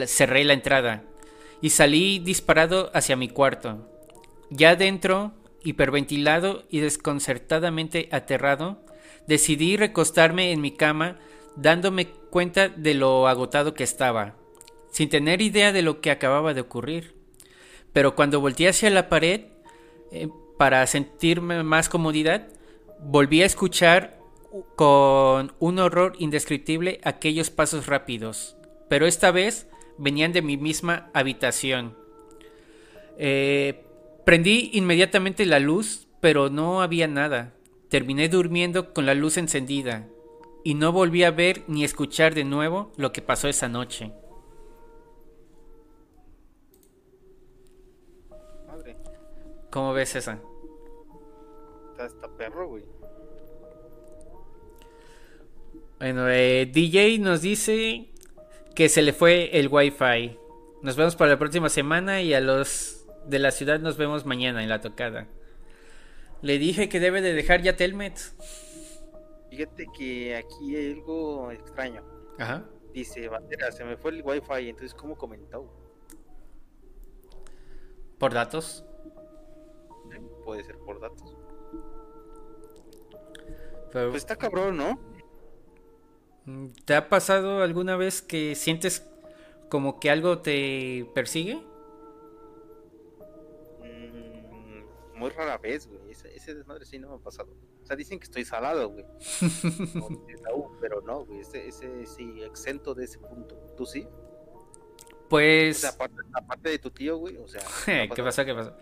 [0.06, 1.08] cerré la entrada
[1.62, 3.88] y salí disparado hacia mi cuarto.
[4.50, 5.32] Ya dentro,
[5.64, 8.84] hiperventilado y desconcertadamente aterrado,
[9.26, 11.18] decidí recostarme en mi cama
[11.56, 14.34] dándome cuenta de lo agotado que estaba,
[14.90, 17.14] sin tener idea de lo que acababa de ocurrir.
[17.92, 19.42] Pero cuando volteé hacia la pared,
[20.10, 20.28] eh,
[20.58, 22.48] para sentirme más comodidad,
[23.00, 24.18] volví a escuchar
[24.76, 28.56] con un horror indescriptible aquellos pasos rápidos,
[28.88, 29.66] pero esta vez
[30.02, 31.96] venían de mi misma habitación.
[33.18, 33.84] Eh,
[34.24, 37.54] prendí inmediatamente la luz, pero no había nada.
[37.88, 40.08] Terminé durmiendo con la luz encendida
[40.64, 44.12] y no volví a ver ni escuchar de nuevo lo que pasó esa noche.
[48.66, 48.96] Madre,
[49.70, 50.40] ¿Cómo ves esa?
[51.92, 52.84] está, está perro, güey.
[55.98, 58.11] Bueno, eh, DJ nos dice
[58.82, 60.36] que se le fue el wifi.
[60.82, 64.60] Nos vemos para la próxima semana y a los de la ciudad nos vemos mañana
[64.60, 65.28] en la tocada.
[66.40, 68.18] Le dije que debe de dejar ya Telmet.
[69.50, 72.02] Fíjate que aquí hay algo extraño.
[72.40, 72.64] Ajá.
[72.92, 75.72] Dice, bandera, se me fue el wifi, entonces ¿cómo comentó?
[78.18, 78.84] Por datos.
[80.44, 81.36] Puede ser por datos.
[83.92, 84.98] Pero, Pues está cabrón, ¿no?
[86.46, 89.06] Mm, ¿Te ha pasado alguna vez que sientes
[89.68, 91.62] como que algo te persigue?
[93.80, 96.10] Mm, muy rara vez, güey.
[96.10, 97.54] Ese, ese desmadre sí no me ha pasado.
[97.82, 99.04] O sea, dicen que estoy salado, güey.
[100.80, 101.40] Pero no, güey.
[101.40, 103.56] Ese, ese sí, exento de ese punto.
[103.76, 104.06] ¿Tú sí?
[105.28, 105.78] Pues.
[105.78, 107.36] O sea, aparte, aparte de tu tío, güey.
[107.38, 107.62] O sea.
[108.14, 108.44] ¿Qué pasó?
[108.44, 108.72] ¿Qué pasó?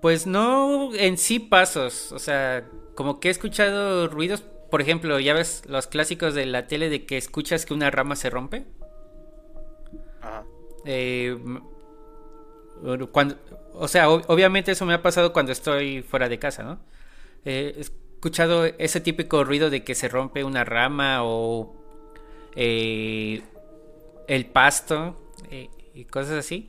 [0.00, 2.10] Pues no en sí pasos.
[2.12, 4.44] O sea, como que he escuchado ruidos.
[4.72, 8.16] Por ejemplo, ya ves los clásicos de la tele de que escuchas que una rama
[8.16, 8.64] se rompe.
[10.22, 10.44] Ajá.
[10.86, 11.36] Eh,
[13.12, 13.36] cuando,
[13.74, 16.80] o sea, ob- obviamente eso me ha pasado cuando estoy fuera de casa, ¿no?
[17.44, 21.74] Eh, he escuchado ese típico ruido de que se rompe una rama o
[22.56, 23.42] eh,
[24.28, 25.16] el pasto
[25.50, 26.68] eh, y cosas así.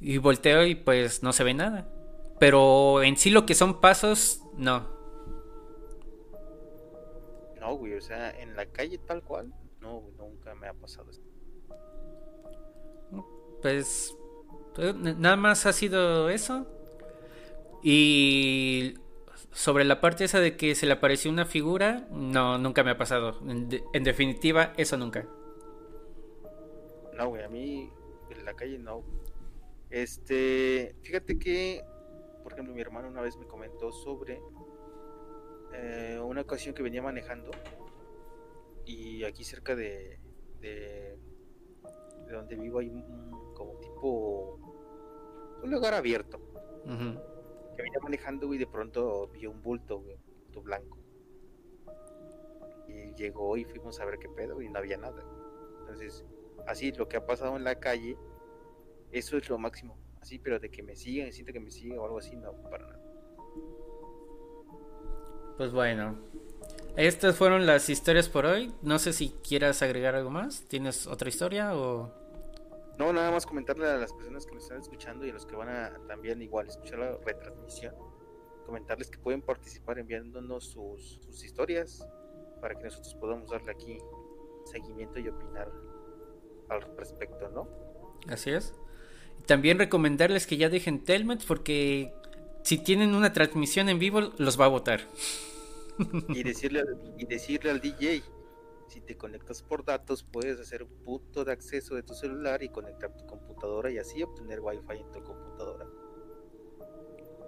[0.00, 1.88] Y volteo y pues no se ve nada.
[2.40, 4.95] Pero en sí lo que son pasos, no.
[7.66, 7.94] No, güey.
[7.94, 9.52] O sea, en la calle tal cual.
[9.80, 11.24] No, güey, nunca me ha pasado esto.
[13.62, 14.16] Pues,
[14.74, 16.66] pues, nada más ha sido eso.
[17.82, 18.94] Y
[19.52, 22.98] sobre la parte esa de que se le apareció una figura, no, nunca me ha
[22.98, 23.40] pasado.
[23.48, 25.26] En, de- en definitiva, eso nunca.
[27.16, 27.90] No, güey, a mí
[28.30, 29.02] en la calle no.
[29.90, 31.84] Este, fíjate que,
[32.42, 34.40] por ejemplo, mi hermano una vez me comentó sobre
[35.76, 37.50] eh, una ocasión que venía manejando
[38.84, 40.18] y aquí cerca de,
[40.60, 41.18] de,
[42.26, 44.58] de donde vivo hay un, como tipo
[45.62, 46.38] un lugar abierto
[47.76, 50.98] que venía manejando y de pronto vio un bulto, güey, un bulto blanco.
[52.88, 55.22] Y llegó y fuimos a ver qué pedo y no había nada.
[55.80, 56.24] Entonces,
[56.66, 58.16] así lo que ha pasado en la calle,
[59.12, 59.98] eso es lo máximo.
[60.20, 62.86] Así, pero de que me sigan, siento que me sigan o algo así, no, para
[62.86, 63.05] nada.
[65.56, 66.16] Pues bueno.
[66.96, 68.72] Estas fueron las historias por hoy.
[68.82, 70.64] No sé si quieras agregar algo más.
[70.68, 72.10] ¿Tienes otra historia o...?
[72.98, 75.54] No, nada más comentarle a las personas que nos están escuchando y a los que
[75.54, 77.94] van a también igual escuchar la retransmisión,
[78.64, 82.06] comentarles que pueden participar enviándonos sus, sus historias
[82.62, 83.98] para que nosotros podamos darle aquí
[84.64, 85.70] seguimiento y opinar
[86.70, 87.68] al respecto, ¿no?
[88.28, 88.72] Así es.
[89.44, 92.14] También recomendarles que ya dejen Telmet porque
[92.66, 95.00] si tienen una transmisión en vivo los va a votar.
[96.28, 98.22] Y decirle, al- y decirle al DJ,
[98.88, 102.68] si te conectas por datos, puedes hacer un punto de acceso de tu celular y
[102.68, 105.86] conectar tu computadora y así obtener wifi en tu computadora.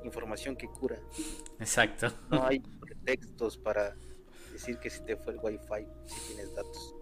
[0.05, 1.01] Información que cura.
[1.59, 2.13] Exacto.
[2.31, 3.97] No hay pretextos para
[4.53, 6.95] decir que si te fue el wifi, si tienes datos.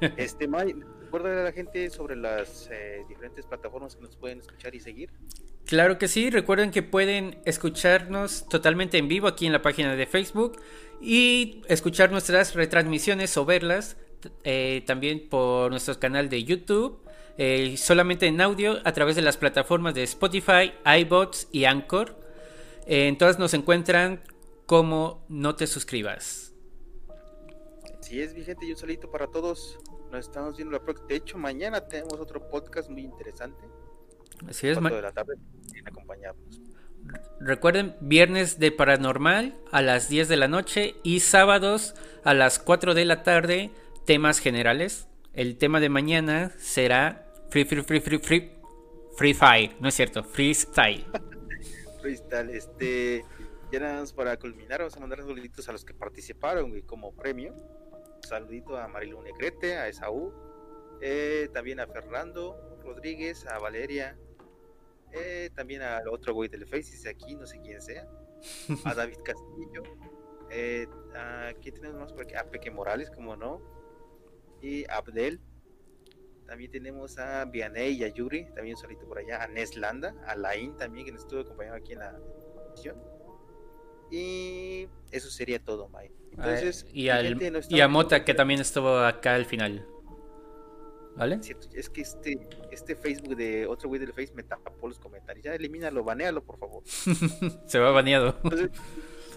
[0.16, 0.72] Este, May,
[1.10, 5.10] recuerda a la gente sobre las eh, diferentes plataformas que nos pueden escuchar y seguir.
[5.66, 10.06] Claro que sí, recuerden que pueden escucharnos totalmente en vivo aquí en la página de
[10.06, 10.60] Facebook
[11.00, 13.96] y escuchar nuestras retransmisiones o verlas
[14.44, 17.00] eh, también por nuestro canal de YouTube,
[17.38, 22.14] eh, solamente en audio a través de las plataformas de Spotify, iBots y Anchor.
[22.86, 24.22] Eh, en todas nos encuentran
[24.64, 26.54] como no te suscribas.
[28.00, 29.76] Si es vigente y un salito para todos.
[30.10, 31.08] Nos estamos viendo la próxima.
[31.08, 33.64] De hecho, mañana tenemos otro podcast muy interesante.
[34.48, 35.34] Así es, de la tarde.
[35.72, 36.60] Vienen a acompañarnos.
[37.40, 42.94] Recuerden, viernes de paranormal a las 10 de la noche y sábados a las 4
[42.94, 43.70] de la tarde,
[44.04, 45.08] temas generales.
[45.32, 48.52] El tema de mañana será Free Free Free Free Free
[49.16, 51.06] Free Fire, no es cierto, Freestyle.
[52.00, 53.24] Freestyle, este.
[53.72, 57.12] Ya nada más para culminar, vamos a mandar saluditos a los que participaron güey, como
[57.12, 57.54] premio.
[58.22, 60.32] Saludito a Marilu Negrete, a Esaú,
[61.00, 64.18] eh, también a Fernando Rodríguez, a Valeria,
[65.12, 68.06] eh, también al otro güey del Face, dice aquí, no sé quién sea,
[68.84, 69.82] a David Castillo,
[70.50, 73.60] eh, a quién tenemos más por aquí, a Peque Morales, como no,
[74.60, 75.40] y a Abdel.
[76.46, 80.34] También tenemos a Vianey y a Yuri, también un saludito por allá, a Neslanda, a
[80.34, 82.18] Lain también, que nos estuvo acompañando aquí en la
[82.72, 83.00] edición.
[84.10, 86.19] Y eso sería todo, Mike.
[86.44, 89.86] Entonces, y, al- no y a Mota que también estuvo acá al final.
[91.16, 91.40] ¿Vale?
[91.74, 95.44] Es que este, este Facebook de otro güey del Face me tapó los comentarios.
[95.44, 96.82] Ya elimínalo, banealo, por favor.
[97.66, 98.38] Se va baneado.
[98.44, 98.70] Entonces,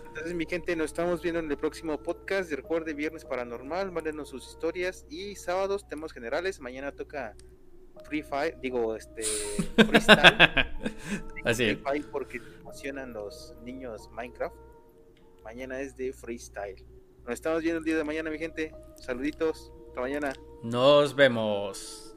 [0.08, 2.52] entonces, mi gente, nos estamos viendo en el próximo podcast.
[2.52, 5.06] Recuerde, viernes paranormal, mándenos sus historias.
[5.10, 6.60] Y sábados, temas generales.
[6.62, 7.36] Mañana toca
[8.06, 10.38] Free Fire, digo, este, Freestyle.
[11.44, 11.76] Así Free.
[11.78, 14.56] Fire porque emocionan los niños Minecraft.
[15.44, 16.86] Mañana es de Freestyle.
[17.26, 18.72] Nos estamos viendo el día de mañana, mi gente.
[18.98, 19.72] Saluditos.
[19.88, 20.34] Hasta mañana.
[20.62, 22.13] Nos vemos.